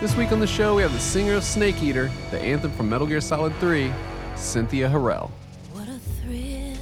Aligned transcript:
This 0.00 0.14
week 0.16 0.30
on 0.30 0.38
the 0.38 0.46
show, 0.46 0.76
we 0.76 0.82
have 0.82 0.92
the 0.92 1.00
singer 1.00 1.34
of 1.34 1.42
Snake 1.42 1.82
Eater, 1.82 2.08
the 2.30 2.38
anthem 2.38 2.70
from 2.70 2.88
Metal 2.88 3.04
Gear 3.04 3.20
Solid 3.20 3.52
3, 3.56 3.92
Cynthia 4.36 4.88
Harrell. 4.88 5.28
What 5.72 5.88
a 5.88 5.98
thrill. 5.98 6.76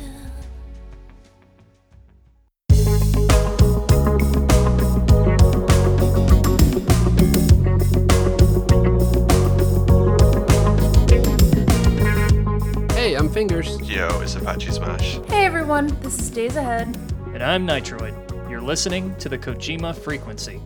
Hey, 12.94 13.14
I'm 13.14 13.30
Fingers. 13.30 13.80
Yo, 13.88 14.08
it's 14.21 14.35
Apache 14.37 14.72
Smash. 14.72 15.21
Hey 15.28 15.46
everyone, 15.46 15.87
this 16.02 16.19
is 16.19 16.28
Days 16.28 16.56
Ahead. 16.56 16.95
And 17.33 17.42
I'm 17.42 17.66
Nitroid. 17.66 18.51
You're 18.51 18.60
listening 18.60 19.17
to 19.17 19.30
the 19.30 19.39
Kojima 19.39 19.97
Frequency. 19.97 20.61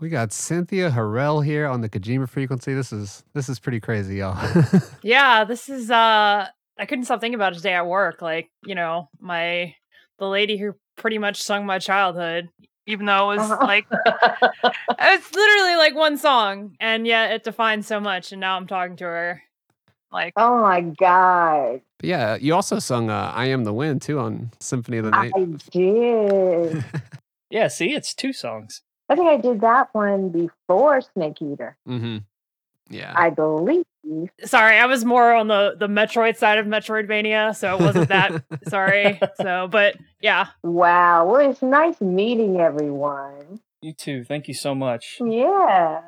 We 0.00 0.08
got 0.08 0.32
Cynthia 0.32 0.90
Harrell 0.90 1.44
here 1.44 1.66
on 1.66 1.82
the 1.82 1.88
Kojima 1.88 2.28
frequency. 2.28 2.72
This 2.72 2.92
is 2.92 3.22
this 3.34 3.48
is 3.50 3.58
pretty 3.58 3.80
crazy, 3.80 4.16
y'all. 4.16 4.38
Yeah, 5.02 5.44
this 5.44 5.68
is 5.68 5.90
uh 5.90 6.46
I 6.78 6.86
couldn't 6.86 7.04
stop 7.04 7.20
thinking 7.20 7.34
about 7.34 7.52
it 7.52 7.56
today 7.56 7.74
at 7.74 7.86
work. 7.86 8.22
Like, 8.22 8.48
you 8.64 8.74
know, 8.74 9.08
my 9.20 9.74
the 10.18 10.26
lady 10.26 10.56
who 10.56 10.74
pretty 10.96 11.18
much 11.18 11.42
sung 11.42 11.66
my 11.66 11.78
childhood, 11.78 12.48
even 12.86 13.04
though 13.06 13.30
it 13.30 13.36
was 13.38 13.50
Uh-huh. 13.50 13.66
like 13.66 13.86
it's 15.00 15.34
literally 15.34 15.76
like 15.76 15.94
one 15.94 16.16
song, 16.16 16.76
and 16.80 17.06
yet 17.06 17.32
it 17.32 17.44
defines 17.44 17.86
so 17.86 18.00
much, 18.00 18.32
and 18.32 18.40
now 18.40 18.56
I'm 18.56 18.66
talking 18.66 18.96
to 18.96 19.04
her. 19.04 19.42
Like 20.10 20.32
Oh 20.36 20.62
my 20.62 20.80
god. 20.80 21.82
But 21.98 22.08
yeah, 22.08 22.36
you 22.40 22.54
also 22.54 22.78
sung 22.78 23.10
uh, 23.10 23.32
"I 23.34 23.46
Am 23.46 23.64
the 23.64 23.74
Wind" 23.74 24.00
too 24.00 24.18
on 24.18 24.50
Symphony 24.60 24.96
of 24.98 25.04
the 25.04 25.10
I 25.14 25.30
Night. 25.30 25.60
did. 25.70 26.84
Yeah, 27.52 27.66
see, 27.66 27.94
it's 27.94 28.14
two 28.14 28.32
songs. 28.32 28.82
I 29.10 29.16
think 29.16 29.28
I 29.28 29.36
did 29.36 29.60
that 29.60 29.88
one 29.92 30.28
before 30.28 31.00
Snake 31.00 31.42
Eater. 31.42 31.76
mm-hmm. 31.86 32.18
Yeah. 32.88 33.12
I 33.14 33.30
believe. 33.30 33.84
sorry, 34.44 34.76
I 34.76 34.86
was 34.86 35.04
more 35.04 35.32
on 35.32 35.46
the 35.46 35.76
the 35.78 35.86
Metroid 35.86 36.36
side 36.36 36.58
of 36.58 36.66
Metroidvania, 36.66 37.54
so 37.54 37.76
it 37.76 37.80
wasn't 37.80 38.08
that 38.08 38.42
sorry. 38.68 39.20
So 39.40 39.68
but 39.70 39.96
yeah. 40.20 40.48
Wow. 40.64 41.26
Well, 41.26 41.50
it's 41.50 41.62
nice 41.62 42.00
meeting 42.00 42.60
everyone. 42.60 43.60
You 43.80 43.92
too. 43.92 44.24
Thank 44.24 44.48
you 44.48 44.54
so 44.54 44.74
much. 44.74 45.18
Yeah. 45.24 46.00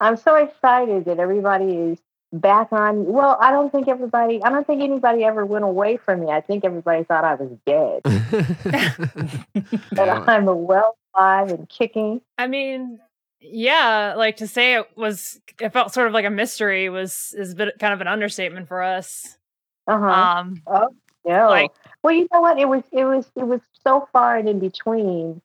I'm 0.00 0.16
so 0.16 0.36
excited 0.36 1.04
that 1.04 1.18
everybody 1.18 1.74
is 1.76 1.98
back 2.32 2.72
on. 2.72 3.04
Well, 3.06 3.36
I 3.40 3.50
don't 3.50 3.70
think 3.70 3.86
everybody, 3.86 4.42
I 4.42 4.50
don't 4.50 4.66
think 4.66 4.82
anybody 4.82 5.22
ever 5.22 5.44
went 5.46 5.64
away 5.64 5.96
from 5.98 6.20
me. 6.20 6.32
I 6.32 6.40
think 6.40 6.64
everybody 6.64 7.04
thought 7.04 7.24
I 7.24 7.34
was 7.34 7.50
dead. 7.66 8.02
But 9.92 10.08
I'm 10.08 10.48
a 10.48 10.56
well 10.56 10.96
alive 11.16 11.50
and 11.50 11.68
kicking. 11.68 12.20
I 12.38 12.46
mean, 12.46 13.00
yeah, 13.40 14.14
like 14.16 14.36
to 14.38 14.46
say 14.46 14.74
it 14.74 14.86
was 14.96 15.40
it 15.60 15.72
felt 15.72 15.92
sort 15.92 16.06
of 16.06 16.12
like 16.12 16.24
a 16.24 16.30
mystery 16.30 16.88
was 16.88 17.34
is 17.36 17.52
a 17.52 17.56
bit 17.56 17.78
kind 17.78 17.92
of 17.92 18.00
an 18.00 18.08
understatement 18.08 18.68
for 18.68 18.82
us. 18.82 19.36
Uh 19.86 19.98
huh. 19.98 20.06
Um 20.10 20.62
No. 21.24 21.48
Like- 21.48 21.70
well, 22.02 22.14
you 22.14 22.28
know 22.32 22.40
what? 22.40 22.58
It 22.58 22.68
was 22.68 22.82
it 22.92 23.04
was 23.04 23.30
it 23.36 23.44
was 23.44 23.60
so 23.84 24.08
far 24.12 24.36
and 24.36 24.48
in 24.48 24.58
between 24.58 25.40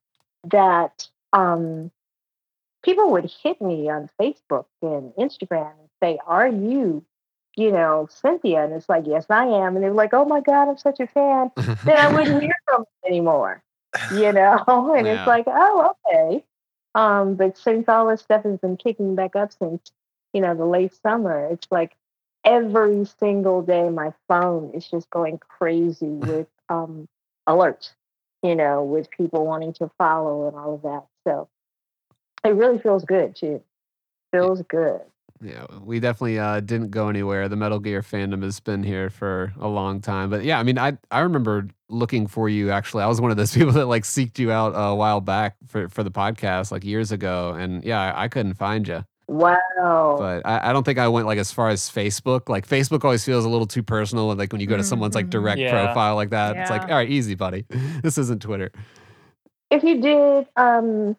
that 0.46 1.08
um 1.34 1.92
people 2.84 3.12
would 3.12 3.30
hit 3.44 3.62
me 3.62 3.90
on 3.90 4.10
Facebook 4.20 4.66
and 4.82 5.12
Instagram 5.16 5.72
and 5.80 5.90
say, 6.02 6.18
"Are 6.26 6.48
you, 6.48 7.04
you 7.56 7.72
know, 7.72 8.08
Cynthia?" 8.10 8.64
And 8.64 8.74
it's 8.74 8.88
like, 8.88 9.06
"Yes, 9.06 9.26
I 9.30 9.46
am." 9.46 9.76
And 9.76 9.84
they 9.84 9.90
were 9.90 9.96
like, 9.96 10.14
"Oh 10.14 10.26
my 10.26 10.40
God, 10.42 10.70
I'm 10.70 10.78
such 10.78 11.00
a 11.00 11.08
fan." 11.08 11.52
then 11.84 11.98
I 11.98 12.14
wouldn't 12.14 12.42
hear 12.42 12.54
from 12.66 12.84
them 12.84 13.12
anymore. 13.12 13.64
You 14.10 14.32
know, 14.34 14.94
and 14.98 15.08
Yeah. 15.08 15.14
it's 15.16 15.26
like, 15.28 15.46
"Oh, 15.48 15.94
okay." 16.08 16.44
Um, 16.96 17.36
but 17.36 17.58
since 17.58 17.88
all 17.88 18.08
this 18.08 18.22
stuff 18.22 18.44
has 18.44 18.60
been 18.60 18.78
kicking 18.78 19.16
back 19.16 19.36
up 19.36 19.52
since 19.54 19.92
you 20.34 20.42
know 20.42 20.56
the 20.56 20.66
late 20.66 20.94
summer, 20.94 21.46
it's 21.52 21.68
like 21.72 21.96
every 22.44 23.06
single 23.06 23.62
day 23.62 23.90
my 23.90 24.14
phone 24.28 24.72
is 24.74 24.88
just 24.90 25.10
going 25.10 25.38
crazy 25.40 26.08
with 26.08 26.48
um, 26.70 27.08
alerts, 27.48 27.94
you 28.44 28.56
know, 28.56 28.84
with 28.84 29.10
people 29.12 29.46
wanting 29.46 29.74
to 29.74 29.90
follow 29.98 30.48
and 30.48 30.58
all 30.58 30.76
of 30.76 30.82
that. 30.84 31.06
So 31.28 31.48
it 32.44 32.50
really 32.56 32.80
feels 32.80 33.06
good 33.06 33.36
too. 33.36 33.62
Feels 34.32 34.62
good. 34.64 35.02
Yeah, 35.42 35.66
we 35.82 36.00
definitely 36.00 36.40
uh, 36.40 36.60
didn't 36.62 36.90
go 36.90 37.10
anywhere. 37.10 37.48
The 37.48 37.56
Metal 37.56 37.80
Gear 37.80 38.02
fandom 38.02 38.42
has 38.44 38.60
been 38.60 38.82
here 38.84 39.10
for 39.10 39.54
a 39.60 39.68
long 39.68 40.02
time. 40.02 40.30
But 40.30 40.44
yeah, 40.44 40.60
I 40.60 40.64
mean, 40.64 40.78
I 40.80 40.98
I 41.12 41.20
remember 41.20 41.68
looking 41.90 42.28
for 42.28 42.50
you. 42.50 42.72
Actually, 42.72 43.04
I 43.04 43.08
was 43.08 43.22
one 43.22 43.30
of 43.32 43.38
those 43.38 43.54
people 43.56 43.74
that 43.74 43.86
like 43.86 44.04
seeked 44.04 44.40
you 44.40 44.52
out 44.52 44.74
a 44.76 44.96
while 44.96 45.22
back 45.22 45.56
for 45.68 45.90
for 45.90 46.04
the 46.04 46.12
podcast, 46.12 46.72
like 46.72 46.84
years 46.84 47.12
ago. 47.12 47.54
And 47.54 47.84
yeah, 47.84 48.14
I, 48.14 48.24
I 48.24 48.28
couldn't 48.28 48.56
find 48.56 48.88
you. 48.88 49.04
Wow. 49.30 50.16
But 50.18 50.46
I, 50.46 50.70
I 50.70 50.74
don't 50.74 50.84
think 50.86 50.98
I 50.98 51.08
went 51.10 51.28
like 51.28 51.38
as 51.38 51.52
far 51.52 51.68
as 51.70 51.82
Facebook. 51.90 52.48
Like 52.48 52.66
Facebook 52.68 53.04
always 53.04 53.26
feels 53.26 53.44
a 53.44 53.50
little 53.50 53.68
too 53.68 53.84
personal. 53.84 54.32
And 54.32 54.40
Like 54.40 54.52
when 54.54 54.62
you 54.62 54.68
go 54.68 54.78
to 54.78 54.84
someone's 54.86 55.16
like 55.16 55.26
Mhm. 55.28 55.32
direct 55.32 55.60
Yeah. 55.60 55.72
profile 55.86 56.16
like 56.16 56.30
that, 56.30 56.56
it's 56.56 56.70
like, 56.70 56.84
all 56.84 56.96
right, 56.96 57.10
easy, 57.10 57.36
buddy. 57.36 57.66
This 58.02 58.18
isn't 58.18 58.42
Twitter. 58.42 58.72
if 59.70 59.84
you 59.84 60.00
did, 60.02 60.48
um, 60.56 61.18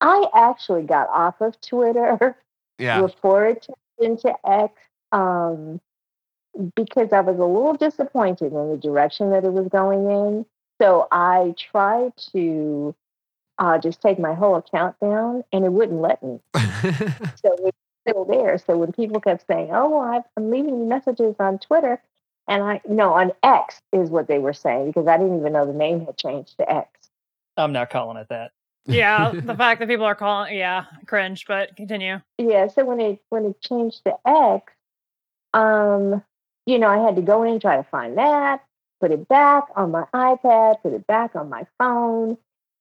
I 0.00 0.26
actually 0.32 0.82
got 0.84 1.08
off 1.08 1.40
of 1.40 1.60
Twitter 1.60 2.36
Yeah. 2.78 3.00
before 3.02 3.46
it 3.46 3.66
turned 3.98 4.12
into 4.12 4.34
X 4.46 4.74
um, 5.12 5.80
because 6.74 7.12
I 7.12 7.20
was 7.20 7.36
a 7.38 7.44
little 7.44 7.74
disappointed 7.74 8.52
in 8.52 8.70
the 8.70 8.76
direction 8.76 9.30
that 9.30 9.44
it 9.44 9.52
was 9.52 9.68
going 9.68 10.10
in. 10.10 10.46
So 10.80 11.06
I 11.12 11.54
tried 11.56 12.12
to 12.32 12.94
uh, 13.58 13.78
just 13.78 14.00
take 14.00 14.18
my 14.18 14.34
whole 14.34 14.56
account 14.56 14.96
down, 15.00 15.44
and 15.52 15.64
it 15.64 15.72
wouldn't 15.72 16.00
let 16.00 16.22
me. 16.22 16.40
So 17.44 17.54
it's 17.64 17.78
still 18.08 18.24
there. 18.24 18.58
So 18.58 18.76
when 18.76 18.92
people 18.92 19.20
kept 19.20 19.46
saying, 19.46 19.70
"Oh, 19.72 19.90
well, 19.90 20.00
I've- 20.02 20.28
I'm 20.36 20.50
leaving 20.50 20.78
you 20.78 20.84
messages 20.84 21.36
on 21.38 21.58
Twitter," 21.58 22.00
and 22.48 22.62
I 22.62 22.80
no 22.88 23.12
on 23.14 23.32
X 23.42 23.80
is 23.92 24.10
what 24.10 24.26
they 24.26 24.38
were 24.38 24.52
saying 24.52 24.86
because 24.86 25.06
I 25.06 25.16
didn't 25.18 25.38
even 25.38 25.52
know 25.52 25.66
the 25.66 25.72
name 25.72 26.04
had 26.06 26.16
changed 26.16 26.56
to 26.58 26.68
X. 26.70 27.10
I'm 27.56 27.72
not 27.72 27.90
calling 27.90 28.16
it 28.16 28.28
that. 28.28 28.52
Yeah, 28.86 29.30
the 29.44 29.56
fact 29.56 29.80
that 29.80 29.88
people 29.88 30.04
are 30.04 30.14
calling 30.14 30.56
yeah, 30.56 30.84
cringe, 31.06 31.46
but 31.46 31.76
continue. 31.76 32.20
Yeah, 32.38 32.68
so 32.68 32.84
when 32.84 33.00
it 33.00 33.20
when 33.30 33.44
it 33.46 33.60
changed 33.60 34.02
to 34.04 34.14
X, 34.26 34.72
um, 35.54 36.22
you 36.66 36.78
know, 36.78 36.88
I 36.88 36.98
had 36.98 37.16
to 37.16 37.22
go 37.22 37.42
in 37.42 37.52
and 37.52 37.60
try 37.60 37.76
to 37.76 37.84
find 37.84 38.18
that, 38.18 38.64
put 39.00 39.10
it 39.10 39.28
back 39.28 39.64
on 39.76 39.90
my 39.90 40.04
iPad, 40.14 40.82
put 40.82 40.92
it 40.92 41.06
back 41.06 41.36
on 41.36 41.48
my 41.48 41.66
phone, 41.78 42.36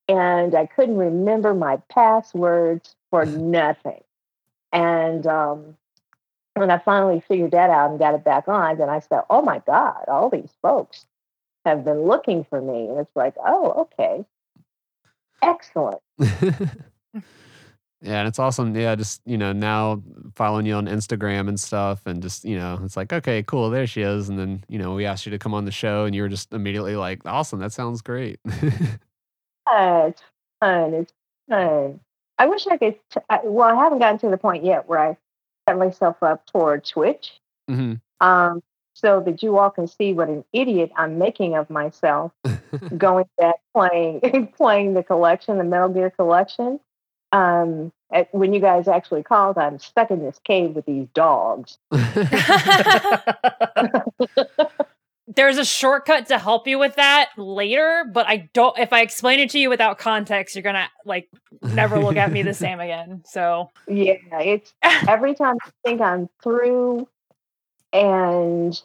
and 0.07 0.55
I 0.55 0.65
couldn't 0.65 0.97
remember 0.97 1.53
my 1.53 1.77
passwords 1.89 2.95
for 3.09 3.25
nothing. 3.25 4.03
And 4.73 5.27
um, 5.27 5.77
when 6.55 6.71
I 6.71 6.77
finally 6.79 7.23
figured 7.27 7.51
that 7.51 7.69
out 7.69 7.91
and 7.91 7.99
got 7.99 8.15
it 8.15 8.23
back 8.23 8.47
on, 8.47 8.77
then 8.77 8.89
I 8.89 8.99
said, 8.99 9.21
"Oh 9.29 9.41
my 9.41 9.59
God, 9.59 10.05
all 10.07 10.29
these 10.29 10.53
folks 10.61 11.05
have 11.65 11.85
been 11.85 12.03
looking 12.03 12.43
for 12.43 12.61
me," 12.61 12.87
and 12.87 12.99
it's 12.99 13.15
like, 13.15 13.35
"Oh, 13.43 13.87
okay, 13.93 14.25
excellent." 15.41 15.99
yeah, 16.19 18.19
and 18.19 18.27
it's 18.27 18.39
awesome. 18.39 18.75
Yeah, 18.75 18.95
just 18.95 19.21
you 19.25 19.37
know 19.37 19.53
now 19.53 20.01
following 20.35 20.65
you 20.65 20.75
on 20.75 20.87
Instagram 20.87 21.47
and 21.47 21.59
stuff, 21.59 22.05
and 22.05 22.21
just 22.21 22.43
you 22.45 22.57
know 22.57 22.79
it's 22.83 22.97
like 22.97 23.13
okay, 23.13 23.43
cool, 23.43 23.69
there 23.69 23.87
she 23.87 24.01
is, 24.01 24.29
and 24.29 24.37
then 24.39 24.63
you 24.67 24.79
know 24.79 24.95
we 24.95 25.05
asked 25.05 25.25
you 25.25 25.31
to 25.31 25.39
come 25.39 25.53
on 25.53 25.65
the 25.65 25.71
show, 25.71 26.05
and 26.05 26.15
you 26.15 26.21
were 26.21 26.29
just 26.29 26.53
immediately 26.53 26.95
like, 26.95 27.21
awesome, 27.25 27.59
that 27.59 27.73
sounds 27.73 28.01
great. 28.01 28.39
Uh, 29.67 30.05
it's 30.09 30.21
fun. 30.59 30.93
It's 30.93 31.13
fun. 31.49 31.99
I 32.37 32.47
wish 32.47 32.65
I 32.67 32.77
could. 32.77 32.95
T- 33.11 33.19
I, 33.29 33.39
well, 33.43 33.69
I 33.69 33.75
haven't 33.83 33.99
gotten 33.99 34.19
to 34.19 34.29
the 34.29 34.37
point 34.37 34.63
yet 34.63 34.87
where 34.87 34.99
I 34.99 35.17
set 35.69 35.77
myself 35.77 36.21
up 36.23 36.43
for 36.51 36.77
Twitch, 36.79 37.39
hmm 37.67 37.93
um, 38.19 38.61
so 39.01 39.19
that 39.21 39.41
you 39.41 39.57
all 39.57 39.71
can 39.71 39.87
see 39.87 40.13
what 40.13 40.29
an 40.29 40.45
idiot 40.53 40.91
I'm 40.95 41.17
making 41.17 41.55
of 41.55 41.69
myself 41.69 42.31
going 42.97 43.25
back 43.37 43.55
playing 43.75 44.53
playing 44.57 44.93
the 44.93 45.03
collection, 45.03 45.57
the 45.57 45.63
Metal 45.63 45.89
Gear 45.89 46.11
collection. 46.11 46.79
Um, 47.31 47.91
at, 48.11 48.33
when 48.33 48.53
you 48.53 48.59
guys 48.59 48.87
actually 48.87 49.23
called, 49.23 49.57
I'm 49.57 49.79
stuck 49.79 50.11
in 50.11 50.19
this 50.19 50.39
cave 50.43 50.75
with 50.75 50.85
these 50.85 51.07
dogs. 51.13 51.77
There's 55.33 55.57
a 55.57 55.63
shortcut 55.63 56.27
to 56.27 56.37
help 56.37 56.67
you 56.67 56.77
with 56.77 56.95
that 56.95 57.29
later, 57.37 58.03
but 58.13 58.27
I 58.27 58.49
don't 58.53 58.77
if 58.77 58.91
I 58.91 59.01
explain 59.01 59.39
it 59.39 59.49
to 59.51 59.59
you 59.59 59.69
without 59.69 59.97
context, 59.97 60.55
you're 60.55 60.63
gonna 60.63 60.89
like 61.05 61.29
never 61.61 61.99
look 61.99 62.17
at 62.17 62.31
me 62.31 62.41
the 62.41 62.53
same 62.53 62.81
again. 62.81 63.23
So 63.25 63.69
Yeah, 63.87 64.15
it's 64.39 64.73
every 64.83 65.33
time 65.33 65.55
I 65.65 65.69
think 65.85 66.01
I'm 66.01 66.27
through, 66.43 67.07
and 67.93 68.81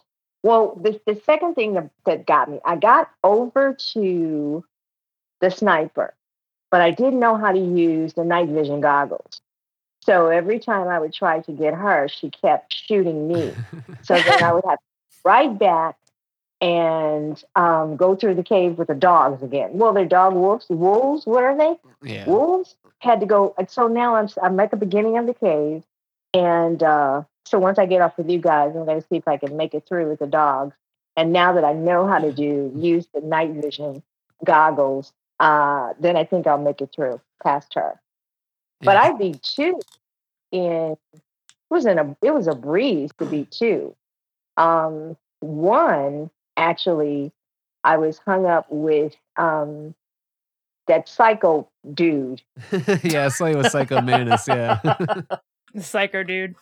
well, 0.47 0.79
the 0.81 1.01
the 1.07 1.21
second 1.27 1.57
thing 1.57 1.75
that, 1.75 1.91
that 2.05 2.25
got 2.25 2.49
me, 2.49 2.61
I 2.65 2.77
got 2.77 3.11
over 3.25 3.75
to 3.95 4.65
the 5.41 5.51
sniper, 5.51 6.15
but 6.71 6.81
I 6.81 6.93
didn't 6.93 7.19
know 7.19 7.37
how 7.37 7.51
to 7.51 7.59
use 7.59 8.13
the 8.13 8.23
night 8.23 8.49
vision 8.49 8.81
goggles. 8.81 9.41
So 10.05 10.29
every 10.29 10.61
time 10.61 10.87
I 10.87 11.01
would 11.01 11.13
try 11.13 11.41
to 11.41 11.51
get 11.51 11.75
her, 11.75 12.07
she 12.07 12.31
kept 12.31 12.73
shooting 12.73 13.27
me. 13.27 13.53
So 14.03 14.15
then 14.15 14.45
I 14.45 14.53
would 14.53 14.63
have 14.69 14.79
to 14.79 14.85
ride 15.25 15.59
back 15.59 15.97
and 16.61 17.43
um, 17.57 17.97
go 17.97 18.15
through 18.15 18.37
the 18.37 18.45
cave 18.45 18.79
with 18.79 18.87
the 18.87 18.95
dogs 18.95 19.43
again. 19.43 19.71
Well, 19.73 19.93
they're 19.93 20.07
dog 20.07 20.35
wolves. 20.35 20.67
Wolves, 20.69 21.27
what 21.27 21.43
are 21.43 21.59
they? 21.59 21.75
Yeah. 22.09 22.25
Wolves 22.25 22.77
had 23.01 23.19
to 23.19 23.27
go. 23.27 23.53
and 23.59 23.69
So 23.69 23.89
now 23.89 24.15
I'm 24.15 24.29
I'm 24.41 24.61
at 24.61 24.71
the 24.71 24.77
beginning 24.77 25.19
of 25.19 25.27
the 25.27 25.35
cave, 25.35 25.83
and 26.35 26.83
uh, 26.83 27.23
so 27.45 27.59
once 27.59 27.79
I 27.79 27.87
get 27.87 28.03
off 28.03 28.17
with 28.19 28.29
you 28.29 28.39
guys, 28.39 28.73
I'm 28.75 28.85
going 28.85 29.01
to 29.01 29.07
see 29.07 29.17
if 29.17 29.29
I 29.29 29.37
can 29.37 29.57
make 29.57 29.75
it 29.75 29.87
through 29.87 30.09
with 30.09 30.19
the 30.19 30.27
dogs. 30.27 30.75
And 31.17 31.33
now 31.33 31.53
that 31.53 31.65
I 31.65 31.73
know 31.73 32.07
how 32.07 32.19
to 32.19 32.33
do 32.33 32.73
use 32.75 33.07
the 33.15 33.21
night 33.21 33.53
vision 33.53 34.03
goggles, 34.45 35.13
uh, 35.41 35.95
then 35.99 36.17
I 36.17 36.25
think 36.25 36.47
I'll 36.47 36.59
make 36.59 36.81
it 36.81 36.91
through 36.95 37.21
past 37.43 37.75
her. 37.75 38.01
But 38.81 38.97
Yeah. 38.97 39.03
I 39.03 39.13
beat 39.13 39.43
two 39.43 39.81
in 40.53 40.97
it 41.15 41.75
was 41.75 41.87
in 41.87 41.99
a 41.99 42.17
it 42.23 42.33
was 42.33 42.47
a 42.47 42.55
breeze 42.55 43.11
to 43.19 43.27
beat 43.27 43.51
two. 43.51 43.95
Um, 44.57 45.17
one 45.41 46.31
actually, 46.57 47.33
I 47.85 47.97
was 47.97 48.19
hung 48.19 48.47
up 48.47 48.67
with 48.71 49.15
um, 49.37 49.95
that 50.87 51.09
psycho 51.09 51.69
dude. 51.95 52.43
yeah, 52.73 53.27
it's 53.27 53.41
like 53.41 53.57
with 53.57 53.71
Psycho 53.71 54.01
Mantis. 54.01 54.47
Yeah. 54.49 54.81
The 55.77 55.83
psycho 55.83 56.23
dude. 56.23 56.55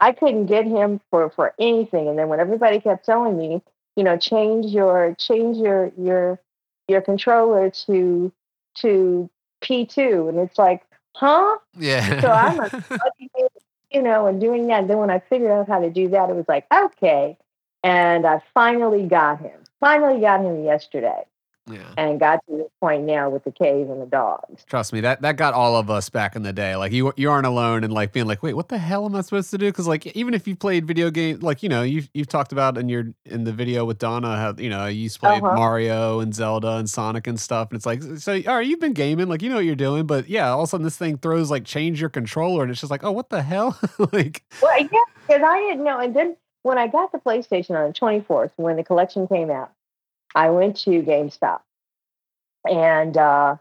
I 0.00 0.12
couldn't 0.12 0.46
get 0.46 0.64
him 0.64 1.00
for 1.10 1.28
for 1.30 1.54
anything. 1.60 2.08
And 2.08 2.18
then 2.18 2.28
when 2.28 2.40
everybody 2.40 2.80
kept 2.80 3.04
telling 3.04 3.36
me, 3.36 3.62
you 3.94 4.02
know, 4.02 4.16
change 4.16 4.72
your 4.72 5.14
change 5.18 5.58
your 5.58 5.92
your 5.98 6.40
your 6.88 7.02
controller 7.02 7.70
to 7.86 8.32
to 8.76 9.30
P 9.60 9.84
two, 9.84 10.28
and 10.28 10.38
it's 10.38 10.58
like, 10.58 10.82
huh? 11.14 11.58
yeah. 11.78 12.22
So 12.22 12.28
I'm 12.30 12.58
a 12.58 12.82
you 13.90 14.00
know, 14.00 14.26
and 14.26 14.40
doing 14.40 14.66
that. 14.68 14.88
Then 14.88 14.96
when 14.96 15.10
I 15.10 15.18
figured 15.18 15.50
out 15.50 15.68
how 15.68 15.80
to 15.80 15.90
do 15.90 16.08
that, 16.08 16.30
it 16.30 16.34
was 16.34 16.46
like, 16.48 16.64
okay. 16.72 17.36
And 17.84 18.26
I 18.26 18.42
finally 18.54 19.06
got 19.06 19.40
him. 19.40 19.60
Finally 19.78 20.22
got 20.22 20.40
him 20.40 20.64
yesterday, 20.64 21.24
yeah. 21.70 21.92
and 21.96 22.18
got 22.18 22.40
to 22.48 22.56
this 22.56 22.68
point 22.80 23.04
now 23.04 23.30
with 23.30 23.44
the 23.44 23.52
cave 23.52 23.88
and 23.88 24.00
the 24.02 24.06
dogs. 24.06 24.64
Trust 24.64 24.92
me, 24.92 25.00
that 25.02 25.22
that 25.22 25.36
got 25.36 25.54
all 25.54 25.76
of 25.76 25.90
us 25.90 26.08
back 26.10 26.34
in 26.36 26.42
the 26.42 26.52
day. 26.52 26.76
Like 26.76 26.92
you, 26.92 27.12
you 27.16 27.30
aren't 27.30 27.46
alone 27.46 27.84
in 27.84 27.90
like 27.90 28.12
being 28.12 28.26
like, 28.26 28.42
wait, 28.42 28.54
what 28.54 28.68
the 28.68 28.78
hell 28.78 29.04
am 29.06 29.14
I 29.14 29.20
supposed 29.20 29.50
to 29.50 29.58
do? 29.58 29.66
Because 29.66 29.86
like 29.86 30.06
even 30.16 30.34
if 30.34 30.48
you 30.48 30.56
played 30.56 30.86
video 30.86 31.10
games, 31.10 31.42
like 31.42 31.62
you 31.62 31.68
know, 31.68 31.82
you've 31.82 32.08
you've 32.14 32.28
talked 32.28 32.52
about 32.52 32.76
in 32.78 32.88
your 32.88 33.06
in 33.24 33.44
the 33.44 33.52
video 33.52 33.84
with 33.84 33.98
Donna 33.98 34.36
how 34.36 34.54
you 34.58 34.68
know 34.70 34.86
you 34.86 35.02
used 35.02 35.16
to 35.16 35.20
play 35.20 35.36
Uh-huh. 35.36 35.54
Mario 35.54 36.20
and 36.20 36.34
Zelda 36.34 36.76
and 36.76 36.88
Sonic 36.90 37.26
and 37.26 37.38
stuff, 37.38 37.70
and 37.70 37.76
it's 37.76 37.86
like, 37.86 38.02
so 38.18 38.32
all 38.46 38.56
right, 38.56 38.66
you've 38.66 38.80
been 38.80 38.92
gaming, 38.92 39.28
like 39.28 39.42
you 39.42 39.48
know 39.48 39.56
what 39.56 39.64
you're 39.64 39.74
doing, 39.76 40.06
but 40.06 40.28
yeah, 40.28 40.50
all 40.50 40.62
of 40.62 40.64
a 40.64 40.66
sudden 40.68 40.84
this 40.84 40.96
thing 40.96 41.16
throws 41.18 41.50
like 41.50 41.64
change 41.64 42.00
your 42.00 42.10
controller, 42.10 42.62
and 42.62 42.70
it's 42.70 42.80
just 42.80 42.90
like, 42.90 43.04
oh, 43.04 43.12
what 43.12 43.30
the 43.30 43.42
hell? 43.42 43.78
like, 44.12 44.42
Well, 44.60 44.78
yeah, 44.80 44.86
because 45.26 45.42
I 45.44 45.60
didn't 45.60 45.84
know. 45.84 45.98
And 46.00 46.14
then 46.16 46.36
when 46.62 46.78
I 46.78 46.86
got 46.88 47.12
the 47.12 47.18
PlayStation 47.18 47.70
on 47.76 47.88
the 47.88 47.94
24th, 47.94 48.50
when 48.56 48.76
the 48.76 48.84
collection 48.84 49.26
came 49.28 49.50
out, 49.50 49.70
I 50.34 50.50
went 50.50 50.76
to 50.82 50.90
GameStop 50.90 51.60
and 52.68 53.16
uh, 53.16 53.56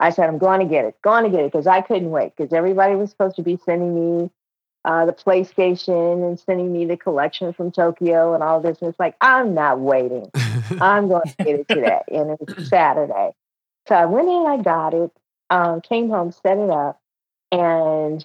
I 0.00 0.10
said, 0.10 0.28
I'm 0.28 0.38
going 0.38 0.60
to 0.60 0.66
get 0.66 0.84
it, 0.84 1.00
going 1.02 1.24
to 1.24 1.30
get 1.30 1.40
it, 1.40 1.52
because 1.52 1.66
I 1.66 1.80
couldn't 1.80 2.10
wait, 2.10 2.32
because 2.36 2.52
everybody 2.52 2.94
was 2.94 3.10
supposed 3.10 3.36
to 3.36 3.42
be 3.42 3.58
sending 3.64 3.94
me 4.20 4.30
uh, 4.84 5.04
the 5.04 5.12
PlayStation 5.12 6.26
and 6.26 6.38
sending 6.38 6.72
me 6.72 6.84
the 6.84 6.96
collection 6.96 7.52
from 7.52 7.70
Tokyo 7.70 8.34
and 8.34 8.42
all 8.42 8.60
this. 8.60 8.78
And 8.80 8.88
it's 8.88 9.00
like, 9.00 9.16
I'm 9.20 9.54
not 9.54 9.80
waiting. 9.80 10.30
I'm 10.80 11.08
going 11.08 11.26
to 11.26 11.44
get 11.44 11.60
it 11.60 11.68
today. 11.68 12.02
And 12.08 12.30
it 12.30 12.56
was 12.56 12.68
Saturday. 12.68 13.32
So 13.88 13.94
I 13.94 14.06
went 14.06 14.28
in, 14.28 14.46
I 14.46 14.62
got 14.62 14.94
it, 14.94 15.10
um, 15.50 15.80
came 15.80 16.10
home, 16.10 16.30
set 16.30 16.58
it 16.58 16.70
up, 16.70 17.00
and 17.50 18.24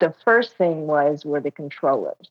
the 0.00 0.14
first 0.24 0.56
thing 0.56 0.86
was 0.86 1.24
were 1.24 1.40
the 1.40 1.50
controllers. 1.50 2.30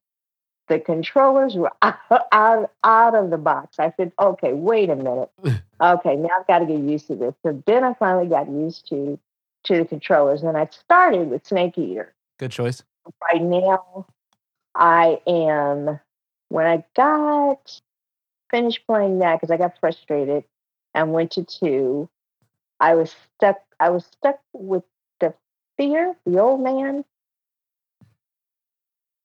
The 0.67 0.79
controllers 0.79 1.55
were 1.55 1.71
out, 1.81 1.97
out, 2.31 2.71
out 2.83 3.15
of 3.15 3.29
the 3.29 3.37
box. 3.37 3.79
I 3.79 3.93
said, 3.97 4.11
okay, 4.19 4.53
wait 4.53 4.89
a 4.89 4.95
minute. 4.95 5.31
Okay, 5.81 6.15
now 6.15 6.29
I've 6.39 6.47
got 6.47 6.59
to 6.59 6.65
get 6.65 6.79
used 6.79 7.07
to 7.07 7.15
this. 7.17 7.33
So 7.43 7.61
then 7.65 7.83
I 7.83 7.93
finally 7.95 8.27
got 8.27 8.49
used 8.49 8.87
to 8.87 9.19
to 9.65 9.79
the 9.79 9.85
controllers, 9.85 10.41
and 10.41 10.55
I 10.55 10.69
started 10.71 11.29
with 11.29 11.45
Snake 11.45 11.77
Eater 11.77 12.13
good 12.39 12.51
choice. 12.51 12.83
right 13.21 13.41
now 13.41 14.05
I 14.73 15.19
am 15.27 15.99
when 16.49 16.65
I 16.65 16.83
got 16.95 17.81
finished 18.51 18.85
playing 18.87 19.19
that 19.19 19.35
because 19.35 19.51
I 19.51 19.57
got 19.57 19.79
frustrated 19.79 20.43
and 20.93 21.11
went 21.11 21.31
to 21.31 21.43
two, 21.43 22.09
I 22.79 22.95
was 22.95 23.13
stuck 23.35 23.57
I 23.79 23.89
was 23.89 24.05
stuck 24.05 24.39
with 24.53 24.83
the 25.19 25.33
fear, 25.77 26.15
the 26.25 26.39
old 26.39 26.61
man. 26.61 27.03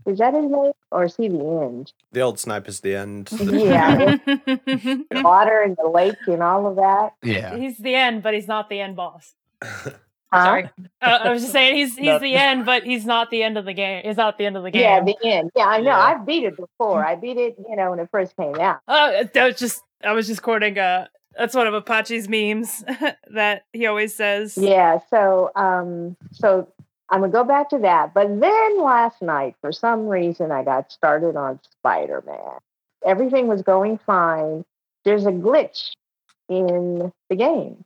Is 0.06 0.18
that 0.18 0.34
his 0.34 0.50
name? 0.50 0.72
Or 0.90 1.04
is 1.04 1.16
he 1.16 1.28
the 1.28 1.38
end? 1.38 1.92
The 2.12 2.20
old 2.20 2.38
snipe 2.38 2.68
is 2.68 2.80
the 2.80 2.94
end. 2.96 3.28
Yeah. 3.32 4.16
Water 5.22 5.60
and 5.60 5.76
the 5.76 5.88
lake 5.88 6.16
and 6.26 6.42
all 6.42 6.66
of 6.66 6.76
that. 6.76 7.14
Yeah. 7.22 7.56
he's 7.56 7.78
the 7.78 7.94
end, 7.94 8.22
but 8.22 8.34
he's 8.34 8.48
not 8.48 8.68
the 8.68 8.80
end 8.80 8.96
boss. 8.96 9.34
Huh? 10.32 10.44
Sorry, 10.44 10.70
uh, 11.02 11.18
I 11.24 11.30
was 11.32 11.42
just 11.42 11.52
saying 11.52 11.74
he's 11.74 11.96
he's 11.96 12.06
Not- 12.06 12.20
the 12.20 12.36
end, 12.36 12.64
but 12.64 12.84
he's 12.84 13.04
not 13.04 13.30
the 13.30 13.42
end 13.42 13.58
of 13.58 13.64
the 13.64 13.72
game. 13.72 14.02
He's 14.04 14.16
not 14.16 14.38
the 14.38 14.46
end 14.46 14.56
of 14.56 14.62
the 14.62 14.70
game. 14.70 14.82
Yeah, 14.82 15.02
the 15.02 15.16
end. 15.24 15.50
Yeah, 15.56 15.64
I 15.64 15.78
know. 15.78 15.86
Yeah. 15.86 15.98
I've 15.98 16.24
beat 16.24 16.44
it 16.44 16.56
before. 16.56 17.04
I 17.04 17.16
beat 17.16 17.36
it, 17.36 17.56
you 17.68 17.74
know, 17.74 17.90
when 17.90 17.98
it 17.98 18.08
first 18.12 18.36
came 18.36 18.54
out. 18.60 18.78
Oh, 18.86 19.24
that 19.34 19.44
was 19.44 19.58
just 19.58 19.82
I 20.04 20.12
was 20.12 20.28
just 20.28 20.40
quoting 20.42 20.78
uh 20.78 21.08
that's 21.36 21.52
one 21.56 21.66
of 21.66 21.74
Apache's 21.74 22.28
memes 22.28 22.84
that 23.32 23.64
he 23.72 23.86
always 23.86 24.14
says. 24.14 24.56
Yeah, 24.56 25.00
so 25.10 25.50
um 25.56 26.16
so 26.30 26.68
I'm 27.10 27.20
gonna 27.20 27.32
go 27.32 27.44
back 27.44 27.68
to 27.70 27.78
that. 27.80 28.14
But 28.14 28.40
then 28.40 28.82
last 28.82 29.20
night, 29.20 29.56
for 29.60 29.72
some 29.72 30.06
reason, 30.06 30.52
I 30.52 30.62
got 30.62 30.92
started 30.92 31.36
on 31.36 31.60
Spider 31.72 32.22
Man. 32.26 32.58
Everything 33.04 33.48
was 33.48 33.62
going 33.62 33.98
fine. 34.06 34.64
There's 35.04 35.26
a 35.26 35.32
glitch 35.32 35.90
in 36.48 37.12
the 37.28 37.36
game. 37.36 37.84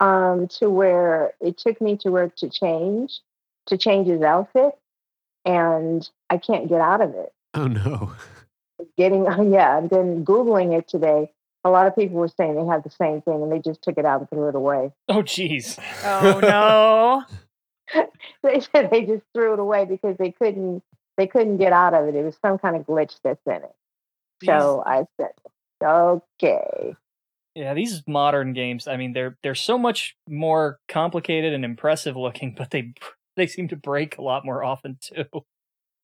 Um, 0.00 0.48
to 0.58 0.68
where 0.68 1.32
it 1.40 1.58
took 1.58 1.80
me 1.80 1.96
to 1.98 2.10
where 2.10 2.28
to 2.28 2.48
change, 2.48 3.20
to 3.66 3.78
change 3.78 4.08
his 4.08 4.22
outfit, 4.22 4.72
and 5.44 6.08
I 6.28 6.38
can't 6.38 6.68
get 6.68 6.80
out 6.80 7.00
of 7.00 7.14
it. 7.14 7.32
Oh 7.54 7.66
no. 7.66 8.12
Getting 8.96 9.24
yeah, 9.52 9.78
and 9.78 9.90
then 9.90 10.24
Googling 10.24 10.76
it 10.76 10.88
today, 10.88 11.32
a 11.64 11.70
lot 11.70 11.86
of 11.86 11.94
people 11.94 12.16
were 12.16 12.28
saying 12.28 12.56
they 12.56 12.66
had 12.66 12.82
the 12.84 12.90
same 12.90 13.22
thing 13.22 13.42
and 13.42 13.52
they 13.52 13.60
just 13.60 13.82
took 13.82 13.98
it 13.98 14.04
out 14.04 14.20
and 14.20 14.30
threw 14.30 14.48
it 14.48 14.54
away. 14.54 14.92
Oh, 15.08 15.22
jeez. 15.22 15.78
Oh 16.04 16.40
no. 16.40 17.24
they 18.42 18.60
said 18.60 18.90
they 18.90 19.02
just 19.02 19.24
threw 19.34 19.54
it 19.54 19.58
away 19.58 19.84
because 19.84 20.16
they 20.18 20.30
couldn't 20.32 20.82
they 21.16 21.26
couldn't 21.26 21.58
get 21.58 21.72
out 21.72 21.94
of 21.94 22.08
it. 22.08 22.14
It 22.14 22.24
was 22.24 22.36
some 22.40 22.58
kind 22.58 22.76
of 22.76 22.86
glitch 22.86 23.18
that's 23.22 23.46
in 23.46 23.56
it. 23.56 23.74
So 24.44 24.82
I 24.84 25.04
said, 25.20 25.32
okay. 25.82 26.96
Yeah, 27.54 27.74
these 27.74 28.02
modern 28.06 28.54
games, 28.54 28.88
I 28.88 28.96
mean, 28.96 29.12
they're 29.12 29.36
they're 29.42 29.54
so 29.54 29.76
much 29.76 30.16
more 30.28 30.78
complicated 30.88 31.52
and 31.52 31.64
impressive 31.64 32.16
looking, 32.16 32.54
but 32.56 32.70
they 32.70 32.94
they 33.36 33.46
seem 33.46 33.68
to 33.68 33.76
break 33.76 34.18
a 34.18 34.22
lot 34.22 34.44
more 34.44 34.64
often 34.64 34.98
too. 35.00 35.26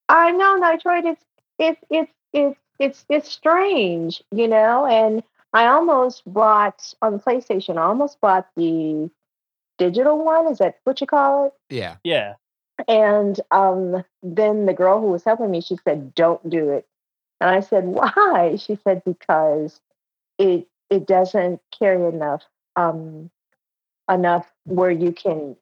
I 0.08 0.30
know, 0.30 0.58
Nitroid. 0.60 1.04
It's 1.04 1.24
it's 1.58 1.80
it's 1.90 2.12
it's 2.32 2.58
it's 2.78 3.04
it's 3.08 3.30
strange, 3.30 4.22
you 4.30 4.46
know. 4.46 4.86
And 4.86 5.22
I 5.52 5.66
almost 5.66 6.22
bought 6.26 6.92
on 7.00 7.14
the 7.14 7.18
PlayStation. 7.18 7.78
I 7.78 7.82
almost 7.82 8.20
bought 8.20 8.48
the 8.56 9.10
digital 9.78 10.22
one. 10.24 10.48
Is 10.48 10.58
that 10.58 10.80
what 10.84 11.00
you 11.00 11.06
call 11.06 11.46
it? 11.46 11.54
Yeah. 11.70 11.96
Yeah. 12.04 12.34
And 12.88 13.40
um, 13.50 14.04
then 14.22 14.66
the 14.66 14.74
girl 14.74 15.00
who 15.00 15.08
was 15.08 15.24
helping 15.24 15.50
me, 15.50 15.60
she 15.60 15.76
said, 15.84 16.14
"Don't 16.14 16.48
do 16.48 16.70
it." 16.70 16.86
And 17.40 17.50
I 17.50 17.60
said, 17.60 17.86
"Why?" 17.86 18.56
She 18.56 18.76
said, 18.76 19.02
"Because 19.04 19.80
it 20.38 20.68
it 20.90 21.06
doesn't 21.06 21.60
carry 21.78 22.06
enough 22.06 22.44
um, 22.76 23.30
enough 24.10 24.52
where 24.64 24.90
you 24.90 25.12
can. 25.12 25.56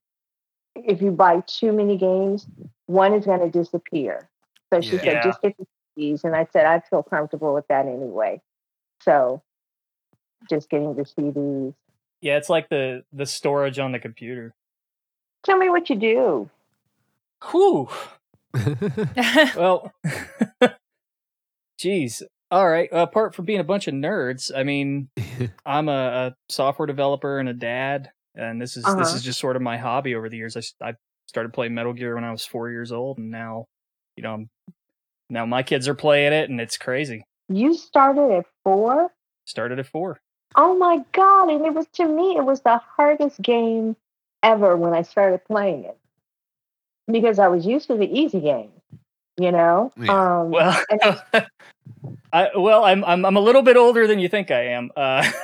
If 0.75 1.03
you 1.03 1.11
buy 1.11 1.43
too 1.47 1.73
many 1.73 1.97
games, 1.97 2.47
one 2.87 3.15
is 3.15 3.27
going 3.27 3.41
to 3.41 3.51
disappear." 3.51 4.29
So 4.73 4.81
she 4.81 4.99
Yeah. 4.99 5.03
said, 5.05 5.23
"Just 5.23 5.43
get 5.43 5.57
the 5.57 5.67
CDs." 5.99 6.25
And 6.25 6.37
I 6.37 6.47
said, 6.53 6.67
"I 6.67 6.81
feel 6.81 7.03
comfortable 7.03 7.55
with 7.55 7.67
that 7.69 7.87
anyway." 7.87 8.41
So 9.01 9.43
just 10.49 10.71
getting 10.71 10.95
the 10.95 11.05
CDs. 11.05 11.75
Yeah, 12.21 12.37
it's 12.37 12.49
like 12.49 12.69
the 12.69 13.05
the 13.13 13.27
storage 13.27 13.79
on 13.79 13.93
the 13.93 13.99
computer. 13.99 14.55
Tell 15.45 15.57
me 15.59 15.69
what 15.69 15.89
you 15.91 15.97
do. 15.97 16.51
Whew. 17.51 17.89
Well, 19.57 19.93
geez. 21.79 22.23
All 22.51 22.69
right. 22.69 22.89
Apart 22.93 23.35
from 23.35 23.45
being 23.45 23.61
a 23.61 23.65
bunch 23.65 23.89
of 23.89 23.95
nerds, 23.95 24.51
I 24.55 24.63
mean, 24.63 25.09
I'm 25.67 25.89
a, 25.89 25.93
a 25.93 26.37
software 26.49 26.87
developer 26.87 27.39
and 27.39 27.49
a 27.49 27.53
dad, 27.55 28.11
and 28.35 28.61
this 28.61 28.77
is 28.77 28.85
this 28.85 28.93
Uh-huh. 28.95 29.17
is 29.17 29.23
just 29.23 29.41
sort 29.41 29.57
of 29.57 29.63
my 29.63 29.77
hobby 29.77 30.15
over 30.15 30.29
the 30.29 30.37
years. 30.37 30.57
I, 30.57 30.63
I 30.87 30.95
started 31.27 31.53
playing 31.53 31.75
Metal 31.75 31.93
Gear 31.93 32.15
when 32.15 32.25
I 32.25 32.31
was 32.31 32.47
four 32.47 32.71
years 32.71 32.93
old, 32.93 33.19
and 33.19 33.31
now, 33.31 33.67
you 34.17 34.23
know, 34.23 34.33
I'm, 34.35 34.51
now 35.29 35.45
my 35.45 35.63
kids 35.63 35.89
are 35.89 35.95
playing 35.95 36.33
it, 36.33 36.49
and 36.49 36.61
it's 36.61 36.79
crazy. 36.79 37.25
You 37.49 37.75
started 37.75 38.31
at 38.39 38.47
four. 38.65 39.11
Started 39.45 39.79
at 39.81 39.87
four. 39.87 40.21
Oh 40.57 40.77
my 40.77 41.05
god! 41.13 41.51
And 41.51 41.65
it 41.65 41.75
was 41.75 41.87
to 41.95 42.07
me, 42.07 42.37
it 42.37 42.45
was 42.45 42.61
the 42.63 42.79
hardest 42.79 43.41
game 43.43 43.97
ever 44.43 44.77
when 44.77 44.95
I 44.95 45.03
started 45.03 45.45
playing 45.45 45.85
it 45.85 45.99
because 47.11 47.39
I 47.39 47.49
was 47.49 47.67
used 47.67 47.89
to 47.89 47.97
the 47.97 48.07
easy 48.07 48.41
game, 48.41 48.71
you 49.39 49.53
know. 49.53 49.93
Yeah. 49.97 50.41
Um, 50.41 50.51
Well, 50.51 50.83
I, 52.33 52.51
well, 52.57 52.85
I'm, 52.85 53.05
I'm 53.05 53.25
I'm 53.25 53.37
a 53.37 53.41
little 53.41 53.63
bit 53.63 53.77
older 53.77 54.07
than 54.07 54.19
you 54.19 54.29
think 54.29 54.51
I 54.51 54.69
am. 54.69 54.91
Uh, 54.97 55.31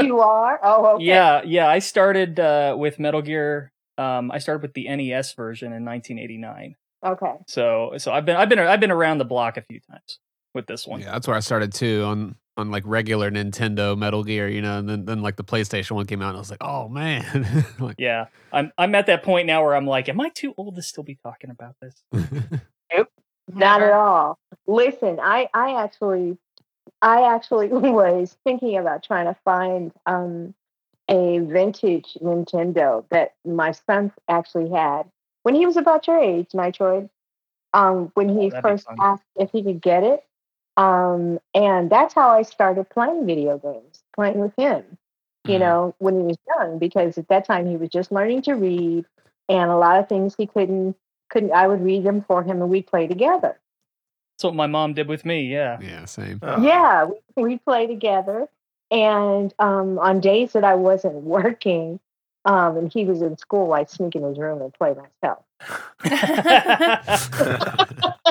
You 0.00 0.20
are? 0.20 0.60
Oh, 0.62 0.94
okay. 0.94 1.04
Yeah, 1.04 1.42
yeah. 1.44 1.66
I 1.66 1.80
started 1.80 2.38
uh, 2.38 2.76
with 2.78 2.98
Metal 2.98 3.22
Gear. 3.22 3.72
Um, 3.98 4.30
I 4.30 4.38
started 4.38 4.62
with 4.62 4.74
the 4.74 4.84
NES 4.88 5.34
version 5.34 5.72
in 5.72 5.84
1989. 5.84 6.76
Okay. 7.04 7.32
So 7.46 7.92
so 7.98 8.12
I've 8.12 8.24
been 8.24 8.36
I've 8.36 8.48
been 8.48 8.58
I've 8.60 8.80
been 8.80 8.90
around 8.90 9.18
the 9.18 9.24
block 9.24 9.56
a 9.56 9.62
few 9.62 9.80
times 9.80 10.20
with 10.54 10.66
this 10.66 10.86
one. 10.86 11.00
Yeah, 11.00 11.12
that's 11.12 11.26
where 11.26 11.36
I 11.36 11.40
started 11.40 11.72
too 11.72 12.04
on 12.04 12.36
on 12.56 12.70
like 12.70 12.84
regular 12.86 13.30
Nintendo 13.30 13.96
Metal 13.98 14.22
Gear, 14.24 14.48
you 14.48 14.62
know, 14.62 14.78
and 14.78 14.88
then 14.88 15.04
then 15.04 15.22
like 15.22 15.36
the 15.36 15.44
PlayStation 15.44 15.92
one 15.92 16.06
came 16.06 16.22
out, 16.22 16.28
and 16.28 16.36
I 16.36 16.40
was 16.40 16.50
like, 16.50 16.62
oh 16.62 16.88
man, 16.88 17.64
like, 17.80 17.96
Yeah, 17.98 18.26
I'm 18.52 18.72
I'm 18.78 18.94
at 18.94 19.06
that 19.06 19.22
point 19.22 19.46
now 19.46 19.64
where 19.64 19.74
I'm 19.74 19.86
like, 19.86 20.08
am 20.08 20.20
I 20.20 20.28
too 20.30 20.54
old 20.56 20.76
to 20.76 20.82
still 20.82 21.04
be 21.04 21.16
talking 21.16 21.50
about 21.50 21.76
this? 21.80 21.94
Nope, 22.92 23.08
not 23.52 23.82
at 23.82 23.92
all. 23.92 24.38
Listen, 24.66 25.18
I 25.20 25.48
I 25.54 25.82
actually 25.82 26.38
I 27.02 27.34
actually 27.34 27.68
was 27.70 28.36
thinking 28.44 28.76
about 28.78 29.02
trying 29.02 29.26
to 29.26 29.36
find 29.44 29.92
um 30.06 30.54
a 31.08 31.38
vintage 31.40 32.16
Nintendo 32.22 33.04
that 33.10 33.34
my 33.44 33.72
son 33.72 34.12
actually 34.28 34.70
had 34.70 35.04
when 35.42 35.54
he 35.54 35.66
was 35.66 35.76
about 35.76 36.06
your 36.06 36.18
age, 36.18 36.48
Nitroid. 36.54 37.10
Um, 37.74 38.12
when 38.14 38.28
he 38.28 38.52
Oh, 38.54 38.60
first 38.62 38.86
asked 39.00 39.24
if 39.36 39.50
he 39.50 39.62
could 39.62 39.80
get 39.82 40.04
it. 40.04 40.24
Um, 40.76 41.38
and 41.54 41.88
that's 41.90 42.14
how 42.14 42.30
I 42.30 42.42
started 42.42 42.88
playing 42.90 43.26
video 43.26 43.58
games, 43.58 44.02
playing 44.14 44.40
with 44.40 44.52
him, 44.56 44.82
you 45.44 45.56
Mhm. 45.56 45.60
know, 45.60 45.94
when 45.98 46.20
he 46.20 46.26
was 46.26 46.36
young, 46.48 46.78
because 46.78 47.16
at 47.16 47.28
that 47.28 47.44
time 47.44 47.66
he 47.66 47.76
was 47.76 47.90
just 47.90 48.10
learning 48.10 48.42
to 48.42 48.54
read 48.54 49.04
and 49.48 49.70
a 49.70 49.76
lot 49.76 50.00
of 50.00 50.08
things 50.08 50.34
he 50.36 50.46
couldn't 50.46 50.96
couldn't 51.30 51.52
I 51.52 51.66
would 51.66 51.82
read 51.82 52.04
them 52.04 52.22
for 52.22 52.42
him 52.42 52.60
and 52.60 52.70
we'd 52.70 52.86
play 52.86 53.06
together. 53.06 53.58
That's 54.36 54.44
what 54.44 54.54
my 54.54 54.66
mom 54.66 54.94
did 54.94 55.08
with 55.08 55.24
me. 55.24 55.42
Yeah. 55.42 55.78
yeah, 55.80 56.04
same. 56.06 56.40
Oh. 56.42 56.60
Yeah, 56.60 57.06
we, 57.36 57.42
we 57.42 57.58
play 57.58 57.86
together. 57.86 58.48
And 58.90 59.52
um, 59.58 59.98
on 59.98 60.20
days 60.20 60.52
that 60.52 60.64
I 60.64 60.74
wasn't 60.74 61.14
working 61.22 61.98
um, 62.44 62.76
and 62.76 62.92
he 62.92 63.04
was 63.04 63.22
in 63.22 63.38
school, 63.38 63.72
I'd 63.72 63.90
sneak 63.90 64.14
in 64.16 64.22
his 64.22 64.38
room 64.38 64.60
and 64.60 64.72
play 64.74 64.94
myself. 64.94 65.44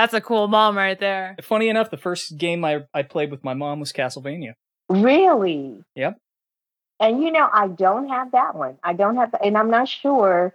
That's 0.00 0.14
a 0.14 0.20
cool 0.22 0.48
mom 0.48 0.78
right 0.78 0.98
there. 0.98 1.36
Funny 1.42 1.68
enough, 1.68 1.90
the 1.90 1.98
first 1.98 2.38
game 2.38 2.64
I, 2.64 2.84
I 2.94 3.02
played 3.02 3.30
with 3.30 3.44
my 3.44 3.52
mom 3.52 3.80
was 3.80 3.92
Castlevania. 3.92 4.54
Really? 4.88 5.84
Yep. 5.94 6.16
And 7.00 7.22
you 7.22 7.30
know, 7.30 7.46
I 7.52 7.68
don't 7.68 8.08
have 8.08 8.32
that 8.32 8.54
one. 8.54 8.78
I 8.82 8.94
don't 8.94 9.16
have, 9.16 9.34
and 9.44 9.58
I'm 9.58 9.70
not 9.70 9.88
sure. 9.88 10.54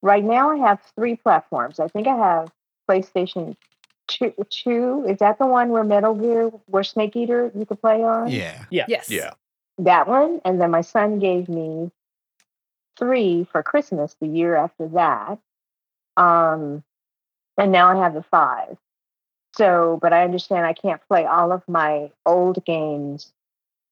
Right 0.00 0.24
now, 0.24 0.50
I 0.50 0.56
have 0.68 0.80
three 0.96 1.16
platforms. 1.16 1.80
I 1.80 1.88
think 1.88 2.06
I 2.06 2.16
have 2.16 2.50
PlayStation 2.88 3.56
two. 4.06 4.32
Two 4.48 5.04
is 5.06 5.18
that 5.18 5.38
the 5.38 5.46
one 5.46 5.68
where 5.68 5.84
Metal 5.84 6.14
Gear, 6.14 6.48
where 6.64 6.82
Snake 6.82 7.14
Eater 7.14 7.52
you 7.54 7.66
could 7.66 7.80
play 7.82 8.02
on? 8.02 8.30
Yeah, 8.30 8.64
Yes. 8.70 9.10
Yeah. 9.10 9.32
that 9.76 10.08
one 10.08 10.40
and 10.46 10.58
then 10.60 10.70
my 10.70 10.80
son 10.80 11.18
gave 11.18 11.48
me 11.48 11.90
three 12.98 13.46
for 13.52 13.62
christmas 13.62 14.16
the 14.20 14.26
year 14.26 14.56
after 14.56 14.88
that 14.88 15.38
um 16.16 16.82
and 17.58 17.70
now 17.72 17.88
i 17.88 18.02
have 18.02 18.14
the 18.14 18.22
five 18.22 18.76
so 19.56 19.98
but 20.00 20.12
i 20.12 20.24
understand 20.24 20.64
i 20.64 20.72
can't 20.72 21.00
play 21.08 21.26
all 21.26 21.52
of 21.52 21.62
my 21.68 22.10
old 22.24 22.64
games 22.64 23.32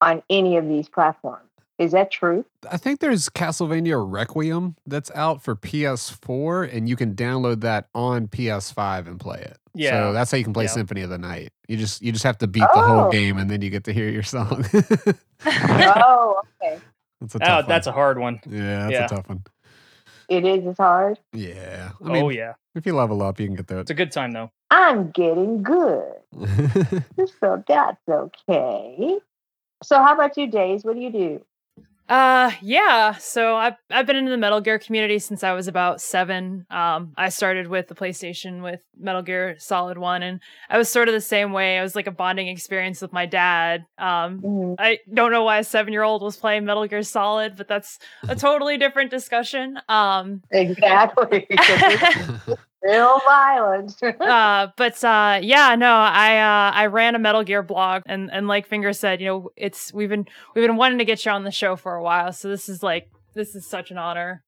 on 0.01 0.23
any 0.31 0.57
of 0.57 0.67
these 0.69 0.89
platforms 0.89 1.43
is 1.79 1.93
that 1.93 2.11
true 2.11 2.43
I 2.71 2.79
think 2.79 3.01
there's 3.01 3.29
Castlevania 3.29 4.03
Requiem 4.05 4.77
that's 4.87 5.11
out 5.15 5.43
for 5.43 5.55
PS4, 5.55 6.73
and 6.75 6.89
you 6.89 6.97
can 6.97 7.15
download 7.15 7.61
that 7.61 7.87
on 7.95 8.27
PS5 8.29 9.07
and 9.07 9.21
play 9.21 9.41
it. 9.41 9.59
Yeah. 9.75 9.91
so 9.91 10.13
that's 10.15 10.31
how 10.31 10.39
you 10.39 10.43
can 10.45 10.55
play 10.55 10.65
Yeah. 10.65 10.71
Symphony 10.71 11.03
of 11.03 11.11
the 11.11 11.19
Night. 11.19 11.53
You 11.69 11.77
just 11.77 12.01
you 12.03 12.13
just 12.13 12.25
have 12.25 12.39
to 12.39 12.47
beat 12.49 12.65
the 12.75 12.81
whole 12.81 13.05
Oh. 13.05 13.11
game, 13.11 13.37
and 13.37 13.49
then 13.51 13.61
you 13.61 13.69
get 13.71 13.85
to 13.85 13.93
hear 13.93 14.09
your 14.09 14.23
song. 14.23 14.65
oh 15.47 16.43
okay 16.63 16.79
that's 17.21 17.35
a 17.35 17.39
Oh, 17.43 17.47
tough 17.47 17.69
that's 17.69 17.87
a 17.87 17.93
hard 17.93 18.19
one. 18.19 18.41
yeah, 18.49 18.89
that's 18.89 18.93
yeah. 18.93 19.05
a 19.05 19.09
tough 19.09 19.29
one. 19.29 19.43
it 20.29 20.45
is 20.45 20.67
as 20.67 20.77
hard 20.79 21.19
Yeah, 21.33 21.91
I 22.03 22.05
oh, 22.05 22.13
mean, 22.13 22.25
oh 22.25 22.29
yeah, 22.31 22.55
if 22.77 22.87
you 22.87 22.95
level 22.95 23.23
up, 23.23 23.41
you 23.41 23.47
can 23.47 23.57
get 23.57 23.67
that. 23.69 23.79
it's 23.79 23.91
a 23.91 23.95
good 23.95 24.13
time 24.13 24.33
though. 24.33 24.51
i'm 24.71 25.11
getting 25.11 25.63
good 25.63 26.13
so 27.41 27.63
that's 27.67 28.01
okay 28.09 29.19
so 29.83 29.97
how 29.99 30.15
about 30.15 30.37
you 30.37 30.47
days 30.51 30.85
what 30.85 30.95
do 30.95 31.01
you 31.01 31.11
do 31.13 31.45
Uh 32.09 32.53
yeah, 32.63 33.15
so 33.19 33.57
I've 33.57 33.75
I've 33.91 34.07
been 34.07 34.15
in 34.15 34.27
the 34.27 34.37
Metal 34.37 34.61
Gear 34.61 34.79
community 34.79 35.19
since 35.19 35.43
I 35.43 35.53
was 35.55 35.67
about 35.67 36.01
seven. 36.01 36.65
Um, 36.71 37.13
I 37.17 37.31
started 37.31 37.67
with 37.67 37.89
the 37.89 37.97
PlayStation 37.97 38.63
with 38.63 38.79
Metal 38.97 39.23
Gear 39.23 39.57
Solid 39.59 39.99
One, 39.99 40.23
and 40.23 40.39
I 40.71 40.79
was 40.79 40.89
sort 40.89 41.09
of 41.09 41.15
the 41.15 41.21
same 41.21 41.51
way. 41.53 41.79
It 41.79 41.83
was 41.83 41.97
like 41.97 42.07
a 42.07 42.13
bonding 42.13 42.47
experience 42.47 43.03
with 43.03 43.13
my 43.13 43.27
dad. 43.27 43.87
Um, 43.99 44.39
Mhm. 44.41 44.77
I 44.79 45.01
don't 45.13 45.33
know 45.33 45.43
why 45.43 45.59
a 45.59 45.65
seven 45.65 45.93
year 45.93 46.05
old 46.05 46.23
was 46.23 46.37
playing 46.37 46.65
Metal 46.65 46.87
Gear 46.87 47.03
Solid, 47.03 47.57
but 47.57 47.67
that's 47.67 47.99
a 48.29 48.37
totally 48.37 48.79
different 48.79 49.11
discussion. 49.11 49.81
Um, 49.89 50.43
exactly 50.53 51.49
real 52.87 53.21
violence 53.25 54.03
uh, 54.21 54.69
but 54.77 55.03
uh, 55.05 55.39
yeah, 55.43 55.75
no, 55.75 55.93
I 55.93 56.39
uh, 56.39 56.73
I 56.73 56.87
ran 56.87 57.15
a 57.15 57.19
Metal 57.19 57.45
Gear 57.45 57.63
blog, 57.63 58.03
and 58.07 58.31
and 58.33 58.49
like 58.49 58.67
Finger 58.67 58.93
said, 58.93 59.21
you 59.21 59.27
know, 59.27 59.51
it's 59.57 59.93
we've 59.93 60.09
been 60.09 60.27
we've 60.55 60.67
been 60.67 60.77
wanting 60.77 60.99
to 60.99 61.05
get 61.05 61.25
you 61.25 61.33
on 61.33 61.45
the 61.45 61.51
show 61.51 61.77
for 61.77 61.95
a 61.95 62.03
while, 62.03 62.33
so 62.33 62.49
this 62.49 62.69
is 62.69 62.83
like 62.83 63.11
this 63.35 63.55
is 63.55 63.67
such 63.67 63.91
an 63.91 63.99
honor. 63.99 64.43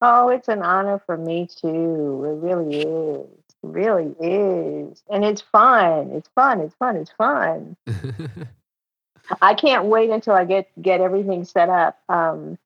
Oh, 0.00 0.28
it's 0.28 0.48
an 0.48 0.62
honor 0.62 1.02
for 1.04 1.16
me 1.16 1.48
too. 1.48 2.24
It 2.24 2.46
really 2.46 2.80
is. 2.82 3.26
It 3.26 3.56
really 3.62 4.14
is. 4.20 5.02
And 5.10 5.24
it's 5.24 5.40
fun. 5.40 6.10
It's 6.12 6.28
fun. 6.34 6.60
It's 6.60 6.74
fun. 6.76 6.96
It's 6.96 7.10
fun. 7.10 7.76
I 9.42 9.54
can't 9.54 9.86
wait 9.86 10.10
until 10.10 10.34
I 10.34 10.44
get 10.44 10.68
get 10.80 11.00
everything 11.00 11.44
set 11.44 11.68
up. 11.68 11.98
Um, 12.08 12.58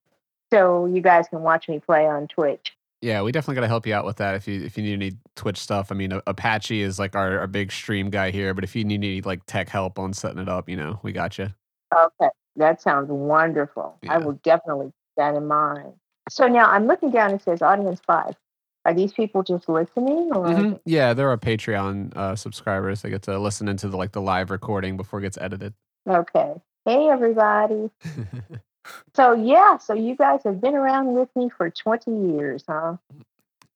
so 0.53 0.87
you 0.87 1.01
guys 1.01 1.29
can 1.29 1.41
watch 1.41 1.69
me 1.69 1.81
play 1.81 2.07
on 2.07 2.29
Twitch. 2.29 2.75
Yeah, 3.03 3.23
we 3.23 3.33
definitely 3.33 3.57
got 3.57 3.63
to 3.63 3.69
help 3.69 3.85
you 3.85 3.95
out 3.95 4.05
with 4.05 4.17
that 4.19 4.37
if 4.37 4.47
you 4.47 4.63
if 4.63 4.79
you 4.79 4.85
need 4.85 4.93
any 4.95 5.13
Twitch 5.35 5.59
stuff. 5.59 5.91
I 5.91 5.97
mean, 5.97 6.13
Apache 6.27 6.81
is 6.81 7.01
like 7.01 7.17
our, 7.17 7.41
our 7.41 7.47
big 7.49 7.73
stream 7.73 8.11
guy 8.11 8.31
here, 8.31 8.55
but 8.55 8.63
if 8.63 8.77
you 8.77 8.85
need 8.85 8.95
any 9.03 9.21
like 9.21 9.45
tech 9.47 9.69
help 9.69 9.99
on 9.99 10.13
setting 10.13 10.39
it 10.39 10.49
up, 10.49 10.69
you 10.69 10.77
know, 10.77 11.01
we 11.03 11.11
got 11.11 11.37
you. 11.37 11.49
Okay. 11.93 12.31
That 12.57 12.81
sounds 12.81 13.09
wonderful. 13.11 13.99
I 14.09 14.19
will 14.19 14.39
definitely 14.45 14.87
keep 14.87 14.95
that 15.17 15.35
in 15.35 15.47
mind. 15.49 15.95
So 16.31 16.47
now 16.47 16.71
I'm 16.71 16.87
looking 16.87 17.11
down, 17.11 17.33
it 17.33 17.43
says 17.43 17.61
audience 17.61 18.01
five. 18.07 18.37
Are 18.85 18.95
these 18.95 19.13
people 19.13 19.43
just 19.43 19.69
listening 19.69 20.31
or 20.35 20.47
Mhm. 20.47 20.81
Yeah, 20.85 21.13
they're 21.15 21.29
our 21.29 21.39
Patreon 21.39 22.17
uh, 22.17 22.37
subscribers. 22.37 23.03
They 23.03 23.11
get 23.11 23.23
to 23.23 23.39
listen 23.39 23.69
into 23.69 23.89
the 23.89 23.97
like 23.97 24.13
the 24.13 24.21
live 24.21 24.51
recording 24.51 24.97
before 24.97 25.19
it 25.19 25.23
gets 25.23 25.39
edited. 25.39 25.75
okay. 26.09 26.55
Hey 26.85 27.09
everybody. 27.09 27.91
So 29.15 29.33
yeah, 29.33 29.79
so 29.79 29.95
you 29.95 30.17
guys 30.17 30.41
have 30.45 30.61
been 30.61 30.75
around 30.75 31.15
with 31.15 31.29
me 31.37 31.49
for 31.49 31.71
20 31.71 32.35
years, 32.35 32.65
huh? 32.69 32.97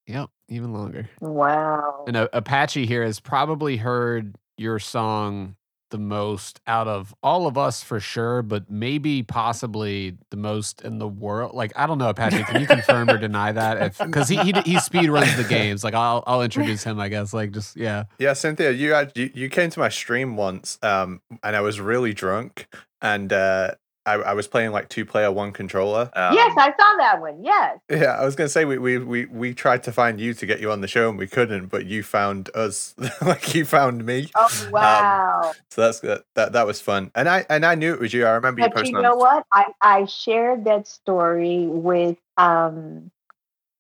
yep, 0.07 0.31
even 0.49 0.73
longer. 0.73 1.09
Wow. 1.21 2.05
And 2.07 2.17
uh, 2.17 2.29
Apache 2.33 2.87
here 2.87 3.05
has 3.05 3.21
probably 3.21 3.77
heard 3.77 4.37
your 4.57 4.79
song 4.79 5.57
the 5.91 5.99
most 5.99 6.61
out 6.67 6.89
of 6.89 7.15
all 7.23 7.47
of 7.47 7.57
us 7.57 7.83
for 7.83 8.01
sure, 8.01 8.43
but 8.43 8.69
maybe 8.71 9.23
possibly 9.23 10.17
the 10.31 10.37
most 10.37 10.83
in 10.83 10.99
the 10.99 11.07
world. 11.07 11.55
Like 11.55 11.73
I 11.77 11.87
don't 11.87 11.99
know, 11.99 12.09
Apache. 12.09 12.43
Can 12.45 12.61
you 12.61 12.67
confirm 12.67 13.09
or 13.09 13.19
deny 13.19 13.53
that? 13.53 13.97
Because 13.99 14.29
he, 14.29 14.37
he 14.37 14.53
he 14.65 14.81
speed 14.81 15.09
runs 15.09 15.37
the 15.37 15.45
games. 15.45 15.85
Like 15.85 15.95
I'll 15.95 16.25
I'll 16.27 16.43
introduce 16.43 16.83
him. 16.83 16.99
I 16.99 17.09
guess. 17.09 17.33
Like 17.33 17.53
just 17.53 17.77
yeah. 17.77 18.05
Yeah, 18.19 18.33
Cynthia, 18.33 18.73
you 18.73 18.93
had 18.93 19.13
you, 19.15 19.31
you 19.33 19.49
came 19.49 19.71
to 19.71 19.79
my 19.79 19.89
stream 19.89 20.37
once, 20.37 20.79
um, 20.83 21.21
and 21.43 21.55
I 21.55 21.61
was 21.61 21.81
really 21.81 22.13
drunk, 22.13 22.67
and 23.01 23.33
uh, 23.33 23.75
I, 24.07 24.15
I 24.15 24.33
was 24.35 24.47
playing 24.47 24.71
like 24.71 24.89
two 24.89 25.05
player, 25.05 25.33
one 25.33 25.53
controller. 25.53 26.11
Um, 26.15 26.33
yes, 26.33 26.55
I 26.57 26.69
saw 26.79 26.97
that 26.99 27.21
one. 27.21 27.43
Yes. 27.43 27.79
Yeah, 27.91 28.17
I 28.19 28.25
was 28.25 28.37
gonna 28.37 28.49
say 28.49 28.65
we, 28.65 28.79
we 28.79 28.99
we 28.99 29.27
we 29.27 29.53
tried 29.53 29.83
to 29.83 29.93
find 29.93 30.21
you 30.21 30.33
to 30.35 30.47
get 30.47 30.61
you 30.61 30.71
on 30.71 30.81
the 30.81 30.87
show 30.87 31.11
and 31.11 31.19
we 31.19 31.27
couldn't, 31.27 31.67
but 31.67 31.87
you 31.87 32.05
found 32.05 32.49
us. 32.55 32.95
like 33.21 33.55
you 33.55 33.65
found 33.65 34.07
me. 34.07 34.31
Oh 34.37 34.49
wow. 34.71 35.53
So 35.71 35.83
that's 35.83 36.01
good. 36.01 36.23
That 36.35 36.53
that 36.53 36.67
was 36.67 36.81
fun, 36.81 37.11
and 37.17 37.29
I 37.29 37.45
and 37.51 37.67
I 37.67 37.75
knew 37.75 37.93
it 37.93 38.01
was 38.01 38.13
you. 38.13 38.25
I 38.25 38.31
remember 38.31 38.61
you 38.61 38.69
but 38.69 38.87
you 38.87 38.93
posting. 38.93 39.03
know 39.03 39.17
what? 39.17 39.45
I, 39.53 39.73
I 39.83 40.05
shared 40.07 40.65
that 40.65 40.87
story 40.87 41.67
with 41.67 42.17
um 42.37 43.11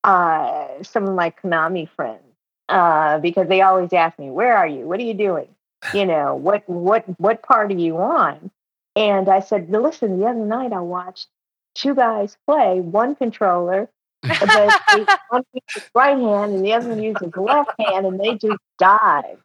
uh 0.02 0.66
some 0.83 1.06
of 1.06 1.14
my 1.14 1.30
Konami 1.30 1.88
friends. 1.88 2.23
Uh 2.68 3.18
because 3.21 3.49
they 3.49 3.61
always 3.62 3.92
ask 3.92 4.18
me, 4.18 4.30
Where 4.30 4.56
are 4.56 4.66
you? 4.66 4.88
What 4.88 4.99
are 4.99 5.04
you 5.04 5.14
doing? 5.14 5.49
You 5.95 6.04
know, 6.04 6.35
what 6.35 6.68
what 6.68 7.04
what 7.21 7.42
part 7.42 7.71
are 7.71 7.76
you 7.76 7.99
on? 7.99 8.50
And 8.96 9.28
I 9.28 9.40
said, 9.40 9.70
Listen, 9.70 10.18
the 10.18 10.26
other 10.26 10.38
night 10.38 10.72
I 10.72 10.80
watched 10.80 11.28
two 11.74 11.94
guys 11.94 12.36
play, 12.46 12.80
one 12.80 13.14
controller, 13.14 13.88
but 14.22 14.40
they- 14.40 15.04
one 15.28 15.42
used 15.52 15.64
his 15.74 15.90
right 15.94 16.18
hand 16.18 16.54
and 16.54 16.64
the 16.64 16.72
other 16.72 16.88
one 16.88 17.02
used 17.02 17.20
his 17.20 17.36
left 17.36 17.70
hand 17.78 18.06
and 18.06 18.18
they 18.18 18.34
just 18.34 18.58
died. 18.78 19.36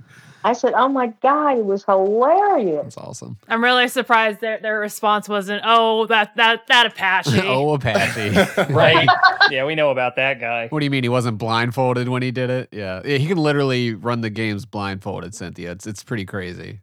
I 0.44 0.54
said, 0.54 0.74
"Oh 0.76 0.88
my 0.88 1.08
god, 1.22 1.58
it 1.60 1.66
was 1.66 1.84
hilarious." 1.84 2.84
That's 2.84 2.98
awesome. 2.98 3.38
I'm 3.48 3.64
really 3.64 3.88
surprised 3.88 4.42
their 4.42 4.60
their 4.60 4.80
response 4.80 5.30
wasn't, 5.30 5.62
"Oh, 5.66 6.08
that 6.08 6.36
that 6.36 6.68
that 6.68 6.88
Apache." 6.88 7.40
oh, 7.44 7.74
Apache. 7.74 8.30
right? 8.74 9.08
yeah, 9.52 9.66
we 9.66 9.76
know 9.76 9.92
about 9.92 10.16
that 10.16 10.40
guy. 10.40 10.68
What 10.70 10.80
do 10.80 10.86
you 10.86 10.90
mean 10.90 11.04
he 11.04 11.10
wasn't 11.10 11.38
blindfolded 11.38 12.10
when 12.10 12.24
he 12.24 12.32
did 12.32 12.50
it? 12.50 12.70
Yeah, 12.72 13.02
yeah 13.06 13.18
he 13.18 13.28
can 13.28 13.38
literally 13.38 13.94
run 13.94 14.22
the 14.22 14.30
games 14.30 14.66
blindfolded. 14.66 15.36
Cynthia, 15.36 15.72
it's 15.72 15.86
it's 15.86 16.04
pretty 16.04 16.26
crazy. 16.26 16.80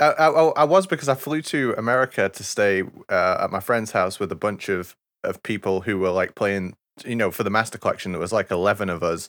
I, 0.00 0.12
I, 0.12 0.28
I 0.30 0.64
was 0.64 0.86
because 0.86 1.08
I 1.08 1.14
flew 1.14 1.42
to 1.42 1.74
America 1.76 2.28
to 2.28 2.44
stay 2.44 2.82
uh, 3.08 3.38
at 3.42 3.50
my 3.50 3.60
friend's 3.60 3.92
house 3.92 4.18
with 4.18 4.32
a 4.32 4.36
bunch 4.36 4.68
of, 4.68 4.96
of 5.22 5.42
people 5.42 5.82
who 5.82 5.98
were 5.98 6.10
like 6.10 6.34
playing, 6.34 6.74
you 7.04 7.16
know, 7.16 7.30
for 7.30 7.42
the 7.42 7.50
Master 7.50 7.78
Collection. 7.78 8.12
There 8.12 8.20
was 8.20 8.32
like 8.32 8.50
11 8.50 8.88
of 8.88 9.02
us. 9.02 9.28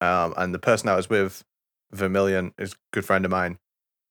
Um, 0.00 0.34
and 0.36 0.54
the 0.54 0.58
person 0.58 0.88
I 0.88 0.96
was 0.96 1.08
with, 1.08 1.42
Vermilion, 1.92 2.52
is 2.58 2.72
a 2.72 2.76
good 2.92 3.04
friend 3.04 3.24
of 3.24 3.30
mine. 3.30 3.58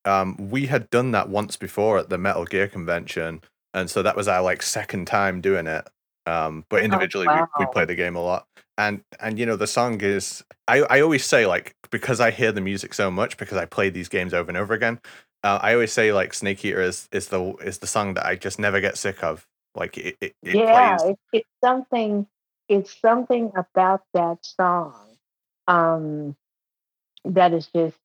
Um, 0.06 0.50
we 0.50 0.66
had 0.66 0.90
done 0.90 1.12
that 1.12 1.30
once 1.30 1.56
before 1.56 2.00
at 2.00 2.10
the 2.10 2.18
Metal 2.18 2.46
Gear 2.46 2.68
convention. 2.68 3.42
And 3.74 3.90
so 3.90 4.02
that 4.02 4.16
was 4.16 4.28
our 4.28 4.42
like 4.42 4.64
second 4.64 5.06
time 5.06 5.42
doing 5.42 5.68
it. 5.68 5.88
Um, 6.26 6.66
but 6.70 6.84
individually, 6.84 7.28
we, 7.28 7.34
we 7.34 7.66
wow. 7.66 7.72
play 7.72 7.86
the 7.86 7.96
game 7.96 8.16
a 8.16 8.22
lot. 8.22 8.46
And, 8.78 9.02
and 9.20 9.38
you 9.38 9.46
know, 9.46 9.56
the 9.56 9.68
song 9.68 10.00
is, 10.02 10.44
I, 10.68 10.82
I 10.90 11.02
always 11.02 11.26
say, 11.26 11.46
like, 11.46 11.76
because 11.92 12.20
I 12.20 12.32
hear 12.32 12.52
the 12.52 12.62
music 12.62 12.94
so 12.94 13.12
much, 13.12 13.38
because 13.38 13.58
I 13.58 13.66
play 13.66 13.90
these 13.90 14.08
games 14.08 14.34
over 14.34 14.50
and 14.50 14.58
over 14.58 14.74
again, 14.74 15.00
uh, 15.44 15.60
I 15.62 15.74
always 15.74 15.94
say 15.94 16.12
like 16.12 16.34
Snake 16.34 16.64
Eater 16.66 16.82
is 16.82 17.08
is 17.12 17.28
the 17.28 17.54
is 17.64 17.80
the 17.80 17.88
song 17.88 18.14
that 18.16 18.26
I 18.26 18.36
just 18.36 18.60
never 18.60 18.82
get 18.82 18.98
sick 18.98 19.24
of. 19.24 19.48
Like 19.76 19.98
it, 19.98 20.18
it, 20.20 20.36
it 20.44 20.56
yeah, 20.56 20.98
plays. 20.98 21.12
it's, 21.12 21.22
it's 21.34 21.50
something. 21.64 22.28
It's 22.68 23.00
something 23.02 23.52
about 23.56 24.04
that 24.14 24.46
song 24.46 25.18
um, 25.68 26.36
that 27.26 27.54
is 27.54 27.68
just 27.74 27.98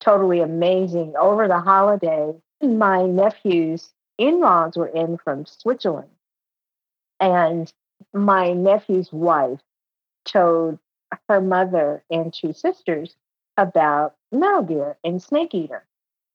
totally 0.00 0.40
amazing. 0.40 1.14
Over 1.18 1.48
the 1.48 1.58
holiday, 1.58 2.34
my 2.62 3.04
nephew's 3.04 3.90
in-laws 4.18 4.76
were 4.76 4.88
in 4.88 5.18
from 5.18 5.46
Switzerland, 5.46 6.10
and 7.18 7.72
my 8.12 8.52
nephew's 8.52 9.12
wife 9.12 9.60
told 10.24 10.78
her 11.28 11.40
mother 11.40 12.02
and 12.10 12.32
two 12.32 12.52
sisters 12.52 13.16
about 13.56 14.14
Metal 14.30 14.62
Gear 14.62 14.98
and 15.02 15.22
Snake 15.22 15.54
Eater. 15.54 15.84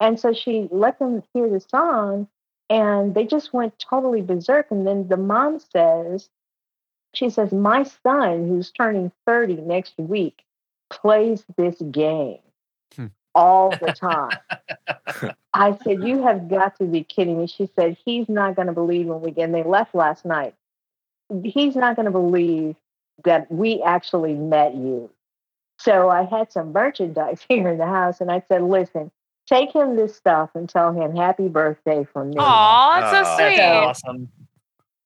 And 0.02 0.20
so 0.20 0.34
she 0.34 0.68
let 0.72 1.00
them 1.00 1.24
hear 1.34 1.50
the 1.50 1.62
song 1.62 2.28
and 2.70 3.16
they 3.16 3.26
just 3.26 3.54
went 3.54 3.80
totally 3.80 4.22
berserk. 4.22 4.72
And 4.72 4.88
then 4.88 5.08
the 5.10 5.18
mom 5.18 5.60
says, 5.60 6.30
she 7.14 7.30
says, 7.30 7.52
My 7.52 7.84
son, 7.84 8.48
who's 8.48 8.72
turning 8.72 9.12
30 9.28 9.58
next 9.58 9.94
week, 9.98 10.44
plays 10.90 11.46
this 11.58 11.82
game 11.92 12.40
Hmm. 12.96 13.08
all 13.36 13.78
the 13.78 13.92
time. 13.94 14.40
I 15.54 15.78
said, 15.84 16.04
You 16.04 16.24
have 16.24 16.50
got 16.50 16.78
to 16.78 16.86
be 16.86 17.04
kidding 17.04 17.40
me. 17.40 17.48
She 17.48 17.70
said, 17.76 17.98
He's 18.06 18.30
not 18.30 18.56
going 18.56 18.68
to 18.68 18.74
believe 18.74 19.08
when 19.08 19.22
we 19.22 19.32
get, 19.32 19.46
and 19.46 19.56
they 19.56 19.64
left 19.64 19.94
last 19.94 20.26
night. 20.26 20.56
He's 21.44 21.76
not 21.76 21.96
going 21.96 22.06
to 22.06 22.12
believe 22.12 22.76
that 23.26 23.52
we 23.52 23.82
actually 23.84 24.34
met 24.34 24.76
you. 24.76 25.10
So 25.80 26.10
I 26.10 26.24
had 26.24 26.52
some 26.52 26.74
merchandise 26.74 27.46
here 27.50 27.70
in 27.70 27.78
the 27.78 27.88
house, 27.88 28.22
and 28.22 28.32
I 28.32 28.44
said, 28.48 28.64
Listen, 28.64 29.12
take 29.52 29.74
him 29.74 29.96
this 29.96 30.16
stuff 30.16 30.52
and 30.56 30.70
tell 30.70 30.94
him 30.94 31.16
happy 31.16 31.48
birthday 31.48 32.06
from 32.12 32.30
me. 32.30 32.38
Aw, 32.40 33.00
that's 33.02 33.28
so 33.28 33.36
sweet. 33.38 33.58
That's 33.58 34.04
awesome. 34.04 34.30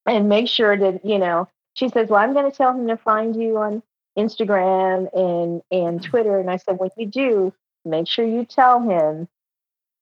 And 0.06 0.30
make 0.30 0.48
sure 0.48 0.78
that, 0.78 1.04
you 1.04 1.18
know, 1.18 1.48
she 1.74 1.90
says, 1.90 2.10
Well, 2.10 2.22
I'm 2.22 2.34
going 2.34 2.50
to 2.50 2.56
tell 2.56 2.72
him 2.72 2.88
to 2.88 2.98
find 2.98 3.36
you 3.36 3.58
on 3.58 3.82
Instagram 4.18 5.08
and, 5.14 5.62
and 5.72 6.02
Twitter. 6.02 6.40
And 6.40 6.50
I 6.50 6.58
said, 6.58 6.78
When 6.78 6.90
you 6.98 7.08
do, 7.08 7.54
make 7.84 8.08
sure 8.08 8.26
you 8.26 8.46
tell 8.46 8.82
him 8.82 9.28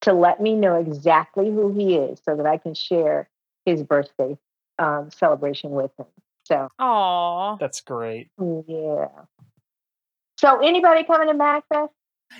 to 0.01 0.13
let 0.13 0.41
me 0.41 0.55
know 0.55 0.75
exactly 0.75 1.49
who 1.49 1.73
he 1.73 1.95
is 1.95 2.19
so 2.25 2.35
that 2.35 2.45
I 2.45 2.57
can 2.57 2.73
share 2.73 3.29
his 3.65 3.81
birthday 3.83 4.37
um, 4.77 5.09
celebration 5.11 5.71
with 5.71 5.91
him. 5.97 6.07
So, 6.43 6.67
Aw. 6.79 7.55
That's 7.55 7.79
great. 7.79 8.29
yeah. 8.37 9.07
So, 10.37 10.59
anybody 10.59 11.05
coming 11.05 11.29
to 11.29 11.33
MagFest? 11.33 11.89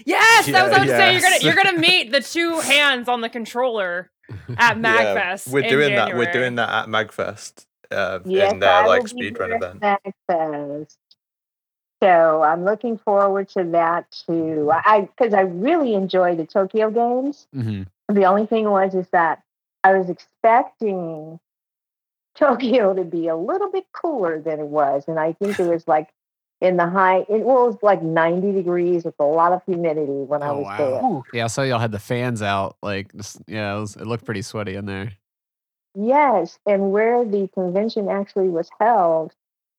Yes, 0.06 0.46
that 0.48 0.64
was 0.64 0.72
what 0.72 0.80
I 0.80 0.82
was 0.82 0.90
Yeah, 0.90 0.98
saying. 0.98 1.14
You're 1.14 1.22
gonna 1.22 1.38
you're 1.42 1.56
gonna 1.64 1.80
meet 1.80 2.12
the 2.12 2.22
two 2.22 2.60
hands 2.62 3.08
on 3.08 3.22
the 3.22 3.30
controller 3.30 4.10
at 4.58 4.78
MagFest. 4.78 5.50
we're 5.50 5.64
in 5.64 5.70
doing 5.70 5.96
that. 5.96 6.16
We're 6.16 6.32
doing 6.32 6.56
that 6.56 6.70
at 6.70 6.88
Magfest. 6.88 7.66
Uh, 7.92 8.20
Yes, 8.26 8.52
in 8.54 8.58
I 8.58 8.60
their 8.60 8.84
will 8.84 8.90
like 8.90 9.04
be 9.16 9.32
speedrun 9.32 9.56
event. 9.56 9.84
at 9.84 10.02
MagFest. 10.30 10.98
So 12.02 12.44
I'm 12.44 12.66
looking 12.66 12.98
forward 12.98 13.48
to 13.50 13.64
that 13.66 14.12
too. 14.28 14.70
I 14.74 15.02
because 15.16 15.34
I 15.34 15.42
really 15.42 15.94
enjoy 15.94 16.36
the 16.36 16.46
Tokyo 16.46 16.90
games. 16.90 17.48
hmm 17.54 17.84
The 18.10 18.26
only 18.26 18.46
thing 18.46 18.70
was 18.70 18.94
is 18.94 19.08
that 19.12 19.42
I 19.86 19.98
was 19.98 20.10
expecting 20.10 21.40
Tokyo 22.36 22.94
to 22.94 23.04
be 23.04 23.28
a 23.28 23.36
little 23.36 23.70
bit 23.72 23.86
cooler 23.94 24.42
than 24.42 24.60
it 24.60 24.68
was, 24.68 25.04
and 25.08 25.20
I 25.20 25.34
think 25.34 25.60
it 25.60 25.68
was 25.68 25.88
like 25.88 26.10
in 26.64 26.78
the 26.78 26.88
high. 26.90 27.20
It 27.30 27.42
was 27.44 27.78
like 27.84 28.02
90 28.02 28.52
degrees 28.54 29.04
with 29.06 29.16
a 29.20 29.24
lot 29.26 29.52
of 29.52 29.62
humidity 29.66 30.12
when 30.12 30.42
I 30.42 30.48
Oh, 30.50 30.58
was 30.60 30.66
wow. 30.66 30.78
there. 30.78 31.22
Yeah, 31.40 31.44
I 31.44 31.48
saw 31.48 31.62
y'all 31.62 31.78
had 31.80 31.92
the 31.92 32.00
fans 32.00 32.42
out. 32.42 32.78
Like, 32.82 33.14
just- 33.16 33.42
yeah, 33.48 33.76
it, 33.76 33.80
was, 33.80 33.96
it 33.96 34.08
looked 34.08 34.26
pretty 34.26 34.42
sweaty 34.42 34.76
in 34.76 34.86
there. 34.86 35.12
Yes, 35.96 36.58
and 36.66 36.92
where 36.92 37.24
the 37.24 37.48
convention 37.54 38.10
actually 38.10 38.50
was 38.50 38.68
held, 38.80 39.34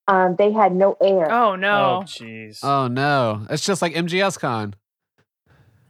um, 0.06 0.36
they 0.36 0.52
had 0.52 0.72
no 0.74 0.96
air. 1.02 1.26
Oh 1.32 1.52
Oh, 1.52 1.56
no. 1.56 2.02
jeez. 2.06 2.60
Oh 2.62 2.86
no, 2.86 3.46
it's 3.50 3.64
just 3.64 3.82
like 3.82 3.94
MGS 3.94 4.38
Con. 4.38 4.74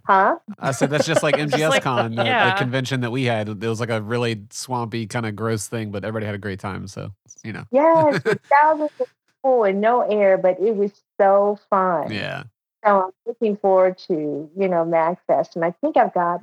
Huh? 0.06 0.36
I 0.58 0.72
said 0.72 0.90
that's 0.90 1.06
just 1.06 1.22
like 1.22 1.36
Just 1.38 1.54
MGS 1.54 1.68
like- 1.70 1.82
Con, 1.82 2.14
the, 2.14 2.22
the 2.22 2.28
yeah. 2.28 2.56
convention 2.56 3.00
that 3.00 3.10
we 3.10 3.24
had. 3.24 3.48
It 3.48 3.58
was 3.66 3.80
like 3.80 3.90
a 3.90 4.00
really 4.02 4.44
swampy 4.50 5.06
kind 5.06 5.26
of 5.26 5.34
gross 5.34 5.66
thing, 5.66 5.90
but 5.90 6.04
everybody 6.04 6.26
had 6.26 6.34
a 6.34 6.38
great 6.38 6.60
time. 6.60 6.86
So 6.88 7.10
you 7.42 7.52
know, 7.52 7.64
Yes, 7.70 8.22
with 8.24 8.40
thousands 8.62 8.90
of 9.00 9.06
people 9.44 9.64
and 9.64 9.80
no 9.80 10.02
air, 10.02 10.38
but 10.38 10.58
it 10.60 10.76
was 10.76 10.92
so 11.20 11.58
fun. 11.70 12.10
yeah. 12.10 12.44
So 12.84 13.04
I'm 13.04 13.10
looking 13.26 13.56
forward 13.56 13.96
to, 14.08 14.50
you 14.56 14.68
know, 14.68 14.84
MagFest. 14.84 15.56
And 15.56 15.64
I 15.64 15.70
think 15.80 15.96
I've 15.96 16.12
got 16.12 16.42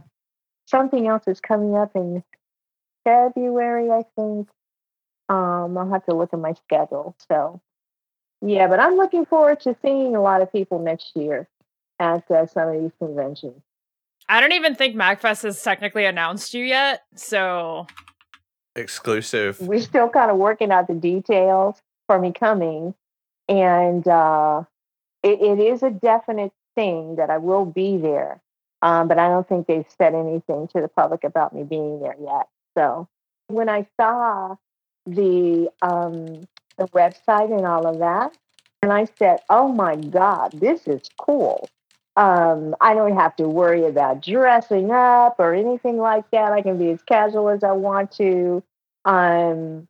something 0.65 1.07
else 1.07 1.23
that's 1.25 1.39
coming 1.39 1.75
up 1.75 1.91
in 1.95 2.23
February, 3.03 3.91
I 3.91 4.03
think. 4.15 4.49
Um, 5.29 5.77
I'll 5.77 5.89
have 5.89 6.05
to 6.05 6.15
look 6.15 6.33
at 6.33 6.39
my 6.39 6.53
schedule. 6.53 7.15
So, 7.29 7.61
yeah, 8.41 8.67
but 8.67 8.79
I'm 8.79 8.95
looking 8.95 9.25
forward 9.25 9.59
to 9.61 9.75
seeing 9.83 10.15
a 10.15 10.21
lot 10.21 10.41
of 10.41 10.51
people 10.51 10.79
next 10.79 11.15
year 11.15 11.47
at 11.99 12.29
uh, 12.31 12.47
some 12.47 12.69
of 12.69 12.81
these 12.81 12.91
conventions. 12.97 13.61
I 14.27 14.41
don't 14.41 14.53
even 14.53 14.73
think 14.73 14.95
MagFest 14.95 15.43
has 15.43 15.61
technically 15.61 16.05
announced 16.05 16.55
you 16.55 16.63
yet. 16.63 17.03
So 17.15 17.85
Exclusive. 18.75 19.59
We're 19.59 19.81
still 19.81 20.09
kind 20.09 20.31
of 20.31 20.37
working 20.37 20.71
out 20.71 20.87
the 20.87 20.93
details 20.93 21.81
for 22.11 22.19
me 22.19 22.33
coming. 22.33 22.93
And 23.47 24.05
uh, 24.05 24.63
it, 25.23 25.41
it 25.41 25.59
is 25.59 25.81
a 25.81 25.89
definite 25.89 26.51
thing 26.75 27.15
that 27.15 27.29
I 27.29 27.37
will 27.37 27.63
be 27.63 27.95
there. 27.95 28.41
Um, 28.81 29.07
but 29.07 29.17
I 29.17 29.29
don't 29.29 29.47
think 29.47 29.67
they've 29.67 29.85
said 29.97 30.13
anything 30.13 30.67
to 30.75 30.81
the 30.81 30.89
public 30.89 31.23
about 31.23 31.55
me 31.55 31.63
being 31.63 32.01
there 32.01 32.15
yet. 32.21 32.49
So 32.77 33.07
when 33.47 33.69
I 33.69 33.87
saw 33.99 34.55
the 35.05 35.71
um, 35.81 36.47
the 36.77 36.87
website 36.87 37.55
and 37.55 37.65
all 37.65 37.87
of 37.87 37.99
that, 37.99 38.35
and 38.81 38.91
I 38.91 39.07
said, 39.17 39.39
"Oh 39.49 39.67
my 39.67 39.95
God, 39.95 40.51
this 40.53 40.87
is 40.87 41.01
cool." 41.19 41.69
Um, 42.17 42.75
I 42.81 42.93
don't 42.93 43.15
have 43.15 43.35
to 43.37 43.47
worry 43.47 43.85
about 43.85 44.21
dressing 44.21 44.91
up 44.91 45.35
or 45.37 45.53
anything 45.53 45.97
like 45.97 46.29
that. 46.31 46.51
I 46.51 46.61
can 46.61 46.77
be 46.77 46.89
as 46.89 47.01
casual 47.03 47.49
as 47.49 47.63
I 47.63 47.71
want 47.71 48.11
to, 48.13 48.63
um, 49.05 49.87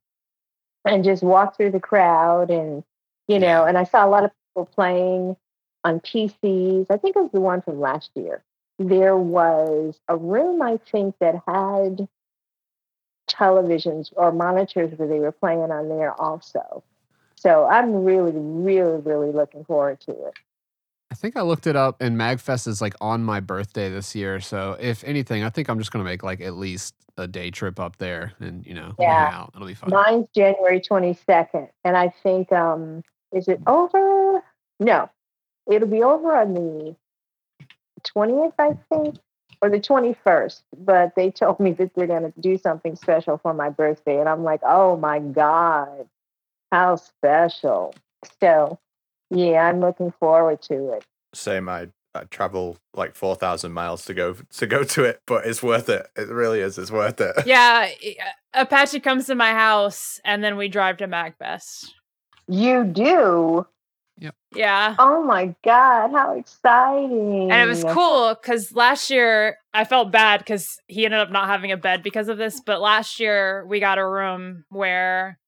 and 0.86 1.04
just 1.04 1.24
walk 1.24 1.58
through 1.58 1.72
the 1.72 1.80
crowd. 1.80 2.50
And 2.50 2.84
you 3.28 3.40
know, 3.40 3.66
and 3.66 3.78
I 3.78 3.84
saw 3.84 4.06
a 4.06 4.10
lot 4.10 4.24
of 4.24 4.32
people 4.50 4.66
playing 4.66 5.36
on 5.84 6.00
PCs. 6.00 6.88
I 6.90 6.98
think 6.98 7.16
it 7.16 7.22
was 7.22 7.32
the 7.32 7.42
one 7.42 7.62
from 7.62 7.80
last 7.80 8.12
year. 8.16 8.44
There 8.80 9.18
was 9.18 10.00
a 10.08 10.18
room, 10.18 10.62
I 10.62 10.78
think, 10.78 11.16
that 11.20 11.36
had 11.48 12.08
televisions 13.30 14.12
or 14.16 14.32
monitors 14.32 14.98
where 14.98 15.08
they 15.08 15.20
were 15.20 15.32
playing 15.32 15.72
on 15.72 15.90
there 15.90 16.20
also. 16.20 16.84
So 17.36 17.66
I'm 17.66 18.04
really, 18.04 18.34
really, 18.36 19.00
really 19.02 19.32
looking 19.32 19.64
forward 19.66 20.00
to 20.02 20.12
it. 20.12 20.34
I 21.12 21.16
think 21.16 21.36
I 21.36 21.42
looked 21.42 21.68
it 21.68 21.76
up, 21.76 22.02
and 22.02 22.18
MagFest 22.18 22.68
is 22.68 22.82
like 22.82 22.94
on 23.02 23.24
my 23.24 23.42
birthday 23.42 23.90
this 23.90 24.16
year. 24.16 24.40
So 24.40 24.78
if 24.80 25.04
anything, 25.04 25.44
I 25.44 25.50
think 25.50 25.70
I'm 25.70 25.78
just 25.78 25.92
gonna 25.92 26.06
make 26.06 26.24
like 26.24 26.40
at 26.40 26.54
least 26.54 26.96
a 27.22 27.28
day 27.28 27.52
trip 27.52 27.80
up 27.80 27.98
there, 27.98 28.34
and 28.40 28.66
you 28.66 28.74
know, 28.74 28.94
Yeah. 29.00 29.26
hang 29.26 29.34
out. 29.34 29.52
It'll 29.56 29.68
be 29.68 29.74
fun. 29.74 29.92
Mine's 29.92 30.28
January 30.36 30.82
22nd. 30.82 31.70
And 31.84 31.96
I 31.96 32.10
think, 32.10 32.52
um, 32.52 33.04
is 33.32 33.48
it 33.48 33.62
over? 33.68 34.44
No, 34.80 35.10
it'll 35.68 35.88
be 35.88 36.04
over 36.04 36.36
on 36.36 36.54
the 36.54 36.96
20th, 38.04 38.54
I 38.60 38.74
think, 38.90 39.16
or 39.62 39.70
the 39.70 39.80
21st. 39.80 40.62
But 40.78 41.16
they 41.16 41.32
told 41.32 41.60
me 41.60 41.72
that 41.74 41.94
they're 41.94 42.08
going 42.08 42.32
to 42.32 42.42
do 42.42 42.58
something 42.58 42.96
special 42.96 43.38
for 43.38 43.54
my 43.54 43.70
birthday. 43.70 44.20
And 44.20 44.28
I'm 44.28 44.44
like, 44.44 44.62
oh 44.64 44.98
my 44.98 45.20
God, 45.20 46.08
how 46.72 46.96
special. 46.96 47.94
So, 48.40 48.80
yeah, 49.30 49.68
I'm 49.68 49.80
looking 49.80 50.12
forward 50.20 50.62
to 50.64 50.94
it. 50.94 51.06
Same. 51.34 51.70
I 51.70 51.90
I 52.14 52.24
travel 52.26 52.78
like 52.94 53.16
four 53.16 53.36
thousand 53.36 53.72
miles 53.74 54.06
to 54.06 54.14
go 54.14 54.34
to 54.34 54.68
go 54.68 54.84
to 54.84 55.04
it, 55.04 55.22
but 55.26 55.46
it's 55.46 55.64
worth 55.64 55.90
it. 55.90 56.08
It 56.16 56.28
really 56.28 56.60
is. 56.60 56.78
It's 56.78 56.92
worth 56.92 57.22
it. 57.22 57.36
Yeah, 57.46 57.90
uh, 57.90 58.62
Apache 58.62 59.00
comes 59.00 59.28
to 59.28 59.36
my 59.36 59.52
house, 59.52 60.20
and 60.24 60.44
then 60.44 60.58
we 60.58 60.68
drive 60.68 60.98
to 60.98 61.08
MagFest. 61.08 61.90
You 62.48 62.84
do? 62.84 63.66
Yep. 64.22 64.36
Yeah. 64.54 64.96
Oh 65.00 65.24
my 65.24 65.56
God, 65.64 66.12
how 66.12 66.38
exciting. 66.38 67.52
And 67.52 67.62
it 67.62 67.68
was 67.68 67.84
cool 67.92 68.36
because 68.36 68.72
last 68.74 69.10
year 69.10 69.58
I 69.74 69.84
felt 69.84 70.12
bad 70.12 70.42
because 70.42 70.78
he 70.88 71.06
ended 71.06 71.20
up 71.20 71.32
not 71.32 71.48
having 71.48 71.72
a 71.72 71.78
bed 71.78 72.04
because 72.04 72.28
of 72.28 72.38
this. 72.38 72.62
But 72.62 72.82
last 72.82 73.20
year 73.20 73.66
we 73.66 73.80
got 73.80 73.98
a 73.98 74.08
room 74.08 74.66
where 74.70 75.40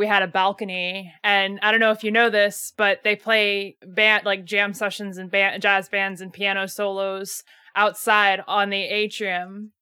we 0.00 0.06
had 0.06 0.22
a 0.22 0.26
balcony, 0.26 1.12
and 1.22 1.60
I 1.62 1.70
don't 1.70 1.78
know 1.78 1.90
if 1.90 2.02
you 2.02 2.10
know 2.10 2.30
this, 2.30 2.72
but 2.78 3.04
they 3.04 3.14
play 3.14 3.76
band 3.86 4.24
like 4.24 4.46
jam 4.46 4.72
sessions 4.72 5.18
and 5.18 5.30
band, 5.30 5.60
jazz 5.60 5.90
bands 5.90 6.22
and 6.22 6.32
piano 6.32 6.66
solos 6.68 7.44
outside 7.76 8.42
on 8.48 8.70
the 8.70 8.82
atrium. 8.82 9.72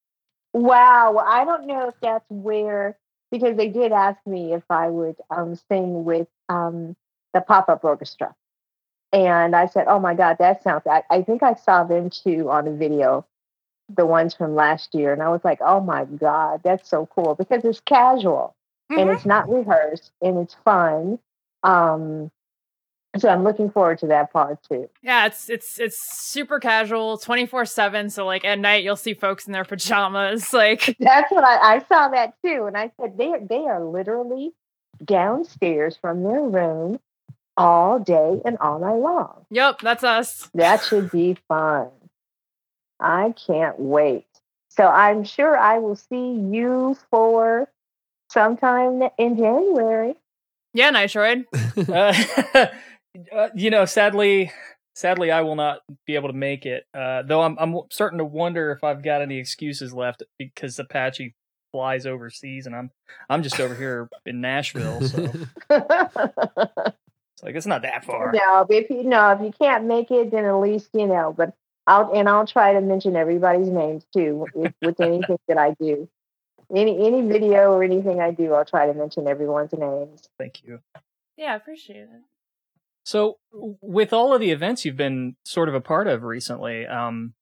Wow. 0.52 1.12
Well, 1.12 1.24
I 1.24 1.44
don't 1.44 1.68
know 1.68 1.86
if 1.86 1.94
that's 2.02 2.24
where, 2.30 2.98
because 3.30 3.56
they 3.56 3.68
did 3.68 3.92
ask 3.92 4.18
me 4.26 4.54
if 4.54 4.64
I 4.68 4.88
would 4.88 5.14
um, 5.30 5.54
sing 5.70 6.04
with 6.04 6.26
um, 6.48 6.96
the 7.32 7.40
pop 7.40 7.68
up 7.68 7.84
orchestra. 7.84 8.34
And 9.12 9.54
I 9.54 9.66
said, 9.66 9.84
oh 9.86 10.00
my 10.00 10.14
God, 10.14 10.38
that 10.40 10.64
sounds, 10.64 10.82
I, 10.84 11.04
I 11.10 11.22
think 11.22 11.44
I 11.44 11.54
saw 11.54 11.84
them 11.84 12.10
too 12.10 12.50
on 12.50 12.66
a 12.66 12.72
video, 12.72 13.24
the 13.88 14.04
ones 14.04 14.34
from 14.34 14.56
last 14.56 14.96
year. 14.96 15.12
And 15.12 15.22
I 15.22 15.28
was 15.28 15.44
like, 15.44 15.60
oh 15.64 15.80
my 15.80 16.06
God, 16.06 16.62
that's 16.64 16.90
so 16.90 17.06
cool 17.06 17.36
because 17.36 17.64
it's 17.64 17.78
casual 17.78 18.56
and 18.90 19.10
it's 19.10 19.26
not 19.26 19.48
rehearsed 19.48 20.12
and 20.22 20.38
it's 20.38 20.56
fun. 20.64 21.18
Um, 21.62 22.30
so 23.16 23.28
I'm 23.28 23.42
looking 23.42 23.70
forward 23.70 23.98
to 24.00 24.06
that 24.08 24.32
part 24.32 24.58
too. 24.68 24.88
Yeah, 25.02 25.26
it's 25.26 25.48
it's 25.48 25.80
it's 25.80 25.98
super 25.98 26.60
casual, 26.60 27.18
twenty 27.18 27.46
four 27.46 27.64
seven. 27.64 28.10
So 28.10 28.26
like 28.26 28.44
at 28.44 28.58
night 28.58 28.84
you'll 28.84 28.96
see 28.96 29.14
folks 29.14 29.46
in 29.46 29.52
their 29.52 29.64
pajamas, 29.64 30.52
like 30.52 30.96
That's 31.00 31.30
what 31.30 31.44
I, 31.44 31.76
I 31.76 31.78
saw 31.88 32.08
that 32.08 32.34
too. 32.44 32.64
And 32.66 32.76
I 32.76 32.92
said, 33.00 33.16
they, 33.16 33.32
they 33.48 33.66
are 33.66 33.82
literally 33.82 34.52
downstairs 35.04 35.96
from 36.00 36.22
their 36.22 36.42
room 36.42 37.00
all 37.56 37.98
day 37.98 38.40
and 38.44 38.56
all 38.58 38.78
night 38.78 38.94
long. 38.94 39.46
Yep, 39.50 39.80
that's 39.80 40.04
us. 40.04 40.48
That 40.54 40.82
should 40.82 41.10
be 41.10 41.36
fun. 41.48 41.88
I 43.00 43.34
can't 43.46 43.78
wait. 43.78 44.26
So 44.68 44.86
I'm 44.86 45.24
sure 45.24 45.56
I 45.56 45.78
will 45.78 45.96
see 45.96 46.32
you 46.32 46.96
for 47.10 47.68
sometime 48.30 49.02
in 49.18 49.36
January. 49.36 50.14
Yeah, 50.74 50.92
Nitroid. 50.92 51.44
uh, 51.88 52.66
uh, 53.36 53.48
you 53.54 53.70
know, 53.70 53.84
sadly, 53.84 54.52
sadly, 54.94 55.30
I 55.30 55.40
will 55.42 55.56
not 55.56 55.80
be 56.06 56.14
able 56.14 56.28
to 56.28 56.34
make 56.34 56.66
it. 56.66 56.84
Uh, 56.94 57.22
though 57.22 57.42
I'm, 57.42 57.56
I'm 57.58 57.80
starting 57.90 58.18
to 58.18 58.24
wonder 58.24 58.70
if 58.70 58.84
I've 58.84 59.02
got 59.02 59.22
any 59.22 59.38
excuses 59.38 59.92
left 59.92 60.22
because 60.38 60.78
Apache 60.78 61.34
flies 61.72 62.06
overseas 62.06 62.66
and 62.66 62.74
I'm, 62.74 62.90
I'm 63.28 63.42
just 63.42 63.60
over 63.60 63.74
here 63.74 64.08
in 64.24 64.40
Nashville. 64.40 65.00
So 65.02 65.30
it's 67.38 67.42
like 67.42 67.54
it's 67.54 67.66
not 67.66 67.82
that 67.82 68.04
far. 68.04 68.32
no, 68.32 68.66
if 68.68 68.90
you 68.90 69.04
know 69.04 69.30
if 69.30 69.40
you 69.40 69.52
can't 69.58 69.84
make 69.84 70.10
it, 70.10 70.30
then 70.30 70.44
at 70.44 70.56
least 70.56 70.88
you 70.92 71.06
know. 71.06 71.34
But 71.36 71.54
I'll 71.86 72.12
and 72.12 72.28
I'll 72.28 72.46
try 72.46 72.72
to 72.72 72.80
mention 72.80 73.16
everybody's 73.16 73.68
names 73.68 74.04
too 74.12 74.46
with, 74.54 74.72
with 74.82 75.00
anything 75.00 75.38
that 75.48 75.58
I 75.58 75.74
do. 75.80 76.08
Any 76.74 77.06
any 77.06 77.22
video 77.22 77.72
or 77.72 77.82
anything 77.82 78.20
I 78.20 78.30
do, 78.30 78.52
I'll 78.52 78.64
try 78.64 78.86
to 78.86 78.94
mention 78.94 79.26
everyone's 79.26 79.72
names. 79.72 80.28
Thank 80.38 80.62
you. 80.64 80.80
Yeah, 81.36 81.52
I 81.52 81.56
appreciate 81.56 82.02
it. 82.02 82.22
So, 83.04 83.38
with 83.52 84.12
all 84.12 84.34
of 84.34 84.40
the 84.40 84.50
events 84.50 84.84
you've 84.84 84.96
been 84.96 85.36
sort 85.44 85.70
of 85.70 85.74
a 85.74 85.80
part 85.80 86.08
of 86.08 86.24
recently, 86.24 86.86
um, 86.86 87.32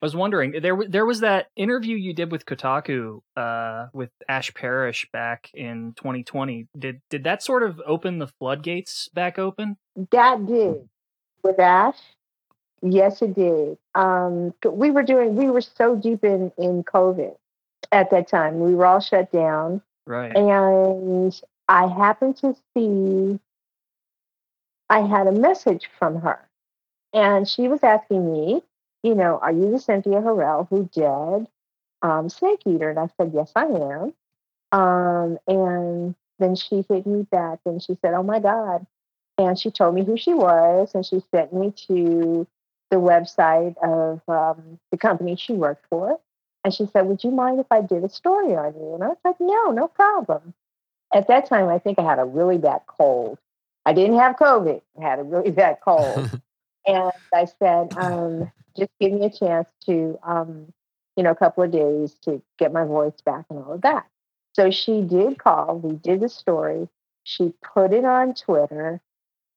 I 0.00 0.06
was 0.06 0.16
wondering 0.16 0.60
there 0.62 0.78
there 0.88 1.04
was 1.04 1.20
that 1.20 1.48
interview 1.56 1.96
you 1.96 2.14
did 2.14 2.32
with 2.32 2.46
Kotaku 2.46 3.20
uh, 3.36 3.88
with 3.92 4.10
Ash 4.30 4.52
Parrish 4.54 5.06
back 5.12 5.50
in 5.52 5.92
2020. 5.96 6.68
Did 6.78 7.02
did 7.10 7.24
that 7.24 7.42
sort 7.42 7.62
of 7.64 7.82
open 7.86 8.18
the 8.18 8.28
floodgates 8.28 9.08
back 9.08 9.38
open? 9.38 9.76
That 10.10 10.46
did 10.46 10.88
with 11.42 11.58
Ash. 11.58 11.98
Yes, 12.80 13.20
it 13.20 13.34
did. 13.34 13.76
Um, 13.94 14.54
we 14.70 14.90
were 14.90 15.02
doing. 15.02 15.36
We 15.36 15.50
were 15.50 15.60
so 15.60 15.96
deep 15.96 16.24
in 16.24 16.50
in 16.56 16.82
COVID 16.82 17.34
at 17.94 18.10
that 18.10 18.28
time. 18.28 18.60
We 18.60 18.74
were 18.74 18.86
all 18.86 19.00
shut 19.00 19.30
down, 19.32 19.80
Right. 20.06 20.36
and 20.36 21.40
I 21.68 21.86
happened 21.86 22.36
to 22.38 22.54
see. 22.74 23.38
I 24.90 25.00
had 25.00 25.26
a 25.26 25.32
message 25.32 25.88
from 25.98 26.20
her, 26.20 26.46
and 27.14 27.48
she 27.48 27.68
was 27.68 27.82
asking 27.82 28.30
me, 28.30 28.62
you 29.02 29.14
know, 29.14 29.38
are 29.38 29.52
you 29.52 29.70
the 29.70 29.78
Cynthia 29.78 30.20
Harrell 30.20 30.68
who 30.68 30.88
did 30.92 31.48
um, 32.02 32.28
Snake 32.28 32.60
Eater? 32.66 32.90
And 32.90 32.98
I 32.98 33.08
said, 33.16 33.32
yes, 33.34 33.52
I 33.54 33.64
am. 33.64 34.12
Um, 34.72 35.38
and 35.46 36.14
then 36.38 36.56
she 36.56 36.84
hit 36.88 37.06
me 37.06 37.22
back 37.22 37.60
and 37.64 37.82
she 37.82 37.96
said, 38.02 38.14
oh 38.14 38.22
my 38.22 38.40
God. 38.40 38.86
And 39.38 39.58
she 39.58 39.70
told 39.70 39.94
me 39.94 40.04
who 40.04 40.16
she 40.16 40.34
was 40.34 40.94
and 40.94 41.04
she 41.06 41.22
sent 41.32 41.52
me 41.52 41.72
to 41.88 42.46
the 42.90 42.96
website 42.96 43.76
of 43.78 44.20
um, 44.28 44.78
the 44.90 44.96
company 44.96 45.36
she 45.36 45.52
worked 45.52 45.86
for. 45.88 46.18
And 46.64 46.72
she 46.72 46.86
said, 46.86 47.06
would 47.06 47.22
you 47.22 47.30
mind 47.30 47.60
if 47.60 47.66
I 47.70 47.82
did 47.82 48.04
a 48.04 48.08
story 48.08 48.56
on 48.56 48.74
you? 48.74 48.94
And 48.94 49.04
I 49.04 49.08
was 49.08 49.18
like, 49.24 49.38
no, 49.38 49.70
no 49.70 49.86
problem. 49.86 50.54
At 51.12 51.28
that 51.28 51.46
time, 51.46 51.68
I 51.68 51.78
think 51.78 51.98
I 51.98 52.02
had 52.02 52.18
a 52.18 52.24
really 52.24 52.58
bad 52.58 52.80
cold. 52.86 53.38
I 53.84 53.92
didn't 53.92 54.18
have 54.18 54.36
COVID. 54.36 54.80
I 54.98 55.02
had 55.02 55.18
a 55.18 55.22
really 55.22 55.50
bad 55.62 55.78
cold. 55.84 56.40
and 56.86 57.12
I 57.32 57.44
said, 57.44 57.92
um, 57.96 58.50
just 58.76 58.90
give 58.98 59.12
me 59.12 59.26
a 59.26 59.30
chance 59.30 59.68
to, 59.86 60.18
um, 60.22 60.72
you 61.16 61.22
know, 61.22 61.30
a 61.30 61.36
couple 61.36 61.62
of 61.62 61.70
days 61.70 62.14
to 62.22 62.42
get 62.58 62.72
my 62.72 62.84
voice 62.84 63.20
back 63.24 63.44
and 63.50 63.58
all 63.58 63.74
of 63.74 63.82
that. 63.82 64.06
So 64.54 64.70
she 64.70 65.02
did 65.02 65.38
call. 65.38 65.78
We 65.78 65.96
did 65.96 66.20
the 66.20 66.28
story. 66.28 66.88
She 67.24 67.52
put 67.62 67.92
it 67.92 68.04
on 68.04 68.34
Twitter, 68.34 69.00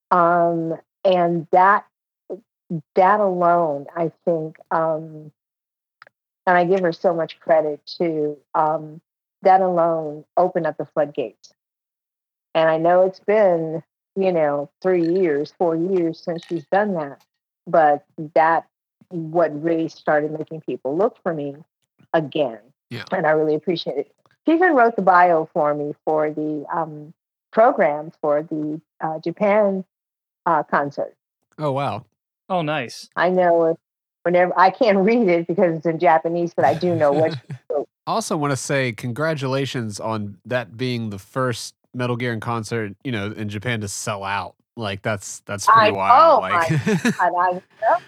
um, 0.09 0.77
and 1.03 1.47
that 1.51 1.85
that 2.95 3.19
alone, 3.19 3.85
I 3.95 4.11
think, 4.25 4.57
um, 4.71 5.31
and 6.47 6.57
I 6.57 6.63
give 6.63 6.79
her 6.79 6.93
so 6.93 7.13
much 7.13 7.39
credit 7.41 7.85
to 7.99 8.37
um, 8.55 9.01
that 9.43 9.61
alone 9.61 10.23
opened 10.37 10.65
up 10.65 10.77
the 10.77 10.85
floodgates. 10.85 11.53
And 12.55 12.69
I 12.69 12.77
know 12.77 13.03
it's 13.03 13.19
been, 13.19 13.83
you 14.15 14.31
know, 14.31 14.71
three 14.81 15.05
years, 15.05 15.53
four 15.59 15.75
years 15.75 16.19
since 16.19 16.43
she's 16.45 16.65
done 16.71 16.93
that, 16.93 17.23
but 17.67 18.05
that 18.33 18.65
what 19.09 19.61
really 19.61 19.89
started 19.89 20.31
making 20.31 20.61
people 20.61 20.97
look 20.97 21.21
for 21.21 21.33
me 21.33 21.55
again. 22.13 22.59
Yeah. 22.89 23.03
And 23.11 23.27
I 23.27 23.31
really 23.31 23.53
appreciate 23.55 23.97
it. 23.97 24.15
She 24.47 24.53
even 24.53 24.73
wrote 24.73 24.95
the 24.95 25.01
bio 25.01 25.49
for 25.53 25.73
me 25.75 25.93
for 26.05 26.31
the 26.31 26.65
um, 26.73 27.13
program 27.51 28.11
for 28.21 28.43
the 28.43 28.81
uh, 29.01 29.19
Japan 29.19 29.83
uh, 30.45 30.63
concert. 30.63 31.13
oh 31.59 31.73
wow. 31.73 32.05
Oh, 32.49 32.61
nice. 32.61 33.09
I 33.17 33.29
know 33.29 33.65
it 33.65 33.77
whenever 34.27 34.51
I 34.59 34.69
can't 34.71 34.97
read 34.97 35.29
it 35.29 35.47
because 35.47 35.77
it's 35.77 35.85
in 35.85 35.99
Japanese, 35.99 36.53
but 36.53 36.65
I 36.65 36.73
do 36.73 36.93
know 36.93 37.13
what. 37.13 37.37
I 37.71 38.11
also 38.11 38.35
want 38.35 38.51
to 38.51 38.57
say 38.57 38.91
congratulations 38.91 39.99
on 40.01 40.37
that 40.45 40.75
being 40.75 41.09
the 41.09 41.19
first 41.19 41.75
Metal 41.93 42.17
Gear 42.17 42.33
in 42.33 42.41
concert, 42.41 42.93
you 43.05 43.11
know, 43.11 43.31
in 43.31 43.47
Japan 43.47 43.79
to 43.81 43.87
sell 43.87 44.23
out. 44.23 44.55
Like 44.75 45.01
that's 45.01 45.39
that's 45.45 45.67
I 45.67 45.73
pretty 45.73 45.97
wild. 45.97 46.43
know, 46.43 46.49
Like 46.49 46.69
God, 47.17 47.33
I 47.39 47.61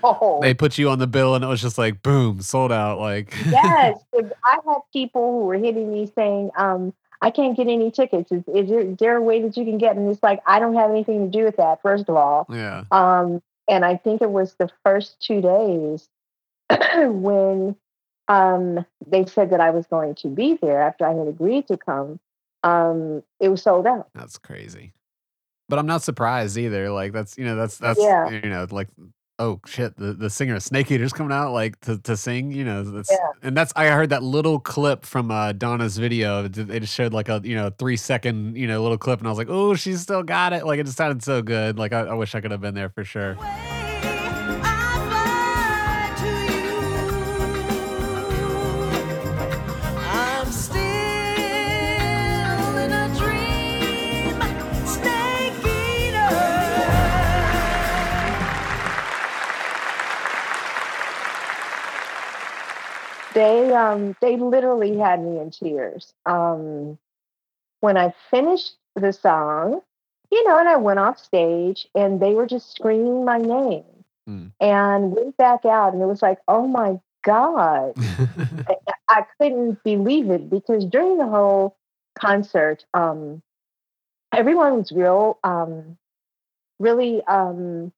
know. 0.04 0.40
they 0.42 0.54
put 0.54 0.78
you 0.78 0.90
on 0.90 1.00
the 1.00 1.08
bill 1.08 1.36
and 1.36 1.44
it 1.44 1.48
was 1.48 1.62
just 1.62 1.78
like 1.78 2.04
boom, 2.04 2.42
sold 2.42 2.72
out. 2.72 3.00
Like 3.00 3.34
yes, 3.48 3.98
I 4.46 4.60
had 4.66 4.80
people 4.94 5.32
who 5.32 5.46
were 5.46 5.58
hitting 5.58 5.92
me 5.92 6.12
saying, 6.14 6.52
um, 6.58 6.94
"I 7.22 7.32
can't 7.32 7.58
get 7.58 7.68
any 7.68 7.90
tickets. 7.92 8.32
Is, 8.32 8.44
is, 8.54 8.70
there, 8.70 8.82
is 8.82 8.98
there 8.98 9.16
a 9.16 9.22
way 9.22 9.42
that 9.42 9.58
you 9.58 9.66
can 9.66 9.80
get?" 9.80 9.96
And 9.96 10.12
it's 10.12 10.22
like 10.22 10.42
I 10.46 10.60
don't 10.60 10.76
have 10.76 10.92
anything 10.92 11.32
to 11.32 11.38
do 11.38 11.46
with 11.46 11.56
that. 11.56 11.82
First 11.82 12.08
of 12.08 12.16
all, 12.16 12.46
yeah. 12.52 12.84
um, 12.92 13.42
and 13.70 13.86
I 13.86 13.96
think 13.98 14.22
it 14.22 14.32
was 14.32 14.56
the 14.56 14.70
first 14.84 15.20
two 15.22 15.42
days 15.42 16.10
when 16.98 17.76
um, 18.28 18.86
they 19.08 19.26
said 19.26 19.50
that 19.52 19.60
I 19.60 19.72
was 19.72 19.88
going 19.88 20.16
to 20.16 20.28
be 20.28 20.56
there 20.62 20.82
after 20.82 21.06
I 21.06 21.14
had 21.14 21.28
agreed 21.28 21.68
to 21.68 21.78
come. 21.78 22.20
Um, 22.64 23.24
it 23.40 23.50
was 23.50 23.62
sold 23.64 23.88
out. 23.88 24.10
That's 24.14 24.38
crazy. 24.38 24.94
But 25.70 25.80
I'm 25.80 25.86
not 25.86 26.02
surprised 26.02 26.58
either. 26.58 26.90
Like 26.90 27.14
that's 27.14 27.38
you 27.38 27.46
know 27.46 27.56
that's 27.56 27.78
that's 27.78 28.00
Yeah. 28.02 28.30
you 28.30 28.50
know 28.50 28.66
like 28.72 28.88
oh 29.40 29.60
shit 29.66 29.96
the, 29.98 30.14
the 30.14 30.30
singer 30.30 30.56
of 30.56 30.64
Snake 30.64 30.92
Eater's 30.92 31.14
coming 31.14 31.32
out 31.32 31.54
like 31.54 31.80
to, 31.82 31.98
to 32.00 32.16
sing 32.18 32.52
you 32.52 32.64
know 32.66 32.84
that's 32.84 33.10
Yeah. 33.10 33.18
and 33.42 33.56
that's 33.58 33.72
I 33.76 33.88
heard 33.88 34.10
that 34.10 34.22
little 34.22 34.60
clip 34.60 35.06
from 35.06 35.32
uh, 35.32 35.54
Donna's 35.54 35.98
video. 35.98 36.48
They 36.48 36.80
just 36.82 36.94
showed 36.94 37.14
like 37.14 37.30
a 37.30 37.42
you 37.44 37.56
know 37.56 37.70
three 37.80 37.98
second 37.98 38.58
you 38.58 38.68
know 38.68 38.82
little 38.82 38.98
clip 38.98 39.20
and 39.20 39.28
I 39.28 39.32
was 39.32 39.38
like 39.38 39.50
oh 39.50 39.76
she's 39.76 40.02
still 40.02 40.24
got 40.24 40.54
it. 40.54 40.66
Like 40.66 40.80
it 40.80 40.86
just 40.86 40.98
sounded 40.98 41.24
so 41.24 41.42
good. 41.42 41.80
Like 41.80 41.94
I, 41.94 42.02
I 42.02 42.14
wish 42.14 42.36
I 42.36 42.42
could 42.42 42.52
have 42.52 42.62
been 42.62 42.76
there 42.76 42.90
for 42.90 43.04
sure. 43.04 43.38
I'm 43.40 43.69
they 63.40 63.74
um 63.74 64.16
they 64.22 64.36
literally 64.36 64.98
had 64.98 65.24
me 65.24 65.40
in 65.40 65.50
tears. 65.50 66.14
Um 66.26 66.98
when 67.80 67.98
I 67.98 68.14
finished 68.30 68.76
the 68.96 69.14
song, 69.14 69.82
you 70.32 70.48
know, 70.48 70.60
and 70.60 70.68
I 70.68 70.76
went 70.76 71.00
off 71.00 71.18
stage 71.18 71.88
and 71.96 72.20
they 72.20 72.34
were 72.34 72.46
just 72.46 72.76
screaming 72.76 73.24
my 73.24 73.38
name. 73.38 73.86
Mm. 74.30 74.52
And 74.60 75.12
went 75.16 75.38
back 75.38 75.66
out 75.66 75.94
and 75.94 76.02
it 76.02 76.06
was 76.06 76.22
like, 76.22 76.40
oh 76.48 76.68
my 76.68 77.00
God. 77.24 77.94
I, 77.98 78.76
I 79.08 79.26
couldn't 79.40 79.84
believe 79.84 80.30
it 80.30 80.50
because 80.50 80.86
during 80.86 81.18
the 81.18 81.28
whole 81.28 81.78
concert, 82.18 82.86
um, 82.94 83.42
everyone 84.34 84.78
was 84.78 84.92
real, 84.92 85.40
um, 85.44 85.98
really, 86.80 87.24
um, 87.24 87.92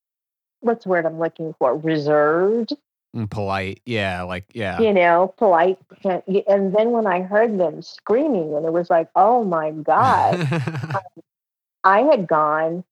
what's 0.61 0.83
the 0.85 0.89
word 0.89 1.05
I'm 1.05 1.19
looking 1.19 1.53
for? 1.59 1.75
Reserved, 1.75 2.73
Mm, 3.15 3.29
Polite. 3.29 3.81
Yeah. 3.85 4.23
Like, 4.23 4.45
yeah. 4.53 4.79
you 4.79 4.93
know, 4.93 5.33
polite. 5.37 5.77
And 6.03 6.23
and 6.47 6.75
then 6.75 6.91
when 6.91 7.07
I 7.07 7.21
heard 7.21 7.59
them 7.59 7.81
screaming, 7.81 8.55
and 8.55 8.65
it 8.65 8.71
was 8.71 8.89
like, 8.89 9.09
oh 9.15 9.43
my 9.43 9.71
God, 9.71 10.47
I 11.83 12.01
had 12.01 12.27
gone 12.27 12.83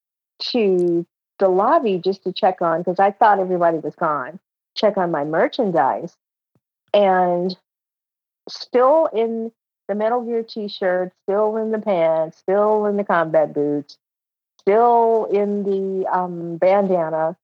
to 0.51 1.05
the 1.39 1.47
lobby 1.47 1.97
just 1.97 2.23
to 2.23 2.33
check 2.33 2.61
on 2.61 2.81
because 2.81 2.99
I 2.99 3.11
thought 3.11 3.39
everybody 3.39 3.77
was 3.77 3.95
gone, 3.95 4.39
check 4.75 4.97
on 4.97 5.11
my 5.11 5.23
merchandise. 5.23 6.15
And 6.93 7.55
still 8.49 9.07
in 9.13 9.51
the 9.87 9.95
Metal 9.95 10.21
Gear 10.21 10.43
t 10.43 10.67
shirt, 10.67 11.13
still 11.23 11.57
in 11.57 11.71
the 11.71 11.79
pants, 11.79 12.37
still 12.37 12.85
in 12.85 12.97
the 12.97 13.03
combat 13.03 13.53
boots, 13.53 13.97
still 14.59 15.25
in 15.31 15.63
the 15.63 16.07
um, 16.07 16.57
bandana. 16.57 17.37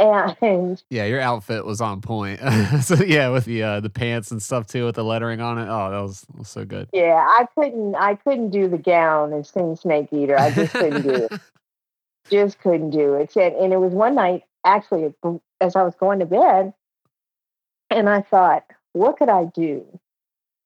And 0.00 0.82
yeah. 0.90 1.06
Your 1.06 1.20
outfit 1.20 1.64
was 1.64 1.80
on 1.80 2.00
point. 2.00 2.40
so, 2.82 2.94
yeah. 3.02 3.28
With 3.30 3.44
the 3.46 3.62
uh, 3.62 3.80
the 3.80 3.90
pants 3.90 4.30
and 4.30 4.42
stuff 4.42 4.66
too, 4.66 4.86
with 4.86 4.94
the 4.94 5.04
lettering 5.04 5.40
on 5.40 5.58
it. 5.58 5.68
Oh, 5.68 5.90
that 5.90 6.00
was, 6.00 6.24
was 6.36 6.48
so 6.48 6.64
good. 6.64 6.88
yeah, 6.92 7.24
I 7.28 7.46
couldn't 7.54 7.94
I 7.96 8.14
couldn't 8.14 8.50
do 8.50 8.68
the 8.68 8.78
gown 8.78 9.32
and 9.32 9.46
sing 9.46 9.76
Snake 9.76 10.12
Eater. 10.12 10.38
I 10.38 10.50
just 10.50 10.72
couldn't 10.72 11.02
do 11.02 11.14
it. 11.14 11.32
just 12.30 12.60
couldn't 12.60 12.90
do 12.90 13.14
it. 13.14 13.34
And, 13.36 13.56
and 13.56 13.72
it 13.72 13.78
was 13.78 13.92
one 13.92 14.14
night, 14.14 14.44
actually, 14.64 15.12
as 15.60 15.76
I 15.76 15.82
was 15.82 15.94
going 15.94 16.20
to 16.20 16.26
bed, 16.26 16.74
and 17.90 18.08
I 18.08 18.22
thought, 18.22 18.64
what 18.92 19.16
could 19.16 19.28
I 19.28 19.46
do? 19.46 19.86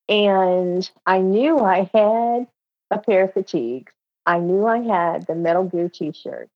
And 0.09 0.88
I 1.07 1.18
knew 1.18 1.59
I 1.59 1.90
had 1.95 2.47
a 2.90 2.99
pair 2.99 3.25
of 3.25 3.33
fatigues. 3.33 3.92
I 4.27 4.38
knew 4.38 4.66
I 4.66 4.79
had 4.79 5.27
the 5.27 5.35
Metal 5.35 5.64
Gear 5.64 5.88
T-shirt, 5.88 6.49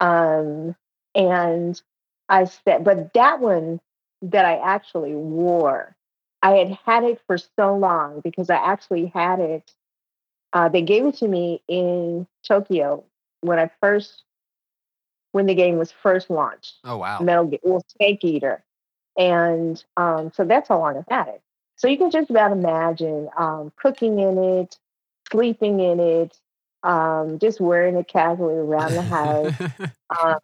um, 0.00 0.74
and 1.14 1.80
I 2.28 2.44
said, 2.44 2.84
but 2.84 3.12
that 3.14 3.40
one 3.40 3.80
that 4.22 4.44
I 4.44 4.56
actually 4.58 5.14
wore, 5.14 5.96
I 6.42 6.52
had 6.52 6.78
had 6.84 7.04
it 7.04 7.20
for 7.26 7.38
so 7.38 7.76
long 7.76 8.20
because 8.20 8.50
I 8.50 8.56
actually 8.56 9.06
had 9.06 9.40
it. 9.40 9.72
Uh, 10.52 10.68
they 10.68 10.82
gave 10.82 11.04
it 11.04 11.16
to 11.16 11.28
me 11.28 11.62
in 11.68 12.26
Tokyo 12.46 13.04
when 13.40 13.58
I 13.58 13.70
first 13.80 14.22
when 15.32 15.46
the 15.46 15.54
game 15.54 15.76
was 15.76 15.92
first 15.92 16.30
launched. 16.30 16.76
Oh, 16.84 16.96
wow. 16.98 17.20
Metal 17.20 17.44
Gear, 17.44 17.58
well, 17.62 17.84
Snake 17.96 18.24
Eater, 18.24 18.64
and 19.16 19.82
um, 19.96 20.32
so 20.34 20.44
that's 20.44 20.68
how 20.68 20.78
long 20.78 20.96
I've 20.96 21.04
had 21.08 21.28
it. 21.28 21.42
So 21.76 21.86
you 21.86 21.96
can 21.96 22.10
just 22.10 22.30
about 22.30 22.52
imagine 22.52 23.28
um, 23.36 23.72
cooking 23.76 24.18
in 24.18 24.38
it, 24.38 24.78
sleeping 25.30 25.80
in 25.80 26.00
it, 26.00 26.38
um, 26.82 27.38
just 27.38 27.60
wearing 27.60 27.96
it 27.96 28.08
casually 28.08 28.54
around 28.54 28.94
the 28.94 29.02
house, 29.02 29.54
um, 30.18 30.38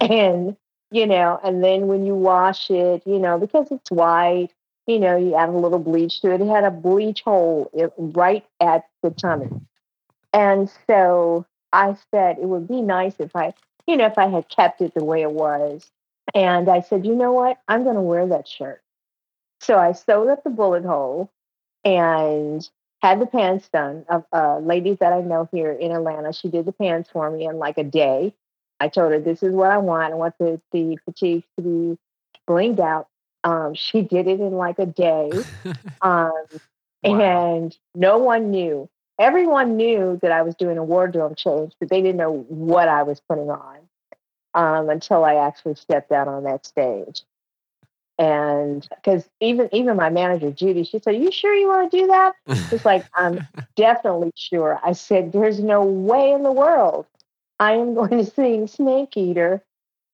and 0.00 0.56
you 0.90 1.06
know, 1.06 1.40
and 1.44 1.62
then 1.62 1.86
when 1.86 2.06
you 2.06 2.14
wash 2.14 2.70
it, 2.70 3.02
you 3.06 3.18
know, 3.18 3.38
because 3.38 3.70
it's 3.70 3.90
white, 3.90 4.48
you 4.86 4.98
know, 4.98 5.16
you 5.16 5.34
add 5.34 5.50
a 5.50 5.52
little 5.52 5.78
bleach 5.78 6.20
to 6.22 6.32
it. 6.32 6.40
It 6.40 6.48
had 6.48 6.64
a 6.64 6.70
bleach 6.70 7.22
hole 7.22 7.70
i- 7.78 7.90
right 7.98 8.44
at 8.60 8.86
the 9.02 9.10
tummy, 9.10 9.50
and 10.32 10.70
so 10.86 11.46
I 11.72 11.96
said 12.10 12.38
it 12.38 12.46
would 12.46 12.68
be 12.68 12.80
nice 12.82 13.16
if 13.18 13.34
I, 13.36 13.54
you 13.86 13.96
know, 13.96 14.06
if 14.06 14.18
I 14.18 14.28
had 14.28 14.48
kept 14.48 14.80
it 14.80 14.94
the 14.94 15.04
way 15.04 15.22
it 15.22 15.32
was. 15.32 15.90
And 16.34 16.68
I 16.68 16.80
said, 16.80 17.06
you 17.06 17.14
know 17.14 17.32
what? 17.32 17.58
I'm 17.68 17.84
going 17.84 17.96
to 17.96 18.02
wear 18.02 18.26
that 18.28 18.46
shirt. 18.46 18.82
So 19.60 19.78
I 19.78 19.92
sewed 19.92 20.28
up 20.28 20.44
the 20.44 20.50
bullet 20.50 20.84
hole 20.84 21.30
and 21.84 22.68
had 23.02 23.20
the 23.20 23.26
pants 23.26 23.68
done. 23.68 24.04
A 24.08 24.24
uh, 24.32 24.58
lady 24.60 24.94
that 24.94 25.12
I 25.12 25.20
know 25.20 25.48
here 25.52 25.72
in 25.72 25.92
Atlanta, 25.92 26.32
she 26.32 26.48
did 26.48 26.66
the 26.66 26.72
pants 26.72 27.10
for 27.10 27.30
me 27.30 27.46
in 27.46 27.58
like 27.58 27.78
a 27.78 27.84
day. 27.84 28.34
I 28.80 28.88
told 28.88 29.12
her, 29.12 29.20
this 29.20 29.42
is 29.42 29.52
what 29.52 29.70
I 29.70 29.78
want. 29.78 30.12
I 30.12 30.16
want 30.16 30.34
the, 30.38 30.60
the 30.72 30.98
fatigues 31.04 31.46
to 31.56 31.62
be 31.62 31.98
blinged 32.48 32.80
out. 32.80 33.08
Um, 33.44 33.74
she 33.74 34.02
did 34.02 34.26
it 34.26 34.40
in 34.40 34.52
like 34.52 34.78
a 34.78 34.86
day. 34.86 35.30
Um, 36.00 36.32
Wow. 37.04 37.20
And 37.20 37.76
no 37.94 38.18
one 38.18 38.50
knew. 38.50 38.88
Everyone 39.18 39.76
knew 39.76 40.18
that 40.22 40.32
I 40.32 40.42
was 40.42 40.54
doing 40.54 40.78
a 40.78 40.84
wardrobe 40.84 41.36
change, 41.36 41.72
but 41.80 41.88
they 41.88 42.00
didn't 42.00 42.16
know 42.16 42.44
what 42.48 42.88
I 42.88 43.02
was 43.02 43.20
putting 43.20 43.50
on 43.50 43.78
um, 44.54 44.88
until 44.88 45.24
I 45.24 45.34
actually 45.34 45.74
stepped 45.74 46.12
out 46.12 46.28
on 46.28 46.44
that 46.44 46.66
stage. 46.66 47.22
And 48.18 48.86
because 48.96 49.28
even 49.40 49.68
even 49.72 49.96
my 49.96 50.10
manager 50.10 50.50
Judy, 50.50 50.82
she 50.82 50.98
said, 50.98 51.14
"You 51.16 51.30
sure 51.30 51.54
you 51.54 51.68
want 51.68 51.90
to 51.90 51.96
do 52.00 52.06
that?" 52.08 52.32
It's 52.72 52.84
like 52.84 53.06
I'm 53.14 53.46
definitely 53.76 54.32
sure. 54.34 54.80
I 54.84 54.92
said, 54.92 55.30
"There's 55.30 55.60
no 55.60 55.84
way 55.84 56.32
in 56.32 56.42
the 56.42 56.50
world 56.50 57.06
I 57.58 57.72
am 57.72 57.94
going 57.94 58.10
to 58.10 58.24
sing 58.24 58.66
Snake 58.66 59.16
Eater 59.16 59.62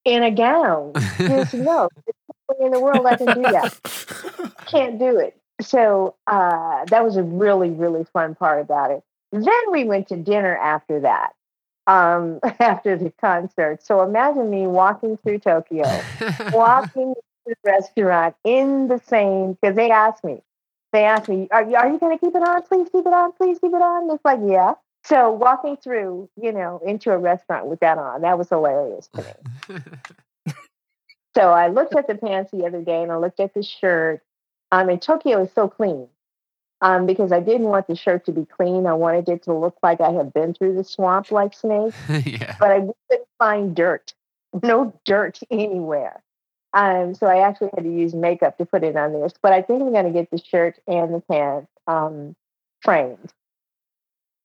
in 0.05 0.23
a 0.23 0.31
gown. 0.31 0.93
There's 1.19 1.53
no, 1.55 1.89
there's 1.95 2.17
no 2.29 2.35
way 2.49 2.67
in 2.67 2.73
the 2.73 2.81
world 2.81 3.07
I 3.07 3.17
can 3.17 3.35
do 3.35 3.43
that." 3.43 4.55
can't 4.67 4.99
do 4.99 5.19
it. 5.19 5.37
So 5.61 6.17
uh, 6.27 6.85
that 6.87 7.05
was 7.05 7.17
a 7.17 7.23
really, 7.23 7.71
really 7.71 8.05
fun 8.05 8.35
part 8.35 8.61
about 8.61 8.91
it. 8.91 9.03
Then 9.33 9.71
we 9.71 9.85
went 9.85 10.09
to 10.09 10.17
dinner 10.17 10.57
after 10.57 11.01
that, 11.01 11.33
um, 11.87 12.41
after 12.61 12.97
the 12.97 13.13
concert. 13.21 13.85
So 13.85 14.03
imagine 14.03 14.51
me 14.51 14.67
walking 14.67 15.17
through 15.19 15.39
Tokyo, 15.41 15.85
walking 16.53 17.15
to 17.15 17.23
the 17.47 17.55
restaurant 17.65 18.37
in 18.45 18.89
the 18.89 19.01
same, 19.07 19.55
because 19.55 19.77
they 19.77 19.91
asked 19.91 20.25
me, 20.25 20.43
they 20.93 21.05
asked 21.05 21.29
me, 21.29 21.49
are 21.51 21.63
are 21.77 21.91
you 21.91 21.99
going 21.99 22.17
to 22.17 22.25
keep 22.25 22.35
it 22.35 22.43
on? 22.43 22.63
Please 22.63 22.89
keep 22.91 23.07
it 23.07 23.13
on. 23.13 23.33
Please 23.33 23.59
keep 23.59 23.73
it 23.73 23.83
on. 23.83 24.11
It's 24.15 24.25
like, 24.25 24.41
yeah. 24.45 24.75
So 25.05 25.31
walking 25.31 25.77
through, 25.77 26.31
you 26.41 26.53
know, 26.53 26.81
into 26.85 27.11
a 27.13 27.19
restaurant 27.19 27.67
with 27.67 27.81
that 27.81 27.99
on, 27.99 28.23
that 28.23 28.39
was 28.39 28.49
hilarious 28.49 29.09
to 29.09 29.23
me. 29.69 29.81
So 31.35 31.51
I 31.51 31.69
looked 31.69 31.97
at 31.97 32.07
the 32.07 32.15
pants 32.15 32.53
the 32.53 32.65
other 32.65 32.83
day 32.83 33.03
and 33.03 33.11
I 33.11 33.17
looked 33.17 33.41
at 33.41 33.55
the 33.55 33.63
shirt. 33.63 34.23
Um, 34.71 34.89
and 34.89 35.03
Tokyo 35.03 35.43
is 35.43 35.53
so 35.53 35.69
clean 35.69 36.09
um, 36.81 37.07
because 37.07 37.33
I 37.33 37.41
didn't 37.41 37.67
want 37.67 37.89
the 37.89 37.97
shirt 37.97 38.25
to 38.27 38.33
be 38.33 38.45
clean. 38.45 38.87
I 38.87 38.95
wanted 38.95 39.29
it 39.29 39.43
to 39.45 39.53
look 39.53 39.77
like 39.83 40.01
I 40.01 40.11
had 40.11 40.33
been 40.33 40.55
through 40.55 40.77
the 40.77 40.85
swamp 40.85 41.31
like 41.31 41.55
Snake, 41.55 41.95
yeah. 42.25 42.57
but 42.59 42.71
I 42.71 42.81
couldn't 43.11 43.29
find 43.39 43.75
dirt, 43.75 44.15
no 44.63 44.99
dirt 45.05 45.41
anywhere. 45.51 46.23
Um, 46.73 47.15
so 47.15 47.27
I 47.27 47.39
actually 47.39 47.71
had 47.75 47.85
to 47.85 47.93
use 47.93 48.15
makeup 48.15 48.59
to 48.59 48.67
put 48.67 48.83
it 48.83 48.97
on 48.97 49.13
this. 49.13 49.33
But 49.41 49.53
I 49.53 49.63
think 49.63 49.83
I'm 49.83 49.93
going 49.93 50.07
to 50.07 50.11
get 50.11 50.31
the 50.31 50.39
shirt 50.39 50.81
and 50.87 51.15
the 51.15 51.21
pants 51.21 51.71
um, 51.87 52.35
framed. 52.81 53.33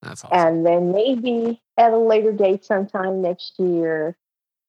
That's 0.01 0.23
awesome. 0.23 0.37
And 0.37 0.65
then 0.65 0.91
maybe 0.91 1.61
at 1.77 1.91
a 1.91 1.97
later 1.97 2.31
date, 2.31 2.63
sometime 2.65 3.21
next 3.21 3.59
year, 3.59 4.15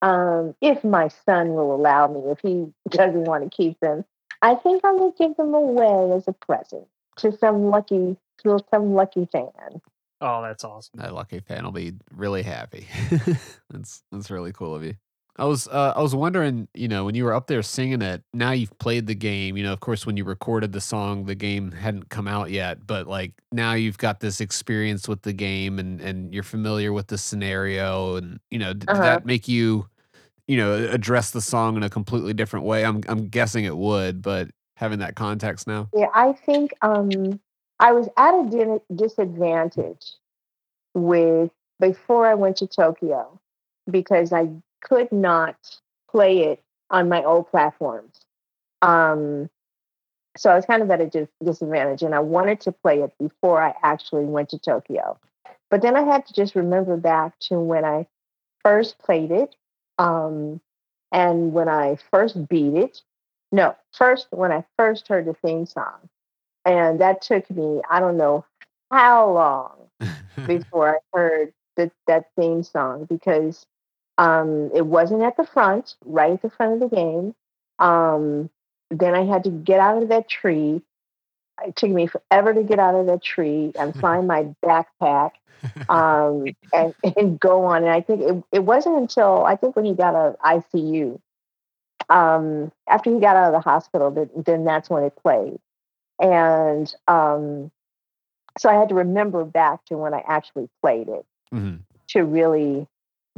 um, 0.03 0.55
if 0.61 0.83
my 0.83 1.09
son 1.09 1.55
will 1.55 1.75
allow 1.75 2.09
me, 2.09 2.21
if 2.31 2.41
he 2.41 2.73
doesn't 2.91 3.25
want 3.25 3.45
to 3.45 3.55
keep 3.55 3.79
them, 3.81 4.05
I 4.43 4.55
think 4.55 4.85
I 4.85 4.93
will 4.93 5.13
give 5.13 5.37
them 5.37 5.55
away 5.55 6.17
as 6.17 6.27
a 6.27 6.33
present 6.33 6.87
to 7.19 7.37
some 7.37 7.67
lucky, 7.67 8.17
to 8.43 8.59
some 8.71 8.95
lucky 8.95 9.29
fan. 9.31 9.81
Oh, 10.23 10.43
that's 10.43 10.65
awesome. 10.65 11.01
that 11.01 11.15
lucky 11.15 11.41
fan 11.41 11.65
will 11.65 11.73
be 11.73 11.95
really 12.11 12.43
happy. 12.43 12.87
that's 13.71 14.03
that's 14.13 14.31
really 14.31 14.53
cool 14.53 14.75
of 14.75 14.85
you. 14.85 14.95
I 15.41 15.45
was 15.45 15.67
uh, 15.69 15.95
I 15.97 16.03
was 16.03 16.15
wondering, 16.15 16.69
you 16.75 16.87
know, 16.87 17.07
when 17.07 17.15
you 17.15 17.25
were 17.25 17.33
up 17.33 17.47
there 17.47 17.63
singing 17.63 18.03
it, 18.03 18.23
now 18.35 18.51
you've 18.51 18.79
played 18.79 19.07
the 19.07 19.15
game, 19.15 19.57
you 19.57 19.63
know, 19.63 19.73
of 19.73 19.81
course 19.81 20.05
when 20.05 20.19
you 20.19 20.25
recorded 20.25 20.73
the 20.73 20.83
song, 20.83 21.25
the 21.25 21.35
game 21.35 21.73
hadn't 21.73 22.11
come 22.11 22.29
out 22.29 22.51
yet, 22.51 22.87
but 22.87 23.07
like 23.07 23.33
now 23.51 23.73
you've 23.73 23.97
got 23.97 24.21
this 24.21 24.43
experience 24.43 25.09
with 25.09 25.23
the 25.23 25.33
game 25.33 25.79
and 25.79 25.99
and 26.03 26.35
you're 26.35 26.43
familiar 26.43 26.93
with 26.93 27.07
the 27.07 27.17
scenario 27.17 28.17
and 28.17 28.39
you 28.51 28.59
know, 28.59 28.75
did 28.75 28.91
Uh-huh. 28.91 29.03
that 29.03 29.25
make 29.25 29.49
you 29.49 29.89
you 30.47 30.57
know, 30.59 30.75
address 30.91 31.31
the 31.31 31.41
song 31.41 31.77
in 31.77 31.85
a 31.85 31.89
completely 31.89 32.35
different 32.35 32.67
way? 32.67 32.85
I'm 32.85 33.01
I'm 33.09 33.29
guessing 33.29 33.65
it 33.65 33.77
would, 33.77 34.21
but 34.21 34.51
having 34.77 34.99
that 34.99 35.15
context 35.15 35.67
now. 35.67 35.89
Yeah, 35.95 36.09
I 36.13 36.33
think 36.35 36.75
um, 36.83 37.41
I 37.79 37.93
was 37.93 38.09
at 38.19 38.35
a 38.35 38.81
disadvantage 38.95 40.17
with 40.95 41.51
before 41.79 42.27
I 42.27 42.35
went 42.35 42.57
to 42.59 42.67
Tokyo 42.67 43.41
because 43.91 44.33
I 44.33 44.51
could 44.81 45.11
not 45.13 45.57
play 46.11 46.45
it 46.45 46.63
on 46.91 47.09
my 47.09 47.23
old 47.23 47.51
platforms. 47.51 48.21
Um, 48.83 49.49
so 50.37 50.51
I 50.51 50.57
was 50.57 50.65
kind 50.65 50.83
of 50.83 50.91
at 50.91 51.01
a 51.01 51.07
dis- 51.07 51.29
disadvantage, 51.45 52.03
and 52.03 52.15
I 52.15 52.21
wanted 52.21 52.61
to 52.63 52.73
play 52.73 53.03
it 53.03 53.13
before 53.19 53.63
I 53.63 53.75
actually 53.83 54.25
went 54.25 54.49
to 54.51 54.59
Tokyo. 54.59 55.19
But 55.71 55.83
then 55.83 55.97
I 55.97 56.03
had 56.03 56.27
to 56.27 56.33
just 56.33 56.55
remember 56.55 56.97
back 56.97 57.39
to 57.41 57.59
when 57.59 57.85
I 57.85 58.07
first 58.63 58.99
played 58.99 59.31
it, 59.31 59.55
um, 59.99 60.61
and 61.13 61.53
when 61.53 61.69
I 61.69 61.97
first 62.11 62.49
beat 62.49 62.75
it. 62.75 63.03
No, 63.53 63.75
first 63.93 64.29
when 64.31 64.53
I 64.53 64.65
first 64.79 65.09
heard 65.09 65.27
the 65.27 65.35
theme 65.35 65.67
song, 65.67 66.09
and 66.65 67.01
that 67.01 67.23
took 67.23 67.51
me 67.51 67.83
I 67.91 67.99
don't 67.99 68.17
know 68.17 68.45
how 68.91 69.31
long 69.31 69.89
before 70.47 70.97
I 70.97 71.17
heard 71.17 71.53
that 71.77 71.93
that 72.07 72.31
theme 72.37 72.63
song 72.63 73.07
because 73.07 73.67
um, 74.21 74.71
it 74.75 74.87
wasn't 74.87 75.23
at 75.23 75.37
the 75.37 75.47
front, 75.47 75.97
right 76.05 76.33
at 76.33 76.43
the 76.43 76.51
front 76.51 76.75
of 76.75 76.91
the 76.91 76.95
game. 76.95 77.35
Um, 77.79 78.51
then 78.91 79.15
I 79.15 79.25
had 79.25 79.45
to 79.45 79.51
get 79.51 79.81
out 79.81 80.03
of 80.03 80.09
that 80.11 80.29
tree. 80.29 80.83
It 81.67 81.77
took 81.77 81.91
me 81.91 82.07
forever 82.07 82.53
to 82.55 82.63
get 82.63 82.79
out 82.79 82.95
of 82.95 83.07
that 83.07 83.23
tree 83.23 83.73
and 83.79 83.97
find 84.01 84.29
my 84.29 84.55
backpack 84.65 85.33
um, 85.89 86.55
and, 86.73 86.95
and 87.17 87.41
go 87.41 87.65
on. 87.65 87.83
And 87.85 87.93
I 87.93 88.01
think 88.03 88.21
it, 88.23 88.45
it 88.53 88.65
wasn't 88.65 88.99
until 88.99 89.45
I 89.45 89.57
think 89.57 89.77
when 89.77 89.87
he 89.87 89.95
got 89.95 90.15
out 90.15 90.35
of 90.35 90.39
ICU, 90.41 91.19
um, 92.11 92.73
after 92.89 93.13
he 93.15 93.21
got 93.21 93.37
out 93.37 93.47
of 93.47 93.53
the 93.53 93.61
hospital, 93.61 94.11
that 94.13 94.45
then 94.45 94.65
that's 94.65 94.91
when 94.91 95.05
it 95.05 95.17
played. 95.17 95.59
And 96.21 96.95
um, 97.09 97.71
so 98.59 98.69
I 98.69 98.75
had 98.75 98.91
to 98.91 98.95
remember 98.95 99.45
back 99.45 99.85
to 99.87 99.97
when 99.97 100.13
I 100.13 100.23
actually 100.27 100.69
played 100.83 101.09
it 101.09 101.25
Mhm. 101.53 101.81
to 102.09 102.25
really 102.25 102.87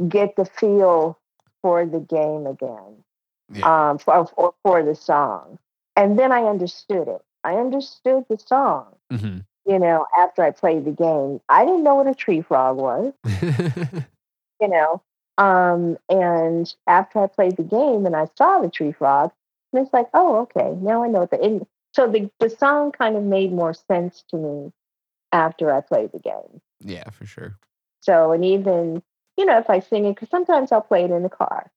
get 0.09 0.37
the 0.37 0.45
feel 0.45 1.19
for 1.63 1.85
the 1.87 2.01
game 2.01 2.47
again, 2.47 3.05
Yeah. 3.53 3.91
um, 3.91 3.99
for, 3.99 4.27
or 4.37 4.55
for 4.63 4.83
the 4.83 4.95
song. 4.95 5.59
And 5.97 6.19
then 6.19 6.33
I 6.33 6.45
understood 6.45 7.09
it. 7.09 7.23
I 7.45 7.55
understood 7.57 8.25
the 8.29 8.39
song, 8.39 8.87
Mhm. 9.13 9.45
you 9.67 9.79
know, 9.79 10.07
after 10.19 10.43
I 10.43 10.51
played 10.53 10.85
the 10.85 10.93
game. 10.93 11.41
I 11.49 11.65
didn't 11.65 11.83
know 11.85 11.97
what 11.97 12.07
a 12.07 12.15
tree 12.15 12.41
frog 12.41 12.77
was, 12.77 13.13
you 14.61 14.69
know. 14.69 15.03
Um, 15.39 15.99
and 16.09 16.73
after 16.87 17.21
I 17.21 17.27
played 17.27 17.57
the 17.57 17.63
game 17.63 18.07
and 18.07 18.15
I 18.15 18.29
saw 18.37 18.61
the 18.61 18.71
tree 18.71 18.93
frog, 18.93 19.33
and 19.73 19.83
it's 19.85 19.93
like, 19.93 20.09
oh, 20.15 20.37
okay, 20.43 20.75
now 20.81 21.03
I 21.03 21.09
know 21.09 21.21
what 21.21 21.31
the. 21.31 21.41
And 21.41 21.67
so 21.95 22.07
the, 22.11 22.31
the 22.39 22.51
song 22.51 22.93
kind 22.93 23.17
of 23.17 23.23
made 23.23 23.53
more 23.53 23.75
sense 23.75 24.23
to 24.31 24.37
me 24.37 24.73
after 25.33 25.73
I 25.73 25.81
played 25.81 26.13
the 26.13 26.19
game. 26.19 26.61
yeah, 26.81 27.09
for 27.11 27.25
sure. 27.27 27.57
So, 28.01 28.33
and 28.33 28.45
even, 28.45 29.03
you 29.37 29.45
know, 29.45 29.59
if 29.59 29.71
I 29.71 29.81
sing 29.81 30.05
it, 30.05 30.15
because 30.15 30.29
sometimes 30.29 30.73
I'll 30.73 30.81
play 30.81 31.05
it 31.05 31.11
in 31.11 31.23
the 31.23 31.29
car. 31.29 31.71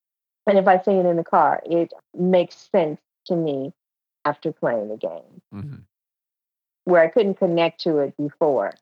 And 0.47 0.57
if 0.57 0.67
I 0.67 0.81
sing 0.81 0.97
it 0.97 1.05
in 1.05 1.15
the 1.15 1.23
car, 1.23 1.61
it 1.65 1.91
makes 2.15 2.69
sense 2.71 2.99
to 3.25 3.35
me 3.35 3.73
after 4.25 4.51
playing 4.51 4.89
the 4.89 4.97
game, 4.97 5.41
mm-hmm. 5.53 5.75
where 6.83 7.01
I 7.01 7.07
couldn't 7.07 7.35
connect 7.35 7.81
to 7.81 7.99
it 7.99 8.15
before. 8.17 8.73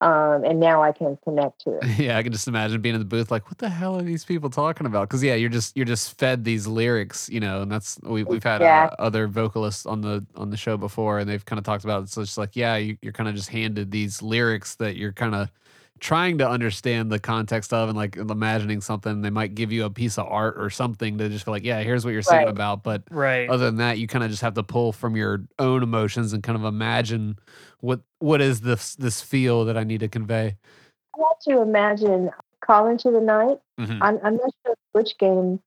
Um, 0.00 0.42
and 0.42 0.58
now 0.58 0.82
I 0.82 0.90
can 0.90 1.16
connect 1.22 1.60
to 1.60 1.78
it. 1.78 1.84
Yeah, 1.96 2.18
I 2.18 2.24
can 2.24 2.32
just 2.32 2.48
imagine 2.48 2.80
being 2.80 2.96
in 2.96 3.00
the 3.00 3.04
booth 3.04 3.30
like, 3.30 3.46
what 3.46 3.58
the 3.58 3.68
hell 3.68 3.96
are 3.96 4.02
these 4.02 4.24
people 4.24 4.50
talking 4.50 4.84
about? 4.84 5.08
Because 5.08 5.22
yeah, 5.22 5.36
you're 5.36 5.48
just 5.48 5.76
you're 5.76 5.86
just 5.86 6.18
fed 6.18 6.42
these 6.42 6.66
lyrics, 6.66 7.28
you 7.28 7.38
know, 7.38 7.62
and 7.62 7.70
that's 7.70 8.00
we, 8.02 8.24
we've 8.24 8.42
had 8.42 8.62
uh, 8.62 8.90
other 8.98 9.28
vocalists 9.28 9.86
on 9.86 10.00
the 10.00 10.26
on 10.34 10.50
the 10.50 10.56
show 10.56 10.76
before, 10.76 11.20
and 11.20 11.30
they've 11.30 11.44
kind 11.44 11.58
of 11.58 11.64
talked 11.64 11.84
about 11.84 12.02
it. 12.02 12.08
So 12.08 12.20
it's 12.20 12.36
like, 12.36 12.56
yeah, 12.56 12.74
you, 12.76 12.98
you're 13.00 13.12
kind 13.12 13.28
of 13.28 13.36
just 13.36 13.50
handed 13.50 13.92
these 13.92 14.20
lyrics 14.22 14.74
that 14.76 14.96
you're 14.96 15.12
kind 15.12 15.36
of 15.36 15.52
trying 16.02 16.36
to 16.38 16.48
understand 16.50 17.12
the 17.12 17.18
context 17.20 17.72
of, 17.72 17.88
and 17.88 17.96
like 17.96 18.16
imagining 18.16 18.80
something. 18.80 19.22
They 19.22 19.30
might 19.30 19.54
give 19.54 19.70
you 19.70 19.84
a 19.84 19.90
piece 19.90 20.18
of 20.18 20.26
art 20.28 20.56
or 20.58 20.68
something 20.68 21.16
to 21.18 21.28
just 21.28 21.44
feel 21.44 21.52
like, 21.54 21.62
yeah, 21.62 21.80
here's 21.82 22.04
what 22.04 22.10
you're 22.10 22.22
singing 22.22 22.46
Right. 22.46 22.50
about, 22.50 22.82
but 22.82 23.04
Right. 23.08 23.48
other 23.48 23.66
than 23.66 23.76
that, 23.76 23.98
you 23.98 24.08
kind 24.08 24.24
of 24.24 24.30
just 24.30 24.42
have 24.42 24.54
to 24.54 24.64
pull 24.64 24.90
from 24.90 25.14
your 25.16 25.44
own 25.60 25.84
emotions 25.84 26.32
and 26.32 26.42
kind 26.42 26.58
of 26.58 26.64
imagine 26.64 27.38
what 27.78 28.00
what 28.18 28.40
is 28.40 28.62
this 28.62 28.96
this 28.96 29.22
feel 29.22 29.64
that 29.66 29.76
I 29.78 29.84
need 29.84 30.00
to 30.00 30.08
convey. 30.08 30.56
I 31.14 31.18
had 31.20 31.40
to 31.52 31.62
imagine 31.62 32.30
Calling 32.60 32.98
to 32.98 33.10
the 33.12 33.20
Night. 33.20 33.58
Mhm. 33.80 33.98
I'm, 34.00 34.18
I'm 34.24 34.36
not 34.38 34.50
sure 34.66 34.74
which 34.92 35.16
game 35.18 35.60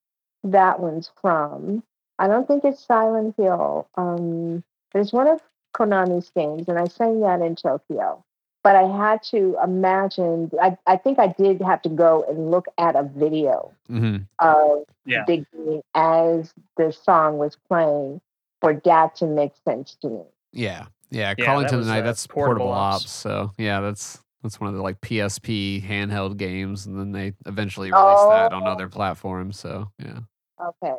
that 0.44 0.80
one's 0.80 1.10
from. 1.22 1.82
I 2.18 2.28
don't 2.28 2.46
think 2.46 2.62
it's 2.64 2.84
Silent 2.84 3.34
Hill. 3.38 3.88
Um, 3.96 4.62
there's 4.92 5.12
one 5.14 5.28
of 5.28 5.40
Konami's 5.74 6.30
games, 6.36 6.68
and 6.68 6.78
I 6.78 6.86
sang 6.88 7.20
that 7.20 7.40
in 7.40 7.56
Tokyo. 7.56 8.22
But 8.66 8.74
I 8.74 8.82
had 8.82 9.22
to 9.30 9.56
imagine, 9.62 10.50
I, 10.60 10.76
I 10.88 10.96
think 10.96 11.20
I 11.20 11.28
did 11.28 11.62
have 11.62 11.82
to 11.82 11.88
go 11.88 12.24
and 12.28 12.50
look 12.50 12.66
at 12.78 12.96
a 12.96 13.04
video 13.04 13.70
Mhm. 13.88 14.26
of 14.40 14.82
Yeah. 15.04 15.24
the 15.24 15.46
game 15.54 15.82
as 15.94 16.52
the 16.76 16.90
song 16.90 17.38
was 17.38 17.56
playing 17.68 18.20
for 18.60 18.74
that 18.84 19.14
to 19.16 19.26
make 19.28 19.52
sense 19.64 19.94
to 20.02 20.08
me. 20.08 20.22
Yeah, 20.52 20.86
yeah. 21.10 21.34
Yeah, 21.38 21.44
Calling 21.46 21.62
that 21.66 21.70
to 21.70 21.76
the 21.76 21.84
night. 21.84 22.00
uh, 22.00 22.06
that's 22.06 22.26
portable, 22.26 22.66
Portable 22.66 22.72
ops. 22.72 23.04
Ops. 23.04 23.12
So 23.12 23.52
yeah, 23.56 23.80
that's 23.80 24.20
that's 24.42 24.58
one 24.60 24.66
of 24.70 24.74
the 24.74 24.82
like 24.82 25.00
PSP 25.00 25.80
handheld 25.86 26.36
games, 26.36 26.86
and 26.86 26.98
then 26.98 27.12
they 27.12 27.34
eventually 27.46 27.92
released 27.92 28.28
that 28.30 28.52
on 28.52 28.66
Oh. 28.66 28.72
other 28.72 28.88
platforms. 28.88 29.60
So 29.60 29.92
yeah. 30.00 30.18
Okay. 30.60 30.96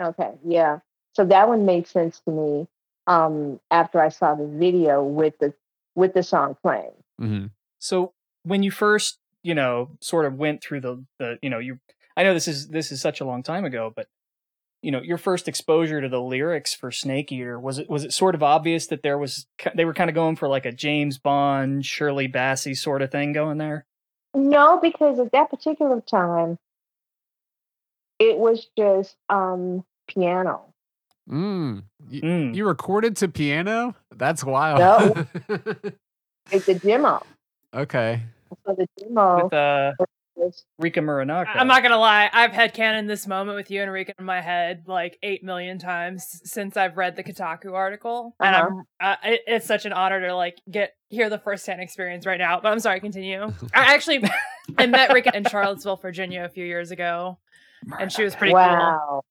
Okay. 0.00 0.32
Yeah. 0.42 0.78
So 1.12 1.26
that 1.26 1.48
one 1.48 1.66
made 1.66 1.86
sense 1.86 2.20
to 2.20 2.30
me 2.30 2.66
um, 3.06 3.60
after 3.70 4.00
I 4.00 4.08
saw 4.08 4.34
the 4.34 4.46
video 4.46 5.04
with 5.04 5.36
the 5.38 5.52
with 5.94 6.14
the 6.14 6.22
song 6.22 6.56
playing. 6.62 6.92
Hmm 7.20 7.46
So 7.78 8.12
when 8.42 8.62
you 8.62 8.70
first, 8.70 9.18
you 9.42 9.54
know, 9.54 9.90
sort 10.00 10.24
of 10.26 10.34
went 10.34 10.62
through 10.62 10.80
the 10.80 11.04
the, 11.18 11.38
you 11.42 11.50
know, 11.50 11.58
you 11.58 11.78
I 12.16 12.22
know 12.24 12.34
this 12.34 12.48
is 12.48 12.68
this 12.68 12.90
is 12.90 13.00
such 13.00 13.20
a 13.20 13.24
long 13.24 13.42
time 13.42 13.64
ago, 13.64 13.92
but 13.94 14.06
you 14.82 14.90
know, 14.90 15.02
your 15.02 15.18
first 15.18 15.46
exposure 15.46 16.00
to 16.00 16.08
the 16.08 16.20
lyrics 16.20 16.72
for 16.72 16.90
Snake 16.90 17.30
Eater 17.30 17.60
was 17.60 17.78
it 17.78 17.90
was 17.90 18.02
it 18.04 18.12
sort 18.14 18.34
of 18.34 18.42
obvious 18.42 18.86
that 18.86 19.02
there 19.02 19.18
was 19.18 19.46
they 19.74 19.84
were 19.84 19.92
kind 19.94 20.08
of 20.08 20.14
going 20.14 20.36
for 20.36 20.48
like 20.48 20.64
a 20.64 20.72
James 20.72 21.18
Bond, 21.18 21.84
Shirley 21.84 22.28
Bassey 22.28 22.74
sort 22.76 23.02
of 23.02 23.10
thing 23.12 23.32
going 23.32 23.58
there? 23.58 23.84
No, 24.34 24.78
because 24.80 25.18
at 25.18 25.32
that 25.32 25.50
particular 25.50 26.00
time, 26.00 26.58
it 28.18 28.38
was 28.38 28.68
just 28.78 29.16
um, 29.28 29.84
piano. 30.06 30.72
Mm. 31.28 31.84
You, 32.08 32.22
Mm. 32.22 32.54
you 32.54 32.66
recorded 32.66 33.16
to 33.18 33.28
piano? 33.28 33.94
That's 34.14 34.42
wild. 34.44 35.26
It's 36.52 36.68
a 36.68 36.74
demo. 36.74 37.22
okay. 37.74 38.22
So 38.66 38.74
the 38.74 38.86
demo 38.98 39.44
With 39.44 39.52
uh 39.52 39.92
Rika 40.78 41.00
Muranaka. 41.00 41.48
I'm 41.54 41.66
not 41.66 41.82
gonna 41.82 41.98
lie, 41.98 42.30
I've 42.32 42.52
headcanon 42.52 43.06
this 43.06 43.26
moment 43.26 43.56
with 43.56 43.70
you 43.70 43.82
and 43.82 43.92
Rika 43.92 44.14
in 44.18 44.24
my 44.24 44.40
head 44.40 44.84
like 44.86 45.18
eight 45.22 45.44
million 45.44 45.78
times 45.78 46.40
since 46.44 46.76
I've 46.78 46.96
read 46.96 47.14
the 47.16 47.22
Kotaku 47.22 47.74
article, 47.74 48.34
and 48.40 48.56
Uh-huh. 48.56 48.66
I'm 49.00 49.12
uh, 49.12 49.16
it, 49.22 49.40
it's 49.46 49.66
such 49.66 49.84
an 49.84 49.92
honor 49.92 50.26
to 50.26 50.34
like 50.34 50.56
get 50.70 50.94
hear 51.10 51.28
the 51.28 51.38
firsthand 51.38 51.82
experience 51.82 52.24
right 52.24 52.38
now. 52.38 52.58
But 52.60 52.72
I'm 52.72 52.80
sorry, 52.80 53.00
continue. 53.00 53.42
I 53.74 53.94
actually 53.94 54.24
I 54.78 54.86
met 54.86 55.12
Rika 55.12 55.36
in 55.36 55.44
Charlottesville, 55.44 55.96
Virginia, 55.96 56.44
a 56.44 56.48
few 56.48 56.64
years 56.64 56.90
ago, 56.90 57.38
and 57.98 58.10
she 58.10 58.24
was 58.24 58.34
pretty 58.34 58.52
cool. 58.54 58.60
wow, 58.62 59.22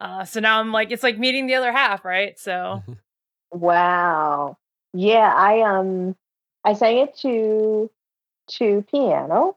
Uh, 0.00 0.24
so 0.24 0.38
now 0.38 0.60
I'm 0.60 0.70
like, 0.70 0.92
it's 0.92 1.02
like 1.02 1.18
meeting 1.18 1.46
the 1.48 1.56
other 1.56 1.72
half, 1.72 2.04
right? 2.04 2.38
So 2.38 2.84
wow. 3.50 4.56
Yeah, 4.94 5.32
I 5.34 5.62
um, 5.62 6.14
I 6.64 6.74
sang 6.74 6.98
it 6.98 7.16
to 7.18 7.90
to 8.48 8.84
piano, 8.90 9.56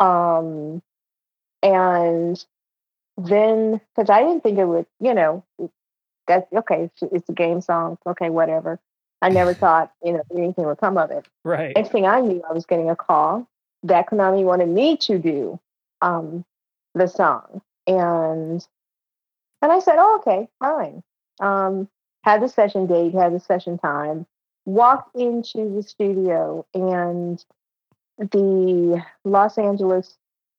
um, 0.00 0.82
and 1.62 2.44
then 3.16 3.80
because 3.94 4.10
I 4.10 4.22
didn't 4.22 4.42
think 4.42 4.58
it 4.58 4.64
would, 4.64 4.86
you 5.00 5.14
know, 5.14 5.44
that's 6.26 6.52
okay. 6.52 6.84
It's, 6.84 7.12
it's 7.12 7.28
a 7.28 7.32
game 7.32 7.60
song. 7.60 7.98
Okay, 8.06 8.30
whatever. 8.30 8.80
I 9.22 9.28
never 9.28 9.54
thought 9.60 9.92
you 10.04 10.12
know 10.12 10.22
anything 10.36 10.66
would 10.66 10.78
come 10.78 10.98
of 10.98 11.10
it. 11.10 11.26
Right. 11.44 11.74
next 11.76 11.90
thing 11.90 12.06
I 12.06 12.20
knew, 12.20 12.42
I 12.48 12.52
was 12.52 12.66
getting 12.66 12.90
a 12.90 12.96
call 12.96 13.48
that 13.82 14.08
Konami 14.08 14.44
wanted 14.44 14.68
me 14.68 14.96
to 14.98 15.18
do 15.18 15.60
um, 16.00 16.44
the 16.94 17.06
song, 17.06 17.62
and 17.86 18.66
and 19.62 19.72
I 19.72 19.78
said, 19.80 19.96
"Oh, 19.98 20.18
okay, 20.20 20.48
fine." 20.60 21.02
Um, 21.40 21.88
had 22.22 22.42
the 22.42 22.48
session 22.48 22.86
date, 22.86 23.14
had 23.14 23.34
the 23.34 23.40
session 23.40 23.78
time, 23.78 24.26
walked 24.64 25.14
into 25.16 25.68
the 25.74 25.82
studio, 25.82 26.66
and 26.74 27.44
the 28.18 29.02
Los 29.24 29.58
Angeles 29.58 30.16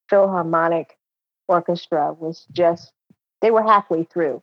Philharmonic 0.09 0.97
Orchestra 1.47 2.13
was 2.13 2.45
just—they 2.51 3.51
were 3.51 3.63
halfway 3.63 4.03
through 4.03 4.41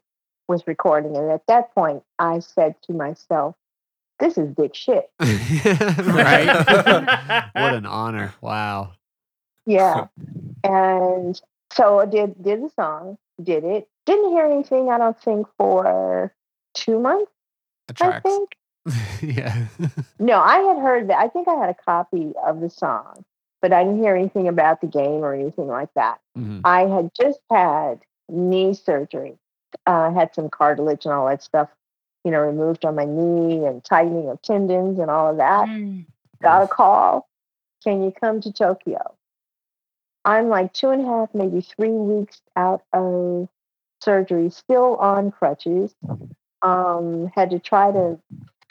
with 0.48 0.66
recording, 0.66 1.16
and 1.16 1.31
at 1.31 1.46
that 1.48 1.75
point, 1.75 2.03
I 2.18 2.40
said 2.40 2.75
to 2.83 2.92
myself, 2.92 3.55
"This 4.18 4.38
is 4.38 4.48
big 4.55 4.75
shit." 4.75 5.11
right. 5.20 6.46
what 7.53 7.75
an 7.75 7.87
honor. 7.87 8.35
Wow. 8.40 8.92
Yeah. 9.64 10.07
and 10.64 11.40
so 11.72 12.01
I 12.01 12.07
did 12.07 12.42
did 12.42 12.62
the 12.62 12.70
song, 12.70 13.18
did 13.42 13.65
it. 13.65 13.88
Didn't 14.04 14.31
hear 14.31 14.44
anything, 14.44 14.90
I 14.90 14.98
don't 14.98 15.21
think, 15.21 15.46
for 15.56 16.35
two 16.75 16.98
months, 16.98 17.31
That 17.87 18.02
I 18.02 18.21
think. 18.21 18.50
yeah. 19.22 19.66
No, 20.18 20.40
I 20.40 20.58
had 20.58 20.78
heard 20.78 21.08
that. 21.08 21.18
I 21.18 21.28
think 21.28 21.48
I 21.48 21.54
had 21.54 21.70
a 21.70 21.74
copy 21.74 22.33
of 22.44 22.60
the 22.60 22.68
song, 22.70 23.24
but 23.60 23.72
I 23.72 23.85
didn't 23.85 24.02
hear 24.02 24.16
anything 24.16 24.48
about 24.48 24.80
the 24.80 24.87
game 24.87 25.24
or 25.24 25.35
anything 25.35 25.68
like 25.68 25.90
that. 25.94 26.20
Mhm. 26.37 26.62
I 26.64 26.83
had 26.87 27.10
just 27.14 27.40
had 27.50 28.00
knee 28.28 28.74
surgery. 28.74 29.38
Uh, 29.87 30.12
had 30.12 30.35
some 30.35 30.50
cartilage 30.50 31.06
and 31.06 31.14
all 31.14 31.26
that 31.26 31.42
stuff, 31.42 31.70
you 32.24 32.30
know, 32.30 32.40
removed 32.40 32.85
on 32.85 32.94
my 32.94 33.06
knee 33.06 33.64
and 33.64 33.83
tightening 33.83 34.28
of 34.28 34.40
tendons 34.42 34.98
and 34.98 35.10
all 35.10 35.30
of 35.30 35.38
that. 35.38 35.66
Mm. 35.68 36.04
got 36.42 36.62
a 36.64 36.68
call. 36.68 37.28
Can 37.85 38.02
you 38.02 38.10
come 38.12 38.40
to 38.42 38.52
Tokyo? 38.52 39.14
I'm 40.24 40.48
like 40.48 40.72
two 40.72 40.90
and 40.90 41.02
a 41.02 41.04
half, 41.06 41.30
maybe 41.35 41.60
three 41.62 41.90
weeks 41.90 42.42
out 42.54 42.83
of 42.92 43.48
surgery, 44.02 44.50
still 44.50 44.96
on 44.96 45.30
crutches. 45.30 45.94
Um, 46.62 47.28
had 47.35 47.50
to 47.50 47.58
try 47.58 47.90
to 47.90 48.18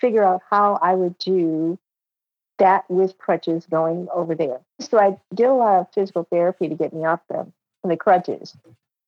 figure 0.01 0.23
out 0.23 0.41
how 0.49 0.79
I 0.81 0.95
would 0.95 1.17
do 1.19 1.79
that 2.57 2.89
with 2.89 3.17
crutches 3.17 3.65
going 3.65 4.07
over 4.13 4.35
there. 4.35 4.59
So 4.79 4.99
I 4.99 5.17
did 5.33 5.47
a 5.47 5.53
lot 5.53 5.79
of 5.79 5.87
physical 5.93 6.27
therapy 6.29 6.67
to 6.67 6.75
get 6.75 6.93
me 6.93 7.05
off 7.05 7.21
them 7.29 7.53
the 7.83 7.97
crutches 7.97 8.55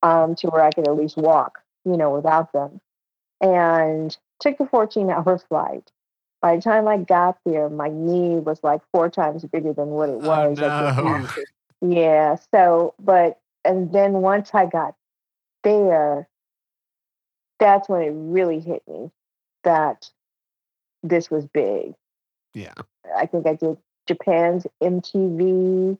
um, 0.02 0.36
to 0.36 0.48
where 0.48 0.64
I 0.64 0.72
could 0.72 0.88
at 0.88 0.96
least 0.96 1.18
walk, 1.18 1.60
you 1.86 1.98
know, 1.98 2.12
without 2.16 2.52
them. 2.54 2.82
And 3.42 4.16
took 4.40 4.58
the 4.58 4.66
14 4.66 5.10
hour 5.10 5.38
flight. 5.50 5.92
By 6.42 6.58
the 6.58 6.62
time 6.62 6.88
I 6.88 6.98
got 6.98 7.38
there, 7.46 7.70
my 7.70 7.90
knee 7.90 8.36
was 8.40 8.62
like 8.64 8.82
four 8.92 9.10
times 9.10 9.46
bigger 9.46 9.74
than 9.74 9.90
what 9.90 10.10
it 10.10 10.20
Oh, 10.24 10.50
was. 10.50 10.60
Couldn't 10.60 11.06
no. 11.06 11.28
Yeah. 11.82 12.38
So, 12.54 12.94
but, 13.00 13.40
and 13.66 13.92
then 13.94 14.14
once 14.14 14.52
I 14.54 14.66
got 14.66 14.96
there, 15.64 16.28
that's 17.60 17.88
when 17.88 18.02
it 18.02 18.12
really 18.14 18.60
hit 18.60 18.84
me 18.88 19.12
that 19.64 20.10
this 21.04 21.30
was 21.30 21.46
big. 21.48 21.94
Yeah. 22.54 22.74
I 23.16 23.26
think 23.26 23.46
I 23.48 23.56
did 23.56 23.78
Japan's 24.08 24.66
MTV, 24.82 25.98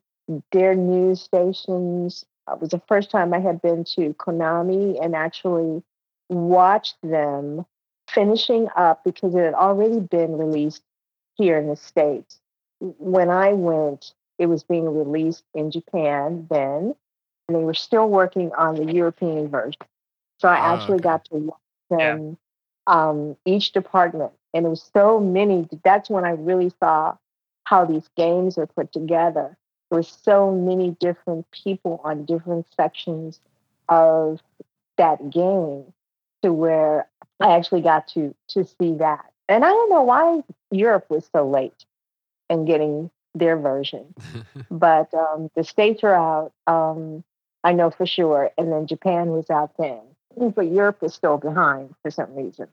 their 0.52 0.76
news 0.76 1.22
stations. 1.22 2.26
It 2.52 2.60
was 2.60 2.70
the 2.70 2.82
first 2.88 3.12
time 3.12 3.34
I 3.34 3.40
had 3.40 3.62
been 3.62 3.84
to 3.96 4.14
Konami 4.16 5.04
and 5.04 5.16
actually 5.16 5.84
watched 6.30 6.96
them 7.04 7.66
finishing 8.10 8.68
up 8.76 9.04
because 9.04 9.36
it 9.36 9.44
had 9.44 9.54
already 9.54 10.00
been 10.00 10.38
released 10.38 10.84
here 11.36 11.58
in 11.58 11.68
the 11.68 11.76
States. 11.76 12.40
When 12.80 13.30
I 13.30 13.54
went, 13.54 14.14
it 14.40 14.48
was 14.48 14.64
being 14.64 14.86
released 14.86 15.44
in 15.54 15.72
Japan 15.72 16.48
then, 16.50 16.96
and 17.48 17.58
they 17.58 17.64
were 17.64 17.74
still 17.74 18.10
working 18.10 18.52
on 18.54 18.76
the 18.76 18.92
European 18.92 19.48
version. 19.48 19.82
So 20.40 20.50
I 20.50 20.60
Oh, 20.60 20.74
actually 20.74 20.96
okay. 20.96 21.04
got 21.04 21.26
to 21.26 21.36
watch 21.36 21.60
them, 21.90 22.38
um, 22.88 23.36
each 23.46 23.72
department. 23.72 24.32
And 24.54 24.66
it 24.66 24.70
was 24.70 24.90
so 24.94 25.20
many. 25.20 25.68
That's 25.84 26.10
when 26.10 26.26
I 26.26 26.32
really 26.32 26.72
saw 26.80 27.16
how 27.64 27.86
these 27.86 28.10
games 28.16 28.58
are 28.58 28.68
put 28.68 28.92
together. 28.92 29.58
There 29.90 30.00
were 30.00 30.04
so 30.04 30.52
many 30.52 30.92
different 31.00 31.46
people 31.52 32.02
on 32.04 32.26
different 32.26 32.68
sections 32.76 33.40
of 33.90 34.40
that 34.98 35.30
game 35.30 35.86
to 36.42 36.54
where 36.54 37.08
I 37.40 37.56
actually 37.56 37.82
got 37.82 38.08
to 38.10 38.36
to 38.50 38.66
see 38.66 38.96
that. 38.98 39.26
And 39.50 39.66
I 39.66 39.70
don't 39.70 39.90
know 39.90 40.04
why 40.04 40.44
Europe 40.72 41.06
was 41.10 41.28
so 41.32 41.48
late 41.48 41.86
in 42.50 42.66
getting 42.66 43.10
their 43.36 43.58
version, 43.58 44.14
but 44.72 45.14
um, 45.14 45.50
the 45.56 45.64
states 45.64 46.04
are 46.04 46.16
out. 46.16 46.54
Um, 46.68 47.24
I 47.64 47.74
know 47.74 47.90
for 47.90 48.06
sure, 48.06 48.52
and 48.58 48.72
then 48.72 48.88
Japan 48.88 49.30
was 49.30 49.50
out 49.50 49.72
then, 49.78 50.02
but 50.38 50.68
Europe 50.72 50.98
is 51.04 51.14
still 51.14 51.38
behind 51.38 51.94
for 52.02 52.12
some 52.12 52.34
reason. 52.36 52.68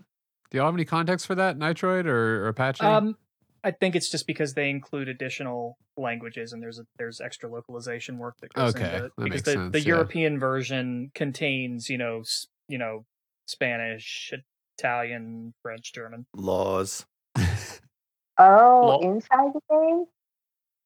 Do 0.51 0.59
y'all 0.59 0.67
have 0.67 0.75
any 0.75 0.85
context 0.85 1.27
for 1.27 1.35
that, 1.37 1.59
Nitroid 1.59 2.07
or, 2.07 2.45
or 2.45 2.49
Apache? 2.49 2.85
Um, 2.85 3.17
I 3.63 3.71
think 3.71 3.95
it's 3.95 4.09
just 4.11 4.27
because 4.27 4.55
they 4.55 4.71
include 4.71 5.09
additional 5.09 5.77
languages 5.97 6.53
and 6.53 6.63
there's 6.63 6.79
a, 6.79 6.87
there's 6.99 7.21
extra 7.21 7.49
localization 7.49 8.19
work 8.19 8.37
that 8.41 8.53
goes 8.55 8.75
Okay, 8.75 8.85
into 8.85 8.99
that 8.99 9.05
it. 9.07 9.13
Because 9.17 9.31
makes 9.31 9.43
the, 9.43 9.53
sense, 9.53 9.73
the 9.73 9.81
yeah. 9.81 9.87
European 9.87 10.39
version 10.41 11.11
contains, 11.15 11.89
you 11.91 11.99
know, 11.99 12.23
you 12.69 12.79
know, 12.79 13.05
Spanish, 13.47 14.33
Italian, 14.79 15.53
French, 15.63 15.93
German. 15.93 16.25
Laws. 16.35 17.05
Oh, 17.37 17.43
Well- 18.39 19.01
inside 19.03 19.53
the 19.53 19.61
game, 19.71 20.05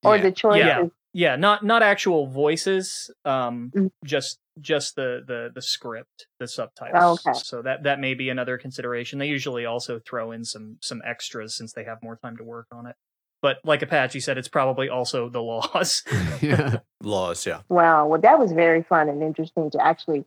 or 0.03 0.16
Yeah. 0.16 0.22
the 0.22 0.33
choices. 0.33 0.59
Yeah. 0.66 0.87
Yeah, 1.17 1.37
not 1.37 1.65
not 1.65 1.83
actual 1.83 2.27
voices, 2.27 3.11
um, 3.25 3.71
Mm. 3.75 3.91
just 4.05 4.41
just 4.61 4.97
the 4.97 5.23
the 5.27 5.51
the 5.55 5.62
script, 5.62 6.27
the 6.41 6.49
subtitles. 6.49 7.21
Oh, 7.25 7.31
Okay. 7.31 7.39
So 7.39 7.62
that 7.62 7.85
that 7.85 8.01
may 8.01 8.15
be 8.15 8.29
another 8.29 8.59
consideration. 8.59 9.21
They 9.21 9.29
usually 9.29 9.65
also 9.65 10.01
throw 10.01 10.33
in 10.33 10.45
some 10.45 10.77
some 10.83 11.01
extras 11.07 11.57
since 11.57 11.73
they 11.73 11.85
have 11.85 12.03
more 12.03 12.17
time 12.17 12.37
to 12.39 12.45
work 12.45 12.67
on 12.73 12.87
it. 12.87 12.97
But 13.43 13.59
like 13.65 13.83
Apache 13.83 14.21
said, 14.21 14.39
it's 14.39 14.49
probably 14.49 14.89
also 14.89 15.29
the 15.29 15.41
laws. 15.41 16.03
yeah. 16.43 16.79
Laws, 17.03 17.47
yeah. 17.47 17.61
Wow. 17.69 18.07
Well, 18.09 18.21
that 18.21 18.39
was 18.39 18.53
very 18.53 18.83
fun 18.83 19.09
and 19.09 19.23
interesting 19.23 19.71
to 19.71 19.81
actually 19.81 20.25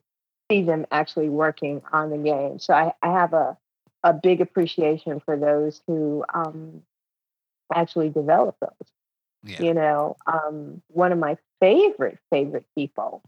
see 0.50 0.62
them 0.64 0.86
actually 0.92 1.28
working 1.28 1.82
on 1.92 2.12
the 2.12 2.18
game. 2.18 2.60
So 2.60 2.74
I, 2.74 2.94
I 3.02 3.12
have 3.12 3.34
a, 3.34 3.58
a 4.04 4.14
big 4.14 4.40
appreciation 4.40 5.20
for 5.20 5.36
those 5.36 5.82
who 5.88 6.24
um, 6.34 6.84
actually 7.74 8.10
develop 8.10 8.56
those. 8.62 8.92
Yeah. 9.48 9.62
You 9.62 9.74
know, 9.74 10.18
um, 10.28 10.82
one 10.90 11.12
of 11.12 11.20
my 11.20 11.38
favorite, 11.60 12.20
favorite 12.30 12.66
people, 12.76 13.22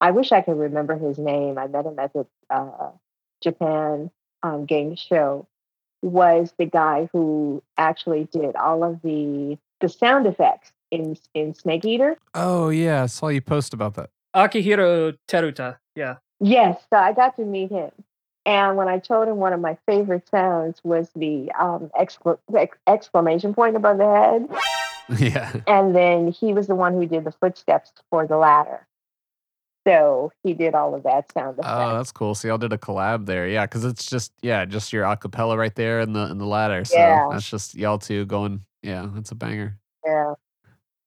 I 0.00 0.12
wish 0.12 0.32
I 0.32 0.40
could 0.40 0.58
remember 0.58 0.96
his 0.96 1.18
name. 1.18 1.58
I 1.58 1.66
met 1.66 1.84
him 1.84 1.98
at 1.98 2.12
the 2.12 2.26
uh, 2.50 2.90
Japan 3.42 4.10
um, 4.42 4.64
game 4.64 4.94
show, 4.96 5.46
was 6.02 6.54
the 6.58 6.66
guy 6.66 7.08
who 7.12 7.62
actually 7.76 8.28
did 8.32 8.54
all 8.56 8.84
of 8.84 9.02
the 9.02 9.58
the 9.80 9.88
sound 9.88 10.26
effects 10.26 10.72
in 10.90 11.16
in 11.34 11.54
Snake 11.54 11.84
Eater. 11.84 12.16
Oh 12.34 12.68
yeah, 12.68 13.02
I 13.02 13.06
saw 13.06 13.28
you 13.28 13.40
post 13.40 13.74
about 13.74 13.94
that. 13.94 14.10
Akihiro 14.34 15.16
Teruta. 15.26 15.78
Yeah. 15.96 16.16
Yes, 16.40 16.80
so 16.90 16.96
I 16.96 17.12
got 17.12 17.34
to 17.36 17.44
meet 17.44 17.70
him. 17.70 17.90
And 18.46 18.76
when 18.76 18.88
I 18.88 18.98
told 18.98 19.28
him 19.28 19.36
one 19.36 19.52
of 19.52 19.60
my 19.60 19.76
favorite 19.86 20.28
sounds 20.28 20.80
was 20.84 21.10
the 21.14 21.50
um, 21.58 21.90
excla- 21.98 22.38
ex- 22.56 22.78
exclamation 22.86 23.52
point 23.52 23.76
above 23.76 23.98
the 23.98 24.06
head, 24.06 24.48
yeah. 25.18 25.52
and 25.66 25.94
then 25.94 26.28
he 26.28 26.52
was 26.52 26.66
the 26.66 26.74
one 26.74 26.92
who 26.94 27.06
did 27.06 27.24
the 27.24 27.32
footsteps 27.32 27.92
for 28.10 28.26
the 28.26 28.36
ladder. 28.36 28.86
So 29.86 30.32
he 30.42 30.52
did 30.52 30.74
all 30.74 30.94
of 30.94 31.02
that 31.04 31.32
sound 31.32 31.58
effect. 31.58 31.74
Oh, 31.74 31.96
that's 31.96 32.12
cool. 32.12 32.34
So 32.34 32.48
y'all 32.48 32.58
did 32.58 32.72
a 32.74 32.78
collab 32.78 33.24
there, 33.26 33.48
yeah, 33.48 33.64
because 33.64 33.84
it's 33.84 34.04
just 34.08 34.32
yeah, 34.42 34.64
just 34.66 34.92
your 34.92 35.04
acapella 35.04 35.56
right 35.56 35.74
there 35.74 36.00
in 36.00 36.12
the 36.12 36.30
in 36.30 36.38
the 36.38 36.44
ladder. 36.46 36.84
So 36.84 36.98
Yeah. 36.98 37.26
that's 37.30 37.48
just 37.48 37.74
y'all 37.74 37.98
two 37.98 38.26
going. 38.26 38.64
Yeah, 38.82 39.08
that's 39.14 39.30
a 39.30 39.34
banger. 39.34 39.78
yeah. 40.04 40.34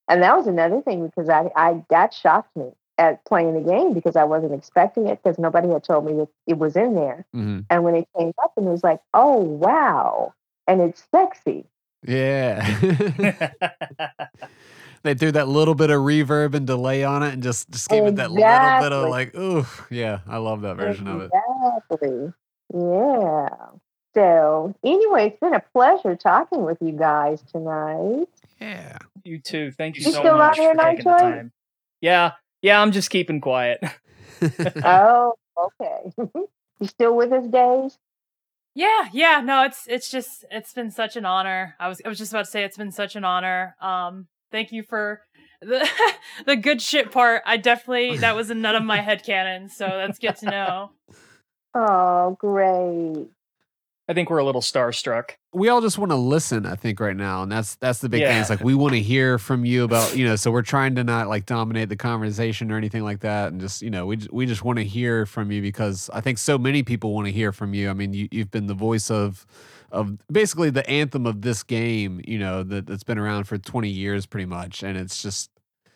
And 0.07 0.21
that 0.23 0.35
was 0.35 0.47
another 0.47 0.81
thing 0.81 1.05
because 1.05 1.29
I, 1.29 1.49
I 1.55 1.83
that 1.89 2.13
shocked 2.13 2.55
me 2.57 2.71
at 2.97 3.23
playing 3.25 3.53
the 3.53 3.69
game 3.69 3.93
because 3.93 4.15
I 4.15 4.23
wasn't 4.23 4.53
expecting 4.53 5.07
it 5.07 5.21
because 5.23 5.37
nobody 5.39 5.69
had 5.69 5.83
told 5.83 6.05
me 6.05 6.13
that 6.13 6.27
it 6.47 6.57
was 6.57 6.75
in 6.75 6.95
there. 6.95 7.25
hmm 7.33 7.59
And 7.69 7.83
when 7.83 7.95
it 7.95 8.07
came 8.17 8.33
up 8.43 8.53
and 8.57 8.67
it 8.67 8.71
was 8.71 8.83
like, 8.83 8.99
oh 9.13 9.37
wow, 9.37 10.33
and 10.67 10.81
it's 10.81 11.03
sexy. 11.11 11.65
Yeah. 12.05 13.51
they 15.03 15.13
threw 15.13 15.31
that 15.31 15.47
little 15.47 15.75
bit 15.75 15.89
of 15.89 16.01
reverb 16.01 16.53
and 16.53 16.65
delay 16.67 17.03
on 17.03 17.23
it, 17.23 17.33
and 17.33 17.43
just 17.43 17.69
just 17.71 17.89
gave 17.89 18.05
it 18.05 18.15
that 18.17 18.31
little 18.31 18.79
bit 18.81 18.91
of 18.91 19.09
like, 19.09 19.35
ooh, 19.35 19.65
yeah, 19.89 20.19
I 20.27 20.37
love 20.37 20.61
that 20.61 20.77
version 20.77 21.07
of 21.07 21.21
it. 21.21 21.31
Exactly. 21.89 22.33
Yeah. 22.73 23.47
So, 24.13 24.75
anyway, 24.83 25.27
it's 25.27 25.39
been 25.39 25.53
a 25.53 25.63
pleasure 25.73 26.15
talking 26.15 26.63
with 26.63 26.77
you 26.81 26.91
guys 26.91 27.41
tonight. 27.43 28.27
Yeah. 28.59 28.97
you 29.23 29.39
too. 29.39 29.71
Thank 29.71 29.95
you 29.95 30.05
You 30.05 30.11
so 30.11 30.19
still 30.19 30.37
much 30.37 30.57
for 30.57 30.75
taking 30.75 31.05
the 31.05 31.17
time. 31.17 31.51
Yeah. 32.01 32.33
Yeah, 32.61 32.81
I'm 32.81 32.91
just 32.91 33.09
keeping 33.09 33.41
quiet. 33.41 33.81
Oh, 34.83 35.35
okay. 35.55 36.11
you 36.17 36.87
still 36.87 37.15
with 37.15 37.31
us, 37.31 37.45
Days? 37.45 37.99
Yeah, 38.73 39.09
yeah, 39.11 39.41
no, 39.41 39.63
it's 39.63 39.85
it's 39.87 40.09
just 40.09 40.45
it's 40.49 40.73
been 40.73 40.91
such 40.91 41.15
an 41.15 41.25
honor. 41.25 41.75
I 41.79 41.87
was 41.87 42.01
I 42.05 42.09
was 42.09 42.17
just 42.17 42.31
about 42.31 42.45
to 42.45 42.51
say 42.51 42.63
it's 42.63 42.77
been 42.77 42.91
such 42.91 43.15
an 43.15 43.25
honor. 43.25 43.75
Um 43.81 44.27
thank 44.51 44.71
you 44.71 44.83
for 44.83 45.21
the 45.61 45.87
the 46.45 46.55
good 46.55 46.81
shit 46.81 47.11
part. 47.11 47.43
I 47.45 47.57
definitely 47.57 48.17
that 48.17 48.35
was 48.35 48.49
a 48.49 48.55
none 48.55 48.75
of 48.75 48.83
my 48.83 49.01
head 49.01 49.23
canon, 49.23 49.69
so 49.69 49.85
that's 49.85 50.19
good 50.19 50.37
to 50.37 50.45
know. 50.49 50.91
Oh, 51.73 52.35
great. 52.39 53.27
I 54.09 54.13
think 54.13 54.29
we're 54.29 54.39
a 54.39 54.43
little 54.45 54.61
starstruck. 54.61 55.31
we 55.53 55.69
all 55.69 55.79
just 55.81 55.97
want 55.97 56.11
to 56.11 56.15
listen 56.15 56.65
i 56.65 56.75
think 56.75 56.99
right 56.99 57.15
now 57.15 57.43
and 57.43 57.51
that's 57.51 57.75
that's 57.75 57.99
the 57.99 58.09
big 58.09 58.23
thing. 58.23 58.37
It's 58.39 58.49
like 58.49 58.61
we 58.61 58.73
want 58.73 58.93
to 58.93 59.01
hear 59.01 59.37
from 59.37 59.63
you 59.65 59.83
about 59.83 60.15
you 60.15 60.25
know 60.25 60.35
so 60.35 60.49
we're 60.51 60.61
trying 60.63 60.95
to 60.95 61.03
not 61.03 61.27
like 61.27 61.45
dominate 61.45 61.89
the 61.89 61.95
conversation 61.95 62.71
or 62.71 62.77
anything 62.77 63.03
like 63.03 63.19
that 63.19 63.51
and 63.51 63.61
just 63.61 63.81
you 63.81 63.89
know 63.89 64.05
we, 64.05 64.17
we 64.31 64.45
just 64.45 64.63
want 64.63 64.77
to 64.79 64.83
hear 64.85 65.25
from 65.25 65.51
you 65.51 65.61
because 65.61 66.09
i 66.13 66.19
think 66.21 66.37
so 66.37 66.57
many 66.57 66.83
people 66.83 67.13
want 67.13 67.27
to 67.27 67.31
hear 67.31 67.51
from 67.51 67.73
you. 67.73 67.89
I 67.89 67.93
mean 67.93 68.13
you, 68.13 68.27
you've 68.31 68.49
been 68.51 68.67
the 68.67 68.73
voice 68.73 69.11
of 69.11 69.45
of 69.91 70.17
basically 70.31 70.69
the 70.69 70.89
anthem 70.89 71.25
of 71.25 71.41
this 71.41 71.63
game 71.63 72.21
you 72.25 72.39
know 72.39 72.63
that, 72.63 72.87
that's 72.87 73.03
been 73.03 73.17
around 73.19 73.43
for 73.43 73.57
20 73.57 73.89
years 73.89 74.25
pretty 74.25 74.45
much 74.45 74.83
and 74.83 74.97
it's 74.97 75.21
just 75.21 75.50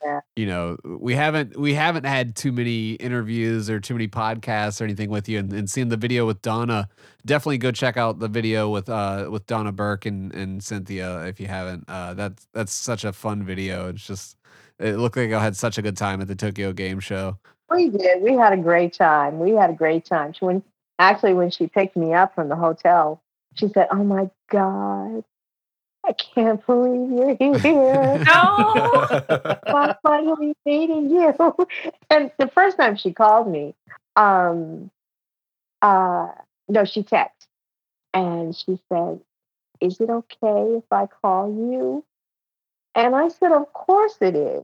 Yeah. 0.06 0.20
you 0.36 0.46
know 0.46 0.78
we 0.86 1.16
haven't 1.16 1.58
we 1.58 1.74
haven't 1.74 2.06
had 2.06 2.36
too 2.36 2.52
many 2.52 2.92
interviews 2.94 3.72
or 3.72 3.80
too 3.80 3.96
many 3.96 4.08
podcasts 4.08 4.80
or 4.80 4.84
anything 4.84 5.10
with 5.10 5.28
you 5.28 5.40
and, 5.40 5.52
and 5.52 5.68
seeing 5.68 5.90
the 5.90 5.98
video 5.98 6.28
with 6.28 6.44
donna 6.44 6.88
definitely 7.26 7.58
go 7.58 7.72
check 7.72 7.98
out 7.98 8.20
the 8.20 8.28
video 8.28 8.70
with 8.70 8.88
uh 8.90 9.28
with 9.30 9.46
Donna 9.48 9.72
Burke 9.72 10.06
and, 10.06 10.34
and 10.34 10.64
Cynthia 10.64 11.26
if 11.26 11.40
you 11.40 11.48
haven't. 11.48 11.86
Uh 11.88 12.14
that's 12.14 12.48
that's 12.54 12.74
such 12.74 13.04
a 13.04 13.12
fun 13.12 13.44
video. 13.44 13.90
It's 13.90 14.06
just 14.06 14.38
it 14.80 14.98
looked 14.98 15.18
like 15.18 15.32
I 15.32 15.42
had 15.42 15.56
such 15.56 15.78
a 15.78 15.82
good 15.82 15.98
time 15.98 16.22
at 16.22 16.28
the 16.28 16.36
Tokyo 16.36 16.72
Game 16.74 17.00
Show. 17.00 17.38
We 17.70 17.90
did. 17.90 18.22
We 18.22 18.34
had 18.34 18.54
a 18.54 18.58
great 18.58 18.94
time. 18.94 19.40
We 19.40 19.52
had 19.52 19.70
a 19.70 19.74
great 19.74 20.06
time. 20.06 20.34
She 20.34 20.46
when 20.46 20.64
actually 21.00 21.34
when 21.34 21.50
she 21.50 21.68
picked 21.68 21.98
me 21.98 22.14
up 22.14 22.36
from 22.36 22.50
the 22.50 22.56
hotel, 22.56 23.22
she 23.56 23.70
said, 23.70 23.88
"Oh 23.92 24.04
my 24.04 24.30
god, 24.50 25.24
I 26.08 26.14
can't 26.14 26.66
believe 26.66 27.12
you're 27.12 27.60
here. 27.60 28.24
No. 28.26 29.08
I'm 29.68 29.96
finally 30.04 30.56
meeting 30.66 31.10
you." 31.10 31.34
And 32.10 32.32
the 32.38 32.48
first 32.48 32.78
time 32.78 32.96
she 32.96 33.14
called 33.14 33.48
me, 33.48 33.76
um, 34.16 34.92
uh, 35.82 36.30
no, 36.70 36.86
she 36.86 37.04
texted 37.04 37.48
and 38.14 38.56
she 38.56 38.80
said, 38.90 39.20
Is 39.82 40.00
it 40.00 40.10
okay 40.10 40.76
if 40.78 40.84
I 40.92 41.08
call 41.08 41.50
you? 41.50 42.04
And 42.96 43.16
I 43.16 43.28
said, 43.30 43.52
Of 43.52 43.72
course 43.74 44.18
it 44.22 44.36
is. 44.36 44.64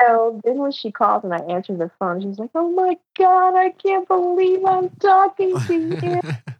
So 0.00 0.40
then 0.44 0.58
when 0.58 0.72
she 0.72 0.92
called 0.92 1.24
and 1.24 1.34
I 1.34 1.38
answered 1.38 1.78
the 1.78 1.90
phone, 1.98 2.20
she 2.20 2.28
was 2.28 2.38
like, 2.38 2.50
Oh 2.54 2.70
my 2.70 2.98
God, 3.18 3.56
I 3.56 3.70
can't 3.70 4.06
believe 4.06 4.64
I'm 4.64 4.90
talking 5.00 5.58
to 5.66 5.74
you. 5.74 6.20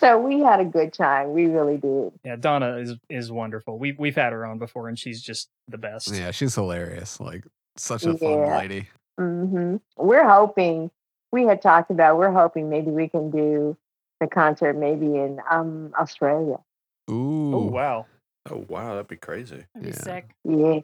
so 0.00 0.18
we 0.18 0.40
had 0.40 0.58
a 0.60 0.64
good 0.64 0.92
time. 0.92 1.32
We 1.32 1.46
really 1.46 1.76
did. 1.76 2.12
Yeah, 2.24 2.36
Donna 2.36 2.76
is 2.78 2.94
is 3.08 3.30
wonderful. 3.30 3.78
We 3.78 3.92
we've 3.92 4.16
had 4.16 4.32
her 4.32 4.44
on 4.46 4.58
before, 4.58 4.88
and 4.88 4.98
she's 4.98 5.22
just 5.22 5.48
the 5.68 5.78
best. 5.78 6.08
yeah, 6.14 6.30
she's 6.30 6.54
hilarious. 6.54 7.20
Like 7.20 7.44
such 7.76 8.04
a 8.04 8.16
fun 8.16 8.40
Yeah. 8.40 8.58
lady. 8.58 8.88
hmm 9.18 9.76
We're 9.96 10.28
hoping, 10.28 10.90
we 11.32 11.44
had 11.44 11.62
talked 11.62 11.90
about, 11.90 12.18
we're 12.18 12.32
hoping 12.32 12.68
maybe 12.70 12.90
we 12.90 13.08
can 13.08 13.30
do 13.30 13.76
the 14.20 14.26
concert 14.26 14.74
maybe 14.76 15.06
in 15.06 15.40
um 15.50 15.92
Australia. 15.98 16.56
Ooh. 17.10 17.54
Oh 17.54 17.66
wow. 17.70 18.06
Oh 18.48 18.64
wow, 18.68 18.90
that'd 18.94 19.08
be 19.08 19.16
crazy. 19.16 19.64
That'd 19.74 19.82
be 19.82 19.88
Yeah. 19.88 20.02
sick. 20.02 20.30
Yeah. 20.44 20.78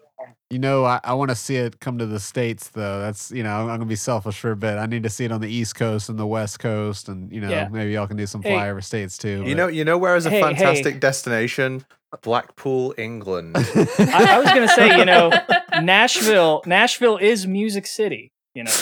You 0.50 0.58
know, 0.58 0.84
I, 0.84 1.00
I 1.02 1.14
want 1.14 1.30
to 1.30 1.34
see 1.34 1.56
it 1.56 1.80
come 1.80 1.96
to 1.98 2.06
the 2.06 2.20
states 2.20 2.68
though. 2.68 3.00
That's 3.00 3.30
you 3.30 3.42
know, 3.42 3.60
I'm 3.62 3.66
gonna 3.68 3.86
be 3.86 3.96
selfish 3.96 4.38
for 4.38 4.50
a 4.50 4.56
bit. 4.56 4.76
I 4.76 4.86
need 4.86 5.02
to 5.04 5.10
see 5.10 5.24
it 5.24 5.32
on 5.32 5.40
the 5.40 5.48
East 5.48 5.74
Coast 5.74 6.08
and 6.10 6.18
the 6.18 6.26
West 6.26 6.58
Coast, 6.58 7.08
and 7.08 7.32
you 7.32 7.40
know, 7.40 7.48
Yeah. 7.48 7.68
maybe 7.68 7.92
y'all 7.92 8.06
can 8.06 8.16
do 8.18 8.26
some 8.26 8.42
Hey. 8.42 8.52
flyover 8.52 8.84
states 8.84 9.16
too. 9.16 9.42
You 9.46 9.54
know, 9.54 9.68
you 9.68 9.84
know 9.84 9.96
where 9.96 10.16
is 10.16 10.26
a 10.26 10.30
Hey, 10.30 10.36
hey. 10.40 10.42
fantastic 10.42 11.00
destination? 11.00 11.84
Blackpool, 12.22 12.94
England. 12.98 13.56
I, 13.98 14.26
I 14.30 14.38
was 14.38 14.46
gonna 14.48 14.68
say, 14.68 14.96
you 14.98 15.04
know, 15.04 15.30
Nashville. 15.82 16.62
Nashville 16.66 17.16
is 17.18 17.46
Music 17.46 17.86
City. 17.86 18.32
You 18.54 18.64
know. 18.64 18.72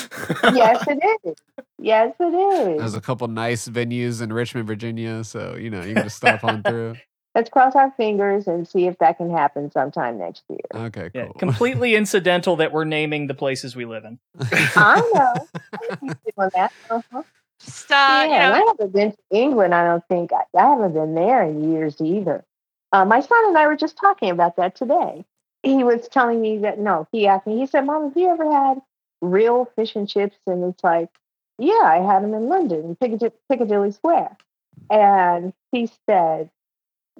yes, 0.55 0.85
it 0.89 1.19
is. 1.25 1.35
Yes, 1.79 2.15
it 2.21 2.25
is. 2.25 2.79
There's 2.79 2.95
a 2.95 3.01
couple 3.01 3.27
nice 3.29 3.69
venues 3.69 4.23
in 4.23 4.33
Richmond, 4.33 4.67
Virginia, 4.69 5.25
so 5.25 5.57
you 5.59 5.71
know 5.71 5.83
you 5.83 5.95
can 5.95 6.05
just 6.05 6.17
stop 6.17 6.45
on 6.45 6.63
through. 6.63 6.95
Let's 7.35 7.51
cross 7.51 7.75
our 7.75 7.91
fingers 7.97 8.47
and 8.47 8.67
see 8.67 8.87
if 8.87 8.97
that 8.99 9.17
can 9.19 9.31
happen 9.31 9.71
sometime 9.71 10.19
next 10.19 10.45
year. 10.49 10.61
Okay, 10.87 11.11
Yeah, 11.15 11.25
cool. 11.25 11.35
completely 11.35 11.95
incidental 11.97 12.57
that 12.57 12.73
we're 12.73 12.85
naming 12.85 13.27
the 13.27 13.35
places 13.35 13.75
we 13.75 13.85
live 13.85 14.05
in. 14.05 14.19
I 14.41 15.01
know. 15.15 15.49
I'm 15.91 15.99
doing 16.09 16.51
that. 16.55 16.73
Uh-huh. 16.91 17.23
Just 17.61 17.91
uh, 17.91 17.95
yeah, 17.95 18.25
you 18.27 18.33
and 18.35 18.55
I 18.55 18.59
haven't 18.69 18.93
been 18.93 19.13
to 19.13 19.19
England. 19.31 19.75
I 19.75 19.85
don't 19.85 20.05
think 20.09 20.33
I, 20.33 20.43
I 20.59 20.63
haven't 20.71 20.93
been 20.93 21.15
there 21.15 21.43
in 21.43 21.73
years 21.73 22.01
either. 22.01 22.45
Uh, 22.93 23.05
my 23.05 23.21
son 23.21 23.45
and 23.47 23.57
I 23.59 23.67
were 23.67 23.77
just 23.77 23.97
talking 23.97 24.31
about 24.31 24.57
that 24.57 24.77
today. 24.77 25.25
He 25.63 25.83
was 25.83 26.07
telling 26.09 26.41
me 26.43 26.59
that 26.59 26.79
no, 26.79 27.09
he 27.11 27.27
asked 27.27 27.47
me. 27.47 27.59
He 27.59 27.67
said, 27.67 27.87
"Mom, 27.87 28.05
have 28.09 28.17
you 28.17 28.29
ever 28.29 28.51
had 28.53 28.83
real 29.23 29.65
fish 29.77 29.97
and 29.97 30.09
chips?" 30.09 30.37
And 30.47 30.63
it's 30.65 30.85
like, 30.85 31.09
"Yeah, 31.59 31.81
I 31.83 31.97
had 31.99 32.23
them 32.23 32.35
in 32.35 32.49
London, 32.49 32.97
Piccadilly, 33.01 33.33
Piccadilly 33.51 33.93
Square." 33.93 34.37
And 34.91 35.53
he 35.73 35.89
said, 36.09 36.51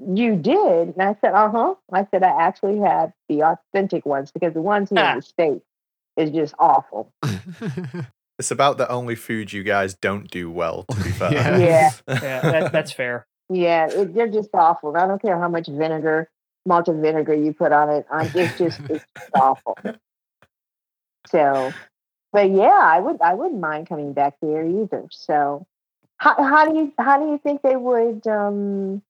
"You 0.01 0.37
did?" 0.37 0.95
And 0.97 1.03
I 1.03 1.17
said, 1.21 1.33
"Uh 1.35 1.51
huh." 1.51 1.75
I 1.93 2.07
said, 2.11 2.23
"I 2.23 2.41
actually 2.43 2.79
had 2.79 3.13
the 3.29 3.43
authentic 3.43 4.05
ones 4.07 4.31
because 4.33 4.55
the 4.55 4.63
ones 4.63 4.91
here 4.91 4.99
Ah. 5.01 5.11
in 5.13 5.17
the 5.19 5.23
states 5.23 5.65
is 6.17 6.31
just 6.31 6.55
awful." 6.59 7.13
it's 8.39 8.51
about 8.51 8.79
the 8.79 8.89
only 8.91 9.15
food 9.15 9.53
you 9.53 9.63
guys 9.63 9.95
don't 9.95 10.31
do 10.31 10.51
well, 10.51 10.85
to 10.91 10.97
be 11.05 11.11
fair. 11.21 11.33
Yeah. 11.33 11.59
Yeah. 11.59 11.91
Yeah, 12.09 12.41
that, 12.41 12.73
that's 12.73 12.93
fair. 12.93 13.27
Yeah, 13.51 13.89
it, 13.91 14.15
they're 14.15 14.29
just 14.29 14.51
awful. 14.55 14.97
I 14.97 15.07
don't 15.07 15.21
care 15.21 15.39
how 15.39 15.49
much 15.49 15.67
vinegar, 15.69 16.31
malted 16.67 16.97
vinegar 17.01 17.35
you 17.35 17.53
put 17.53 17.73
on 17.73 17.91
it. 17.91 18.07
I, 18.11 18.31
it's 18.35 18.59
just 18.59 18.81
it's 18.89 19.05
just 19.17 19.31
awful. 19.35 19.77
So, 21.29 21.73
but 22.33 22.51
yeah, 22.51 22.79
I 22.83 23.01
would 23.01 23.21
I 23.21 23.35
wouldn't 23.35 23.61
mind 23.61 23.89
coming 23.89 24.13
back 24.13 24.35
there 24.43 24.65
either. 24.67 25.05
So, 25.11 25.67
how 26.19 26.35
how 26.43 26.69
do 26.71 26.77
you 26.77 26.93
how 26.99 27.19
do 27.19 27.31
you 27.31 27.39
think 27.39 27.63
they 27.63 27.77
would? 27.77 28.27
um 28.27 29.03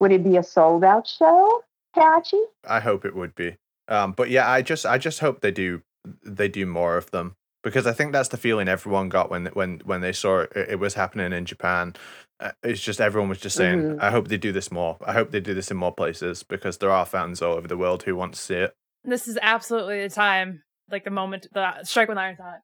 Would 0.00 0.12
it 0.12 0.24
be 0.24 0.36
a 0.36 0.42
sold 0.42 0.84
out 0.84 1.06
show, 1.06 1.62
Patchy? 1.94 2.40
I 2.68 2.80
hope 2.80 3.04
it 3.04 3.14
would 3.14 3.34
be. 3.34 3.56
Um, 3.88 4.12
but 4.12 4.30
yeah, 4.30 4.50
I 4.50 4.62
just 4.62 4.84
I 4.84 4.98
just 4.98 5.20
hope 5.20 5.40
they 5.40 5.52
do 5.52 5.82
they 6.24 6.48
do 6.48 6.66
more 6.66 6.96
of 6.96 7.10
them 7.10 7.36
because 7.62 7.86
I 7.86 7.92
think 7.92 8.12
that's 8.12 8.28
the 8.28 8.36
feeling 8.36 8.68
everyone 8.68 9.08
got 9.08 9.30
when 9.30 9.46
when 9.46 9.80
when 9.84 10.00
they 10.00 10.12
saw 10.12 10.40
it, 10.40 10.52
it 10.54 10.78
was 10.78 10.94
happening 10.94 11.32
in 11.32 11.44
Japan. 11.46 11.94
Uh, 12.38 12.50
it's 12.62 12.80
just 12.82 13.00
everyone 13.00 13.28
was 13.30 13.40
just 13.40 13.56
saying, 13.56 13.82
Mhm. 13.82 14.02
"I 14.02 14.10
hope 14.10 14.28
they 14.28 14.36
do 14.36 14.52
this 14.52 14.70
more. 14.70 14.98
I 15.04 15.12
hope 15.14 15.30
they 15.30 15.40
do 15.40 15.54
this 15.54 15.70
in 15.70 15.76
more 15.76 15.94
places 15.94 16.42
because 16.42 16.78
there 16.78 16.90
are 16.90 17.06
fans 17.06 17.40
all 17.40 17.54
over 17.54 17.66
the 17.68 17.76
world 17.78 18.02
who 18.02 18.14
want 18.16 18.34
to 18.34 18.40
see 18.40 18.56
it." 18.56 18.74
this 19.04 19.28
is 19.28 19.38
absolutely 19.40 20.02
the 20.02 20.12
time, 20.12 20.64
like 20.90 21.04
the 21.04 21.10
moment, 21.10 21.46
the 21.52 21.84
strike 21.84 22.08
when 22.08 22.18
iron's 22.18 22.40
hot. 22.40 22.60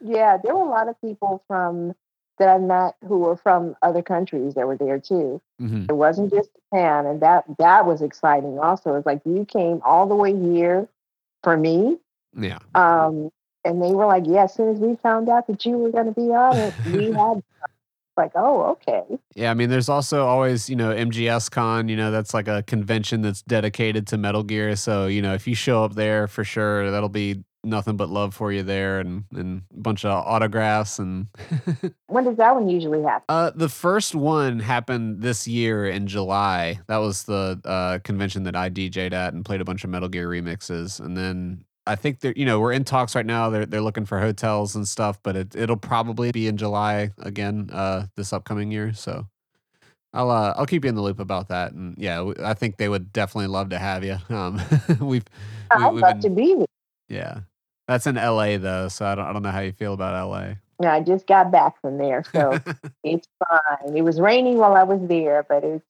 Yeah, 0.00 0.36
there 0.42 0.54
were 0.54 0.62
a 0.62 0.68
lot 0.70 0.88
of 0.88 1.00
people 1.00 1.42
from 1.48 1.94
that 2.38 2.48
I 2.48 2.58
met 2.58 2.94
who 3.06 3.18
were 3.18 3.36
from 3.36 3.76
other 3.82 4.02
countries 4.02 4.54
that 4.54 4.66
were 4.66 4.76
there 4.76 4.98
too. 4.98 5.40
Mhm. 5.60 5.88
It 5.88 5.94
wasn't 5.94 6.30
just 6.32 6.50
Japan, 6.54 7.06
and 7.06 7.20
that 7.20 7.44
that 7.58 7.86
was 7.86 8.02
exciting. 8.02 8.58
Also, 8.58 8.94
it's 8.96 9.06
like 9.06 9.20
you 9.24 9.44
came 9.44 9.80
all 9.84 10.06
the 10.06 10.16
way 10.16 10.34
here 10.36 10.88
for 11.42 11.56
me, 11.56 11.98
Yeah. 12.36 12.58
um, 12.74 13.30
and 13.64 13.80
they 13.82 13.94
were 13.94 14.06
like, 14.06 14.24
"Yeah." 14.26 14.44
As 14.44 14.54
soon 14.54 14.68
as 14.74 14.78
we 14.80 14.96
found 14.96 15.28
out 15.28 15.46
that 15.46 15.64
you 15.64 15.78
were 15.78 15.90
going 15.90 16.06
to 16.06 16.12
be 16.12 16.32
on 16.32 16.56
it, 16.56 16.74
we 16.92 17.12
had 17.12 17.42
like, 18.16 18.32
"Oh, 18.34 18.62
okay." 18.72 19.02
Yeah, 19.34 19.50
I 19.50 19.54
mean, 19.54 19.70
there's 19.70 19.88
also 19.88 20.26
always, 20.26 20.68
you 20.70 20.76
know, 20.76 20.90
MGS 20.92 21.48
Con, 21.50 21.88
you 21.88 21.96
know, 21.96 22.10
that's 22.10 22.32
like 22.34 22.48
a 22.48 22.62
convention 22.64 23.22
that's 23.22 23.42
dedicated 23.42 24.06
to 24.08 24.18
Metal 24.18 24.42
Gear. 24.42 24.74
So, 24.76 25.06
you 25.06 25.20
know, 25.22 25.34
if 25.34 25.46
you 25.46 25.54
show 25.54 25.84
up 25.84 25.94
there 25.94 26.26
for 26.26 26.44
sure, 26.44 26.90
that'll 26.90 27.08
be 27.08 27.44
nothing 27.64 27.96
but 27.96 28.08
love 28.08 28.34
for 28.34 28.52
you 28.52 28.62
there 28.62 29.00
and, 29.00 29.24
and 29.34 29.62
a 29.76 29.80
bunch 29.80 30.04
of 30.04 30.10
autographs. 30.10 30.98
And 30.98 31.28
When 32.06 32.24
does 32.24 32.36
that 32.36 32.54
one 32.54 32.68
usually 32.68 33.02
happen? 33.02 33.24
uh, 33.28 33.50
the 33.54 33.68
first 33.68 34.14
one 34.14 34.60
happened 34.60 35.22
this 35.22 35.48
year 35.48 35.86
in 35.86 36.06
July. 36.06 36.80
That 36.86 36.98
was 36.98 37.24
the 37.24 37.60
uh, 37.64 37.98
convention 38.00 38.44
that 38.44 38.56
I 38.56 38.70
DJ'd 38.70 39.12
at 39.12 39.34
and 39.34 39.44
played 39.44 39.60
a 39.60 39.64
bunch 39.64 39.84
of 39.84 39.90
Metal 39.90 40.08
Gear 40.08 40.28
remixes. 40.28 41.00
And 41.00 41.16
then 41.16 41.64
I 41.86 41.96
think 41.96 42.20
they're, 42.20 42.34
you 42.36 42.44
know, 42.44 42.60
we're 42.60 42.72
in 42.72 42.84
talks 42.84 43.14
right 43.14 43.26
now. 43.26 43.50
They're, 43.50 43.66
they're 43.66 43.80
looking 43.80 44.06
for 44.06 44.20
hotels 44.20 44.74
and 44.74 44.86
stuff, 44.86 45.18
but 45.22 45.36
it, 45.36 45.56
it'll 45.56 45.76
probably 45.76 46.32
be 46.32 46.46
in 46.46 46.56
July 46.56 47.10
again 47.18 47.70
uh, 47.72 48.06
this 48.16 48.32
upcoming 48.32 48.70
year. 48.70 48.92
So. 48.94 49.26
I'll 50.16 50.30
uh, 50.30 50.54
I'll 50.56 50.64
keep 50.66 50.84
you 50.84 50.88
in 50.88 50.94
the 50.94 51.02
loop 51.02 51.18
about 51.18 51.48
that, 51.48 51.72
and 51.72 51.96
yeah, 51.98 52.30
I 52.40 52.54
think 52.54 52.76
they 52.76 52.88
would 52.88 53.12
definitely 53.12 53.48
love 53.48 53.70
to 53.70 53.80
have 53.80 54.04
you. 54.04 54.16
Um, 54.28 54.60
we've, 55.00 55.24
we, 55.74 55.84
I'd 55.84 55.92
we've 55.92 56.02
love 56.02 56.20
been, 56.20 56.30
to 56.30 56.30
be 56.30 56.64
yeah, 57.08 57.40
that's 57.86 58.06
in 58.06 58.16
L.A. 58.16 58.56
though, 58.56 58.88
so 58.88 59.06
I 59.06 59.14
don't 59.14 59.26
I 59.26 59.32
don't 59.32 59.42
know 59.42 59.50
how 59.50 59.60
you 59.60 59.72
feel 59.72 59.94
about 59.94 60.14
L.A. 60.14 60.58
Yeah, 60.82 60.92
I 60.92 61.00
just 61.00 61.26
got 61.26 61.50
back 61.52 61.80
from 61.80 61.98
there, 61.98 62.24
so 62.32 62.58
it's 63.04 63.28
fine. 63.48 63.96
It 63.96 64.02
was 64.02 64.20
raining 64.20 64.58
while 64.58 64.74
I 64.74 64.82
was 64.82 65.00
there, 65.08 65.44
but 65.48 65.64
it 65.64 65.82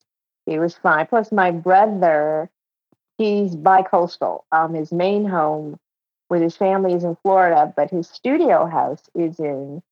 it 0.46 0.58
was 0.58 0.74
fine. 0.74 1.06
Plus, 1.06 1.32
my 1.32 1.50
brother, 1.50 2.50
he's 3.16 3.56
bi-coastal. 3.56 4.44
Um, 4.52 4.74
his 4.74 4.92
main 4.92 5.24
home 5.24 5.78
with 6.28 6.42
his 6.42 6.56
family 6.56 6.92
is 6.94 7.04
in 7.04 7.16
Florida, 7.22 7.72
but 7.76 7.90
his 7.90 8.08
studio 8.08 8.66
house 8.66 9.02
is 9.14 9.38
in 9.38 9.82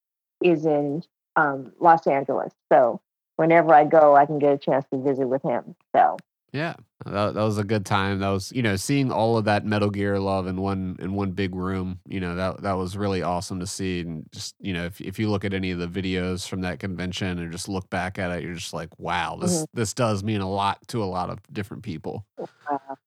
is 0.43 0.67
in 0.67 1.03
um, 1.37 1.73
Los 1.81 2.07
Angeles. 2.07 2.53
So 2.71 3.01
whenever 3.37 3.73
I 3.73 3.85
go, 3.85 4.17
I 4.17 4.27
can 4.27 4.39
get 4.39 4.53
a 4.53 4.59
chance 4.59 4.85
to 4.93 4.99
visit 4.99 5.27
with 5.27 5.43
him. 5.43 5.75
So 5.95 6.17
yeah, 6.53 6.75
that, 7.07 7.33
that 7.35 7.43
was 7.43 7.57
a 7.57 7.65
good 7.65 7.87
time. 7.87 8.19
That 8.19 8.29
was 8.29 8.53
you 8.53 8.63
know 8.63 8.77
seeing 8.77 9.11
all 9.11 9.39
of 9.39 9.47
that 9.47 9.65
Metal 9.65 9.89
Gear 9.89 10.19
love 10.19 10.47
in 10.47 10.61
one 10.61 10.97
in 10.99 11.15
one 11.15 11.31
big 11.31 11.55
room. 11.55 12.01
You 12.07 12.21
know 12.21 12.37
that 12.37 12.63
that 12.63 12.75
was 12.75 12.95
really 12.97 13.23
awesome 13.23 13.59
to 13.61 13.67
see, 13.67 14.01
and 14.01 14.27
just 14.33 14.55
you 14.61 14.75
know 14.75 14.85
if 14.85 15.01
if 15.01 15.19
you 15.19 15.31
look 15.31 15.47
at 15.47 15.55
any 15.55 15.71
of 15.71 15.79
the 15.79 15.87
videos 15.87 16.47
from 16.47 16.61
that 16.61 16.79
convention 16.79 17.39
and 17.39 17.51
just 17.51 17.71
look 17.71 17.89
back 17.89 18.19
at 18.19 18.31
it, 18.31 18.43
you're 18.43 18.55
just 18.55 18.75
like, 18.75 18.91
wow, 18.99 19.39
this 19.41 19.67
this 19.73 19.95
does 19.95 20.23
mean 20.23 20.43
a 20.43 20.49
lot 20.49 20.87
to 20.89 21.03
a 21.03 21.07
lot 21.07 21.31
of 21.31 21.39
different 21.51 21.83
people. 21.83 22.27
wow, 22.39 22.99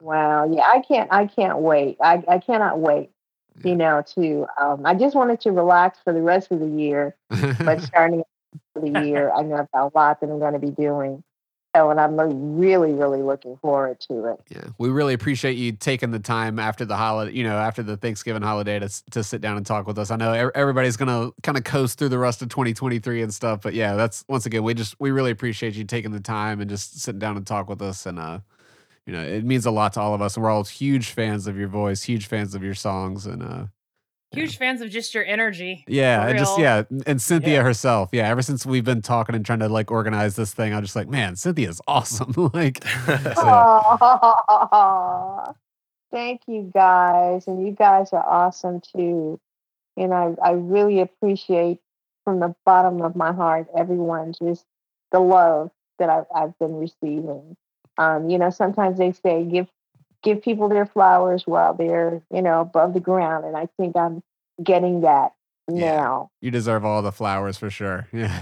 wow, 0.00 0.50
yeah, 0.50 0.62
I 0.66 0.80
can't, 0.80 1.12
I 1.12 1.26
can't 1.26 1.58
wait. 1.58 1.98
I, 2.00 2.24
I 2.26 2.38
cannot 2.38 2.78
wait. 2.78 3.10
Yeah. 3.58 3.70
You 3.70 3.76
know, 3.76 4.02
to 4.14 4.46
um, 4.58 4.86
I 4.86 4.94
just 4.94 5.14
wanted 5.14 5.40
to 5.42 5.52
relax 5.52 5.98
for 6.02 6.14
the 6.14 6.22
rest 6.22 6.50
of 6.50 6.60
the 6.60 6.68
year. 6.68 7.14
but 7.28 7.82
starting 7.82 8.22
for 8.72 8.80
the 8.80 9.04
year, 9.04 9.30
I 9.32 9.42
know 9.42 9.56
I've 9.56 9.70
got 9.72 9.92
a 9.94 9.98
lot 9.98 10.20
that 10.20 10.30
I'm 10.30 10.38
going 10.38 10.54
to 10.54 10.58
be 10.58 10.70
doing. 10.70 11.22
So, 11.76 11.90
and 11.90 12.00
I'm 12.00 12.16
really, 12.56 12.92
really 12.92 13.20
looking 13.20 13.58
forward 13.58 14.00
to 14.08 14.24
it. 14.32 14.40
Yeah, 14.48 14.64
we 14.78 14.88
really 14.88 15.12
appreciate 15.12 15.58
you 15.58 15.72
taking 15.72 16.10
the 16.10 16.18
time 16.18 16.58
after 16.58 16.86
the 16.86 16.96
holiday, 16.96 17.32
you 17.32 17.44
know, 17.44 17.58
after 17.58 17.82
the 17.82 17.98
Thanksgiving 17.98 18.40
holiday 18.40 18.78
to 18.78 18.88
to 19.10 19.22
sit 19.22 19.42
down 19.42 19.58
and 19.58 19.66
talk 19.66 19.86
with 19.86 19.98
us. 19.98 20.10
I 20.10 20.16
know 20.16 20.50
everybody's 20.54 20.96
gonna 20.96 21.32
kind 21.42 21.58
of 21.58 21.64
coast 21.64 21.98
through 21.98 22.08
the 22.08 22.18
rest 22.18 22.40
of 22.40 22.48
2023 22.48 23.20
and 23.20 23.34
stuff, 23.34 23.60
but 23.60 23.74
yeah, 23.74 23.94
that's 23.94 24.24
once 24.26 24.46
again, 24.46 24.62
we 24.62 24.72
just 24.72 24.98
we 24.98 25.10
really 25.10 25.30
appreciate 25.30 25.74
you 25.74 25.84
taking 25.84 26.12
the 26.12 26.20
time 26.20 26.62
and 26.62 26.70
just 26.70 26.98
sitting 26.98 27.18
down 27.18 27.36
and 27.36 27.46
talk 27.46 27.68
with 27.68 27.82
us, 27.82 28.06
and 28.06 28.18
uh, 28.18 28.38
you 29.04 29.12
know, 29.12 29.22
it 29.22 29.44
means 29.44 29.66
a 29.66 29.70
lot 29.70 29.92
to 29.92 30.00
all 30.00 30.14
of 30.14 30.22
us, 30.22 30.38
we're 30.38 30.48
all 30.48 30.64
huge 30.64 31.10
fans 31.10 31.46
of 31.46 31.58
your 31.58 31.68
voice, 31.68 32.04
huge 32.04 32.24
fans 32.24 32.54
of 32.54 32.62
your 32.62 32.74
songs, 32.74 33.26
and 33.26 33.42
uh, 33.42 33.66
Huge 34.32 34.58
fans 34.58 34.80
of 34.82 34.90
just 34.90 35.14
your 35.14 35.24
energy. 35.24 35.84
yeah, 35.88 36.26
and 36.26 36.38
just 36.38 36.58
yeah, 36.58 36.82
and 37.06 37.22
Cynthia 37.22 37.54
Yeah. 37.54 37.62
herself, 37.62 38.10
yeah. 38.12 38.28
Ever 38.28 38.42
since 38.42 38.66
we've 38.66 38.84
been 38.84 39.00
talking 39.02 39.34
and 39.34 39.46
trying 39.46 39.60
to 39.60 39.68
like 39.68 39.90
organize 39.90 40.36
this 40.36 40.52
thing, 40.52 40.74
I'm 40.74 40.82
just 40.82 40.96
like, 40.96 41.08
man, 41.08 41.36
Cynthia's 41.36 41.80
awesome. 41.86 42.32
like, 42.52 42.84
so, 43.06 43.16
Aw, 44.36 45.52
thank 46.10 46.42
you 46.46 46.70
guys. 46.74 47.46
And 47.46 47.64
you 47.66 47.72
guys 47.72 48.12
are 48.12 48.24
awesome 48.26 48.80
too. 48.80 49.40
And 49.96 50.12
I, 50.12 50.34
I 50.42 50.50
really 50.52 51.00
appreciate 51.00 51.78
from 52.24 52.40
the 52.40 52.54
bottom 52.64 53.00
of 53.02 53.16
my 53.16 53.32
heart, 53.32 53.68
everyone, 53.76 54.32
just 54.32 54.64
the 55.12 55.20
love 55.20 55.70
that 55.98 56.10
I've, 56.10 56.26
I've 56.34 56.58
been 56.58 56.74
receiving. 56.76 57.56
Um, 57.98 58.28
you 58.28 58.38
know, 58.38 58.50
sometimes 58.50 58.98
they 58.98 59.12
say 59.12 59.44
give 59.44 59.68
give 60.26 60.42
people 60.42 60.68
their 60.68 60.84
flowers 60.86 61.44
while 61.46 61.72
they're 61.74 62.20
you 62.32 62.42
know 62.42 62.60
above 62.60 62.92
the 62.92 63.00
ground, 63.00 63.44
and 63.46 63.56
I 63.56 63.68
think 63.78 63.96
I'm 63.96 64.22
getting 64.62 65.00
that 65.02 65.32
Yeah. 65.72 65.96
now. 65.96 66.30
You 66.40 66.50
deserve 66.50 66.84
all 66.84 67.00
the 67.02 67.12
flowers 67.12 67.56
for 67.56 67.70
sure. 67.70 68.08
Yeah. 68.12 68.40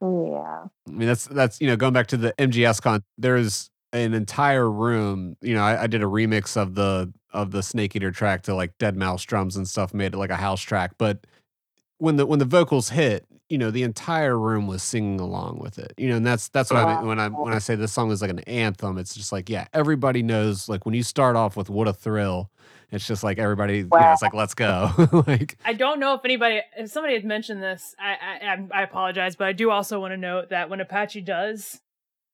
Yeah. 0.00 0.64
I 0.86 0.90
mean, 0.90 1.08
that's 1.08 1.26
that's 1.26 1.60
you 1.60 1.66
know 1.66 1.76
going 1.76 1.92
back 1.92 2.06
to 2.08 2.16
the 2.16 2.32
MGS 2.38 2.80
con. 2.80 3.02
There's 3.18 3.70
an 3.92 4.14
entire 4.14 4.70
room. 4.70 5.36
You 5.42 5.54
know, 5.54 5.62
I, 5.62 5.82
I 5.82 5.86
did 5.88 6.02
a 6.02 6.06
remix 6.06 6.56
of 6.56 6.74
the 6.74 7.12
of 7.32 7.50
the 7.50 7.62
Snake 7.62 7.94
Eater 7.96 8.10
track 8.10 8.42
to 8.42 8.54
like 8.54 8.76
Deadmau5 8.78 9.26
drums 9.26 9.56
and 9.56 9.68
stuff, 9.68 9.92
made 9.92 10.14
it 10.14 10.18
like 10.18 10.30
a 10.30 10.36
house 10.36 10.62
track. 10.62 10.92
But 10.98 11.26
when 11.98 12.16
the 12.16 12.24
when 12.26 12.38
the 12.38 12.44
vocals 12.44 12.90
hit, 12.90 13.26
you 13.48 13.58
know, 13.58 13.70
the 13.70 13.82
entire 13.82 14.38
room 14.38 14.66
was 14.66 14.82
singing 14.82 15.20
along 15.20 15.58
with 15.58 15.78
it. 15.78 15.94
You 15.96 16.08
know, 16.10 16.16
and 16.16 16.26
that's 16.26 16.48
that's 16.48 16.70
what 16.70 16.84
I 16.84 16.96
mean 16.96 17.06
when 17.06 17.18
I 17.18 17.28
when 17.28 17.52
I 17.52 17.58
say 17.58 17.74
this 17.74 17.92
song 17.92 18.10
is 18.10 18.20
like 18.20 18.30
an 18.30 18.40
anthem. 18.40 18.98
It's 18.98 19.14
just 19.14 19.32
like 19.32 19.48
yeah, 19.48 19.66
everybody 19.72 20.22
knows. 20.22 20.68
Like 20.68 20.84
when 20.84 20.94
you 20.94 21.02
start 21.02 21.36
off 21.36 21.56
with 21.56 21.70
"What 21.70 21.88
a 21.88 21.92
Thrill," 21.92 22.50
it's 22.90 23.06
just 23.06 23.22
like 23.24 23.38
everybody. 23.38 23.78
You 23.78 23.84
know, 23.84 24.12
it's 24.12 24.22
like 24.22 24.34
let's 24.34 24.54
go. 24.54 24.90
like 25.26 25.56
I 25.64 25.72
don't 25.72 25.98
know 26.00 26.14
if 26.14 26.20
anybody, 26.24 26.60
if 26.76 26.90
somebody 26.90 27.14
had 27.14 27.24
mentioned 27.24 27.62
this, 27.62 27.94
I, 27.98 28.12
I, 28.72 28.80
I 28.80 28.82
apologize, 28.82 29.34
but 29.36 29.46
I 29.48 29.52
do 29.52 29.70
also 29.70 30.00
want 30.00 30.12
to 30.12 30.16
note 30.18 30.50
that 30.50 30.68
when 30.68 30.80
Apache 30.80 31.22
does 31.22 31.80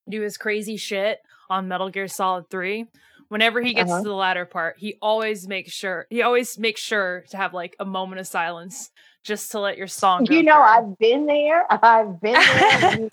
do 0.09 0.21
his 0.21 0.37
crazy 0.37 0.77
shit 0.77 1.21
on 1.49 1.69
Metal 1.69 1.91
Gear 1.91 2.09
Solid 2.09 2.51
3, 2.51 2.87
whenever 3.29 3.63
he 3.63 3.73
gets 3.75 3.91
Uh-huh. 3.91 4.03
to 4.03 4.09
the 4.09 4.15
latter 4.15 4.45
part, 4.45 4.77
he 4.79 4.97
always 5.01 5.47
makes 5.49 5.73
sure, 5.73 6.07
he 6.11 6.23
always 6.23 6.59
makes 6.59 6.81
sure 6.81 7.25
to 7.31 7.37
have 7.37 7.55
like 7.55 7.75
a 7.79 7.85
moment 7.85 8.21
of 8.21 8.27
silence 8.27 8.91
just 9.25 9.51
to 9.53 9.59
let 9.59 9.77
your 9.77 9.89
song 9.89 10.25
go 10.25 10.35
You 10.35 10.43
know, 10.45 10.53
through. 10.55 10.63
I've 10.63 10.99
been 10.99 11.27
there. 11.27 11.67
I've 11.85 12.21
been 12.21 12.35
there 12.35 13.11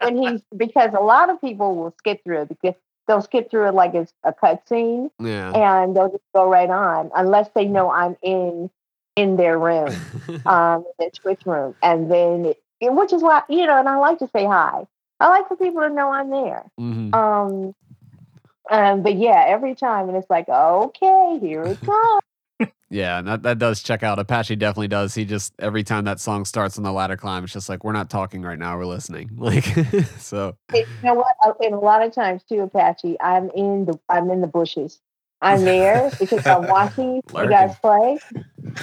when, 0.00 0.16
he, 0.16 0.30
he's 0.30 0.42
because 0.56 0.94
a 0.94 1.00
lot 1.00 1.28
of 1.28 1.40
people 1.40 1.76
will 1.76 1.94
skip 1.98 2.22
through 2.24 2.42
it 2.42 2.48
because 2.48 2.74
they'll 3.06 3.20
skip 3.20 3.50
through 3.50 3.66
it 3.68 3.74
like 3.74 3.92
it's 3.94 4.12
a 4.24 4.32
cutscene 4.32 5.10
yeah. 5.18 5.50
and 5.52 5.94
they'll 5.96 6.10
just 6.10 6.22
go 6.34 6.48
right 6.48 6.70
on 6.70 7.10
unless 7.16 7.48
they 7.54 7.64
know 7.66 7.90
I'm 7.90 8.16
in 8.22 8.70
in 9.16 9.36
their 9.36 9.58
room, 9.58 9.88
um, 10.46 10.84
the 10.98 11.10
Twitch 11.12 11.44
room, 11.44 11.74
and 11.82 12.10
then 12.10 12.46
it, 12.46 12.62
it- 12.80 12.92
which 12.92 13.12
is 13.12 13.20
why 13.22 13.42
you 13.48 13.66
know, 13.66 13.78
and 13.78 13.88
I 13.88 13.96
like 13.96 14.18
to 14.20 14.28
say 14.28 14.46
hi. 14.46 14.86
I 15.18 15.28
like 15.28 15.48
for 15.48 15.56
people 15.56 15.82
to 15.82 15.90
know 15.90 16.10
I'm 16.12 16.30
there. 16.30 16.64
Mhm. 16.80 17.12
Um, 17.14 17.74
um, 18.70 19.02
but 19.02 19.16
yeah, 19.16 19.44
every 19.48 19.74
time, 19.74 20.08
and 20.08 20.16
it's 20.16 20.30
like, 20.30 20.48
okay, 20.48 21.38
here 21.40 21.64
it 21.64 21.80
comes. 21.80 22.20
Yeah, 22.90 23.20
and 23.20 23.28
that, 23.28 23.42
that 23.44 23.58
does 23.60 23.82
check 23.84 24.02
out. 24.02 24.18
Apache 24.18 24.56
definitely 24.56 24.88
does. 24.88 25.14
He 25.14 25.24
just 25.24 25.54
every 25.60 25.84
time 25.84 26.04
that 26.04 26.18
song 26.18 26.44
starts 26.44 26.76
on 26.76 26.82
the 26.82 26.90
ladder 26.90 27.16
climb, 27.16 27.44
it's 27.44 27.52
just 27.52 27.68
like 27.68 27.84
we're 27.84 27.92
not 27.92 28.10
talking 28.10 28.42
right 28.42 28.58
now, 28.58 28.76
we're 28.76 28.84
listening. 28.86 29.30
Like 29.40 29.64
so 30.18 30.56
you 30.74 30.86
know 31.02 31.14
what? 31.14 31.56
And 31.60 31.74
a 31.74 31.78
lot 31.78 32.02
of 32.02 32.12
times 32.12 32.42
too, 32.42 32.60
Apache, 32.60 33.16
I'm 33.20 33.50
in 33.50 33.86
the 33.86 33.98
I'm 34.08 34.30
in 34.30 34.40
the 34.40 34.46
bushes. 34.46 35.00
I'm 35.40 35.64
there 35.64 36.10
because 36.20 36.46
I'm 36.46 36.66
watching 36.66 37.16
you 37.16 37.48
guys 37.48 37.74
play, 37.80 38.18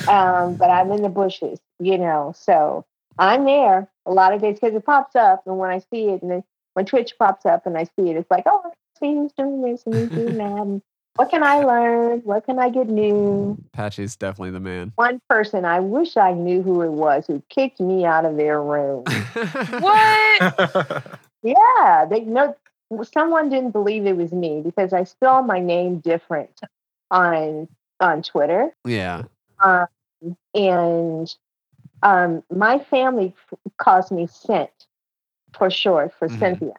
um, 0.07 0.55
but 0.55 0.69
I'm 0.69 0.91
in 0.91 1.03
the 1.03 1.09
bushes, 1.09 1.59
you 1.79 1.97
know. 1.97 2.33
So 2.35 2.85
I'm 3.19 3.45
there 3.45 3.87
a 4.05 4.11
lot 4.11 4.33
of 4.33 4.41
days 4.41 4.59
because 4.59 4.75
it 4.75 4.85
pops 4.85 5.15
up, 5.15 5.43
and 5.45 5.57
when 5.57 5.69
I 5.69 5.79
see 5.79 6.05
it, 6.05 6.21
and 6.21 6.31
then 6.31 6.43
when 6.73 6.85
Twitch 6.85 7.13
pops 7.17 7.45
up 7.45 7.65
and 7.65 7.77
I 7.77 7.83
see 7.83 8.09
it, 8.09 8.17
it's 8.17 8.31
like, 8.31 8.43
oh, 8.45 8.71
see 8.99 9.13
who's 9.13 9.33
doing 9.33 9.61
this 9.61 9.83
and 9.85 9.95
who's 9.95 10.09
doing 10.09 10.37
that. 10.37 10.61
And 10.61 10.81
what 11.17 11.29
can 11.29 11.43
I 11.43 11.59
learn? 11.59 12.19
What 12.21 12.45
can 12.45 12.57
I 12.59 12.69
get 12.69 12.87
new? 12.87 13.57
Apache's 13.73 14.15
definitely 14.15 14.51
the 14.51 14.59
man. 14.61 14.93
One 14.95 15.19
person, 15.29 15.65
I 15.65 15.79
wish 15.81 16.15
I 16.17 16.31
knew 16.33 16.61
who 16.61 16.81
it 16.81 16.91
was 16.91 17.27
who 17.27 17.43
kicked 17.49 17.79
me 17.81 18.05
out 18.05 18.23
of 18.25 18.37
their 18.37 18.61
room. 18.61 19.03
what? 19.79 21.03
Yeah, 21.43 22.05
they 22.09 22.21
know 22.21 22.55
someone 23.03 23.49
didn't 23.49 23.71
believe 23.71 24.05
it 24.05 24.17
was 24.17 24.31
me 24.33 24.61
because 24.61 24.91
I 24.91 25.03
spell 25.03 25.43
my 25.43 25.59
name 25.59 25.99
different 25.99 26.59
on 27.11 27.67
on 27.99 28.21
Twitter, 28.23 28.71
yeah. 28.85 29.23
um, 29.63 29.87
and 30.53 31.33
um, 32.03 32.43
my 32.53 32.79
family 32.79 33.33
calls 33.77 34.11
me 34.11 34.27
Cent 34.27 34.71
for 35.53 35.69
short 35.69 36.13
for 36.13 36.27
Mhm. 36.27 36.39
Cynthia. 36.39 36.73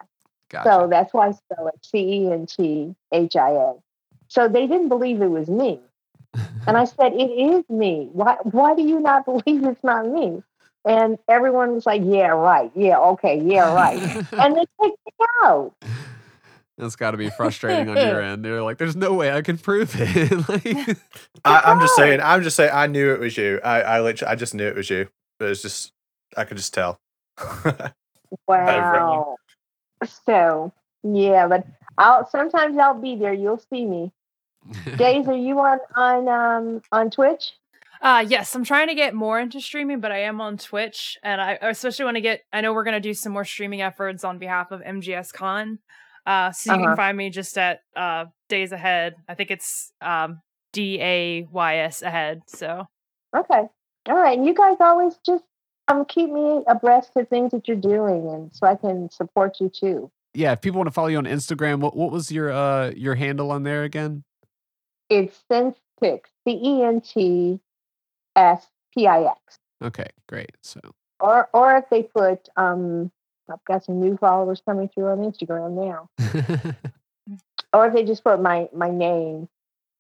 Gotcha. 0.51 0.69
So 0.69 0.87
that's 0.89 1.15
why 1.15 1.29
I 1.29 1.31
spell 1.33 1.69
it 1.69 1.75
C 1.83 1.99
E 1.99 2.31
N 2.33 2.47
T 2.47 2.95
H 3.13 3.37
I 3.37 3.51
A. 3.51 3.75
So 4.29 4.49
they 4.49 4.67
didn't 4.67 4.89
believe 4.89 5.23
it 5.23 5.29
was 5.29 5.49
me, 5.49 5.81
and 6.67 6.77
I 6.77 6.85
said, 6.85 7.15
"It 7.15 7.31
is 7.31 7.65
me. 7.69 8.09
Why? 8.13 8.37
Why 8.43 8.75
do 8.75 8.83
you 8.83 9.01
not 9.01 9.25
believe 9.25 9.65
it's 9.65 9.83
not 9.83 10.07
me?" 10.07 10.43
And 10.85 11.19
everyone 11.29 11.75
was 11.75 11.87
like, 11.87 12.03
"Yeah, 12.05 12.29
right. 12.29 12.71
Yeah, 12.75 12.99
okay. 12.99 13.41
Yeah, 13.41 13.73
right." 13.73 14.01
and 14.39 14.57
they 14.57 14.65
kicked 14.83 14.99
me 15.07 15.27
out. 15.45 15.75
That's 16.77 16.95
got 16.95 17.11
to 17.11 17.17
be 17.17 17.29
frustrating 17.31 17.89
on 17.89 17.99
your 17.99 18.21
end. 18.23 18.45
They're 18.45 18.63
like, 18.63 18.79
"There's 18.79 18.97
no 18.97 19.15
way 19.15 19.33
I 19.33 19.43
can 19.43 19.59
prove 19.59 19.95
it." 19.99 20.49
like, 20.49 20.99
I, 21.45 21.61
I'm 21.65 21.81
just 21.81 21.97
saying. 21.97 22.21
I'm 22.23 22.43
just 22.43 22.57
saying. 22.57 22.71
I 22.73 22.87
knew 22.87 23.13
it 23.13 23.21
was 23.21 23.37
you. 23.37 23.61
I, 23.65 23.81
I 23.83 24.01
literally, 24.01 24.31
I 24.31 24.37
just 24.37 24.55
knew 24.55 24.67
it 24.67 24.77
was 24.77 24.91
you. 24.91 25.09
But 25.39 25.51
it's 25.51 25.63
just, 25.63 25.93
I 26.37 26.45
could 26.45 26.57
just 26.57 26.75
tell. 26.75 26.99
Wow. 28.47 29.37
So 30.25 30.73
yeah, 31.03 31.47
but 31.49 31.67
I'll 31.97 32.29
sometimes 32.29 32.77
I'll 32.79 33.01
be 33.01 33.17
there. 33.17 33.33
You'll 33.33 33.63
see 33.71 33.85
me. 33.85 34.13
Days, 34.97 35.27
are 35.27 35.37
you 35.37 35.59
on 35.61 35.79
on 35.97 36.29
um 36.29 36.83
on 36.93 37.11
Twitch? 37.11 37.53
Uh 38.01 38.25
yes, 38.29 38.55
I'm 38.55 38.65
trying 38.65 38.89
to 38.89 38.95
get 38.95 39.15
more 39.15 39.41
into 39.41 39.61
streaming, 39.61 40.01
but 40.01 40.13
I 40.13 40.19
am 40.23 40.41
on 40.41 40.57
Twitch, 40.59 41.19
and 41.23 41.41
I 41.41 41.59
I 41.61 41.69
especially 41.71 42.05
want 42.05 42.17
to 42.17 42.21
get. 42.21 42.43
I 42.53 42.61
know 42.61 42.73
we're 42.73 42.85
gonna 42.85 43.01
do 43.01 43.15
some 43.15 43.33
more 43.33 43.45
streaming 43.45 43.83
efforts 43.83 44.25
on 44.25 44.39
behalf 44.39 44.71
of 44.71 44.81
MGS 44.83 45.33
Con. 45.33 45.79
Uh, 46.27 46.53
so 46.53 46.71
you 46.71 46.77
Uh-huh. 46.77 46.87
can 46.89 46.97
find 46.97 47.17
me 47.17 47.31
just 47.31 47.57
at 47.59 47.81
uh 47.97 48.27
Days 48.49 48.73
Ahead. 48.73 49.17
I 49.29 49.35
think 49.35 49.51
it's 49.51 49.93
um 50.01 50.41
D 50.73 51.01
A 51.01 51.49
Y 51.51 51.77
S 51.79 52.03
Ahead. 52.03 52.43
So 52.47 52.87
Okay. 53.37 53.63
All 54.09 54.15
right. 54.17 54.39
And 54.39 54.47
you 54.47 54.55
guys 54.55 54.77
always 54.81 55.15
just 55.25 55.45
um 55.89 56.05
keep 56.05 56.31
me 56.31 56.63
abreast 56.67 57.13
of 57.17 57.29
things 57.29 57.51
that 57.53 57.67
you're 57.67 57.77
doing, 57.77 58.29
and 58.29 58.51
so 58.55 58.67
I 58.67 58.77
can 58.77 59.11
support 59.11 59.59
you 59.61 59.69
too. 59.71 60.11
yeah, 60.35 60.53
if 60.53 60.61
people 60.61 60.79
want 60.79 60.87
to 60.89 60.93
follow 60.93 61.09
you 61.09 61.19
on 61.19 61.25
Instagram, 61.25 61.81
what 61.81 61.97
what 61.97 62.13
was 62.13 62.31
your 62.31 62.53
uh 62.53 62.91
your 62.95 63.15
handle 63.17 63.51
on 63.51 63.63
there 63.65 63.83
again? 63.85 64.23
It's 65.11 65.39
Centspix, 65.51 66.21
C 66.45 66.61
E 66.63 66.83
N 66.83 67.01
T 67.01 67.61
S 68.37 68.67
P 68.95 69.07
I 69.07 69.23
X. 69.25 69.59
Okay, 69.83 70.09
great. 70.29 70.53
So 70.63 70.81
Or 71.21 71.49
or 71.53 71.77
if 71.77 71.85
they 71.91 72.03
put 72.03 72.49
um, 72.57 73.11
I've 73.51 73.65
got 73.65 73.85
some 73.85 74.01
new 74.01 74.17
followers 74.19 74.61
coming 74.65 74.89
through 74.89 75.09
on 75.09 75.19
Instagram 75.19 75.73
now. 75.87 76.09
Or 77.75 77.87
if 77.87 77.93
they 77.93 78.03
just 78.05 78.25
put 78.25 78.41
my 78.41 78.69
my 78.75 78.89
name, 78.91 79.47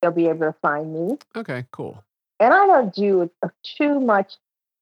they'll 0.00 0.10
be 0.10 0.26
able 0.28 0.46
to 0.52 0.54
find 0.62 0.92
me. 0.94 1.18
okay, 1.36 1.66
cool. 1.70 2.02
and 2.40 2.54
I 2.54 2.66
don't 2.66 2.94
do 2.94 3.30
too 3.76 4.00
much, 4.00 4.36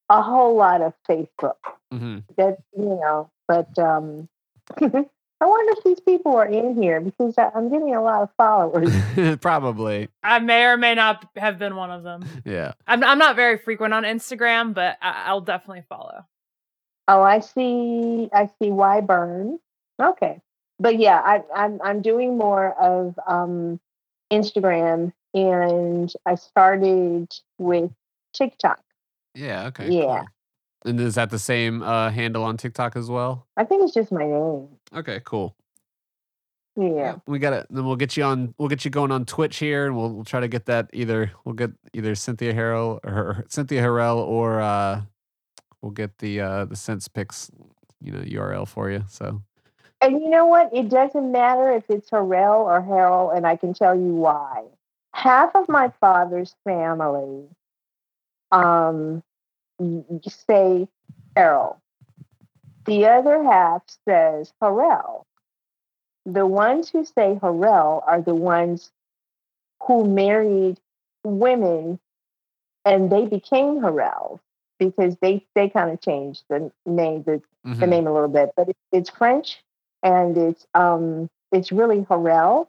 a 0.08 0.22
whole 0.22 0.54
lot 0.56 0.82
of 0.82 0.92
Facebook. 1.08 1.56
hmm 1.92 2.18
That 2.36 2.58
you 2.78 2.84
know, 2.84 3.28
but 3.48 3.76
um, 3.76 4.28
I 5.40 5.44
wonder 5.46 5.72
if 5.76 5.84
these 5.84 6.00
people 6.00 6.34
are 6.36 6.46
in 6.46 6.80
here 6.82 7.00
because 7.00 7.36
I- 7.36 7.50
I'm 7.54 7.68
getting 7.70 7.94
a 7.94 8.02
lot 8.02 8.22
of 8.22 8.30
followers. 8.38 8.90
Probably. 9.40 10.08
I 10.22 10.38
may 10.38 10.64
or 10.64 10.76
may 10.78 10.94
not 10.94 11.28
have 11.36 11.58
been 11.58 11.76
one 11.76 11.90
of 11.90 12.02
them. 12.02 12.24
Yeah. 12.44 12.72
I'm 12.86 13.04
I'm 13.04 13.18
not 13.18 13.36
very 13.36 13.58
frequent 13.58 13.92
on 13.92 14.04
Instagram, 14.04 14.72
but 14.72 14.96
I, 15.02 15.24
I'll 15.26 15.40
definitely 15.42 15.84
follow. 15.88 16.24
oh, 17.08 17.22
I 17.22 17.40
see. 17.40 18.28
I 18.32 18.46
see. 18.60 18.70
Why 18.70 19.00
burn? 19.02 19.58
Okay, 20.02 20.40
but 20.78 20.98
yeah, 20.98 21.20
I, 21.24 21.42
I'm 21.54 21.80
I'm 21.82 22.02
doing 22.02 22.36
more 22.38 22.72
of 22.80 23.18
um, 23.26 23.78
Instagram, 24.32 25.12
and 25.34 26.12
I 26.24 26.34
started 26.34 27.28
with 27.58 27.90
TikTok. 28.34 28.80
Yeah. 29.34 29.66
Okay. 29.66 29.90
Yeah. 29.90 30.20
cool. 30.20 30.26
And 30.84 31.00
is 31.00 31.16
that 31.16 31.30
the 31.30 31.38
same 31.38 31.82
uh, 31.82 32.10
handle 32.10 32.44
on 32.44 32.56
TikTok 32.56 32.94
as 32.96 33.10
well? 33.10 33.46
I 33.56 33.64
think 33.64 33.84
it's 33.84 33.92
just 33.94 34.12
my 34.12 34.24
name. 34.24 34.68
Okay. 34.96 35.20
Cool. 35.24 35.54
Yeah. 36.76 37.16
We 37.26 37.38
got 37.38 37.54
it. 37.54 37.66
Then 37.70 37.86
we'll 37.86 37.96
get 37.96 38.16
you 38.16 38.24
on. 38.24 38.54
We'll 38.58 38.68
get 38.68 38.84
you 38.84 38.90
going 38.90 39.10
on 39.10 39.24
Twitch 39.24 39.56
here, 39.56 39.86
and 39.86 39.96
we'll, 39.96 40.12
we'll 40.12 40.24
try 40.24 40.40
to 40.40 40.48
get 40.48 40.66
that 40.66 40.90
either. 40.92 41.32
We'll 41.44 41.54
get 41.54 41.70
either 41.94 42.14
Cynthia 42.14 42.52
Harrell 42.52 43.00
or 43.02 43.44
Cynthia 43.48 43.82
Harrell, 43.82 44.18
or 44.18 44.60
uh, 44.60 45.00
we'll 45.80 45.92
get 45.92 46.18
the 46.18 46.40
uh, 46.40 46.64
the 46.66 46.74
Centspix, 46.74 47.50
you 48.02 48.12
know, 48.12 48.18
URL 48.20 48.68
for 48.68 48.90
you. 48.90 49.04
So 49.08 49.42
And 50.02 50.20
you 50.20 50.28
know 50.28 50.46
what? 50.46 50.70
It 50.74 50.90
doesn't 50.90 51.32
matter 51.32 51.72
if 51.72 51.84
it's 51.88 52.10
Harrell 52.10 52.58
or 52.58 52.82
Harold, 52.82 53.32
and 53.34 53.46
I 53.46 53.56
can 53.56 53.72
tell 53.72 53.94
you 53.94 54.14
why. 54.14 54.64
Half 55.14 55.56
of 55.56 55.70
my 55.70 55.90
father's 55.98 56.54
family 56.64 57.44
um, 58.52 59.22
say 60.28 60.86
Harold. 61.34 61.76
The 62.86 63.06
other 63.06 63.42
half 63.42 63.82
says 64.08 64.52
Harrell. 64.62 65.24
The 66.26 66.46
ones 66.46 66.90
who 66.90 67.04
say 67.04 67.38
Harrell 67.42 68.02
are 68.06 68.20
the 68.22 68.34
ones 68.34 68.90
who 69.84 70.04
married 70.06 70.78
women 71.24 71.98
and 72.84 73.10
they 73.10 73.26
became 73.26 73.80
Harrell 73.80 74.40
because 74.78 75.16
they, 75.20 75.44
they 75.54 75.68
kind 75.68 75.90
of 75.90 76.00
changed 76.00 76.44
the 76.48 76.70
name, 76.86 77.22
the, 77.24 77.42
the 77.80 77.86
mhm. 77.86 77.88
name 77.88 78.06
a 78.06 78.12
little 78.12 78.28
bit, 78.28 78.52
but 78.56 78.68
it, 78.68 78.76
it's 78.92 79.10
French 79.10 79.62
and 80.02 80.36
it's 80.36 80.66
um 80.74 81.28
it's 81.52 81.72
really 81.72 82.02
Harrell, 82.02 82.68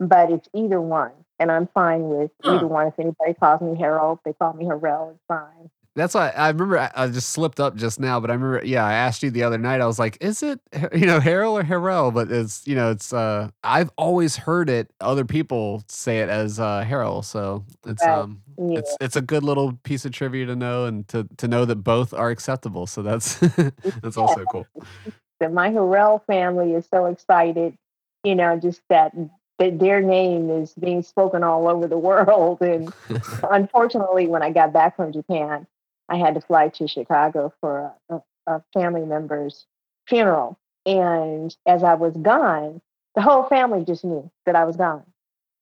but 0.00 0.30
it's 0.30 0.48
either 0.54 0.80
one, 0.80 1.12
and 1.38 1.50
I'm 1.52 1.66
fine 1.68 2.08
with 2.08 2.30
Huh. 2.44 2.54
either 2.54 2.66
one. 2.66 2.88
If 2.88 2.98
anybody 2.98 3.34
calls 3.34 3.60
me 3.60 3.76
Harold, 3.78 4.20
they 4.24 4.32
call 4.32 4.52
me 4.54 4.64
Harrell. 4.64 5.12
It's 5.12 5.22
fine. 5.28 5.70
That's 5.96 6.14
why 6.14 6.30
I 6.30 6.48
remember 6.48 6.78
I, 6.78 6.90
I 6.94 7.06
just 7.06 7.28
slipped 7.30 7.60
up 7.60 7.76
just 7.76 8.00
now, 8.00 8.18
but 8.18 8.28
I 8.30 8.34
remember, 8.34 8.66
yeah, 8.66 8.84
I 8.84 8.94
asked 8.94 9.22
you 9.22 9.30
the 9.30 9.44
other 9.44 9.58
night. 9.58 9.80
I 9.80 9.86
was 9.86 9.98
like, 9.98 10.18
"Is 10.20 10.42
it 10.42 10.60
you 10.92 11.06
know 11.06 11.20
Harold 11.20 11.60
or 11.60 11.62
Harrell?" 11.62 12.12
But 12.12 12.32
it's 12.32 12.66
you 12.66 12.74
know 12.74 12.90
it's 12.90 13.12
uh 13.12 13.50
I've 13.62 13.90
always 13.96 14.36
heard 14.36 14.68
it. 14.68 14.90
Other 15.00 15.24
people 15.24 15.84
say 15.88 16.18
it 16.20 16.28
as 16.28 16.58
uh 16.58 16.82
Harold, 16.82 17.26
so 17.26 17.64
it's 17.86 18.02
um 18.02 18.42
Yeah. 18.58 18.78
it's 18.78 18.96
it's 19.00 19.16
a 19.16 19.22
good 19.22 19.44
little 19.44 19.74
piece 19.84 20.04
of 20.04 20.10
trivia 20.12 20.46
to 20.46 20.56
know 20.56 20.84
and 20.86 21.06
to 21.08 21.28
to 21.36 21.46
know 21.46 21.64
that 21.64 21.76
both 21.76 22.12
are 22.12 22.30
acceptable. 22.30 22.86
So 22.88 23.02
that's 23.02 23.38
that's 24.02 24.16
also 24.16 24.46
cool. 24.46 24.66
that 25.40 25.52
my 25.52 25.70
Harrell 25.70 26.24
family 26.26 26.72
is 26.72 26.86
so 26.92 27.06
excited, 27.06 27.76
you 28.24 28.34
know, 28.34 28.58
just 28.58 28.80
that 28.88 29.12
that 29.58 29.78
their 29.78 30.00
name 30.00 30.50
is 30.50 30.74
being 30.74 31.02
spoken 31.02 31.44
all 31.44 31.68
over 31.68 31.86
the 31.86 31.98
world. 31.98 32.60
And 32.62 32.92
unfortunately, 33.48 34.26
when 34.26 34.42
I 34.42 34.50
got 34.50 34.72
back 34.72 34.96
from 34.96 35.12
Japan, 35.12 35.66
I 36.08 36.16
had 36.16 36.34
to 36.34 36.40
fly 36.40 36.68
to 36.68 36.88
Chicago 36.88 37.52
for 37.60 37.92
a, 38.08 38.20
a, 38.46 38.62
family 38.72 39.04
member's 39.04 39.66
funeral. 40.06 40.58
And 40.86 41.54
as 41.66 41.82
I 41.82 41.94
was 41.94 42.14
gone, 42.16 42.80
the 43.14 43.22
whole 43.22 43.44
family 43.44 43.84
just 43.84 44.04
knew 44.04 44.30
that 44.44 44.56
I 44.56 44.64
was 44.64 44.76
gone. 44.76 45.04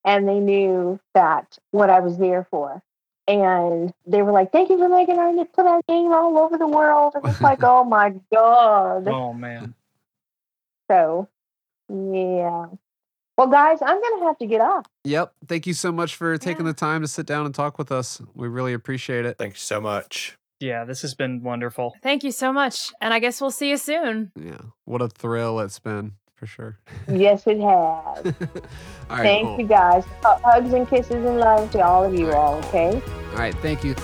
And 0.04 0.28
they 0.28 0.40
knew 0.40 0.98
that 1.14 1.58
what 1.70 1.90
I 1.90 2.00
was 2.00 2.18
there 2.18 2.46
for. 2.50 2.82
And 3.28 3.94
they 4.04 4.22
were 4.22 4.32
like, 4.32 4.50
thank 4.50 4.68
you 4.68 4.78
for 4.78 4.88
making 4.88 5.18
our 5.18 5.32
put 5.44 5.66
our 5.66 5.80
name 5.88 6.12
all 6.12 6.38
over 6.38 6.58
the 6.58 6.66
world. 6.66 7.14
And 7.14 7.24
it's 7.26 7.40
like, 7.40 7.60
oh 7.62 7.84
my 7.84 8.14
God. 8.32 9.06
Oh 9.06 9.32
man. 9.32 9.74
So, 10.90 11.28
yeah. 11.88 12.66
Well, 13.42 13.50
guys, 13.50 13.78
I'm 13.82 14.00
going 14.00 14.20
to 14.20 14.26
have 14.26 14.38
to 14.38 14.46
get 14.46 14.60
off. 14.60 14.86
Yep. 15.02 15.32
Thank 15.48 15.66
you 15.66 15.74
so 15.74 15.90
much 15.90 16.14
for 16.14 16.38
taking 16.38 16.64
Yeah. 16.64 16.70
the 16.70 16.78
time 16.78 17.02
to 17.02 17.08
sit 17.08 17.26
down 17.26 17.44
and 17.44 17.52
talk 17.52 17.76
with 17.76 17.90
us. 17.90 18.22
We 18.34 18.46
really 18.46 18.72
appreciate 18.72 19.26
it. 19.26 19.36
Thanks 19.36 19.60
so 19.60 19.80
much. 19.80 20.38
Yeah, 20.60 20.84
this 20.84 21.02
has 21.02 21.16
been 21.16 21.42
wonderful. 21.42 21.96
Thank 22.04 22.22
you 22.22 22.30
so 22.30 22.52
much. 22.52 22.92
And 23.00 23.12
I 23.12 23.18
guess 23.18 23.40
we'll 23.40 23.50
see 23.50 23.68
you 23.70 23.78
soon. 23.78 24.30
Yeah. 24.36 24.58
What 24.84 25.02
a 25.02 25.08
thrill 25.08 25.58
it's 25.58 25.80
been 25.80 26.12
for 26.36 26.46
sure. 26.46 26.78
Yes, 27.08 27.42
it 27.48 27.56
has. 27.60 27.64
all 27.66 28.22
right. 28.22 29.22
Thank 29.24 29.48
cool. 29.48 29.60
you, 29.60 29.66
guys. 29.66 30.04
Hugs 30.22 30.72
and 30.72 30.88
kisses 30.88 31.10
and 31.24 31.38
love 31.40 31.68
to 31.72 31.80
all 31.84 32.04
of 32.04 32.14
you 32.14 32.30
all, 32.30 32.58
okay? 32.66 33.02
All 33.32 33.38
right. 33.38 33.56
Thank 33.56 33.82
you. 33.82 33.96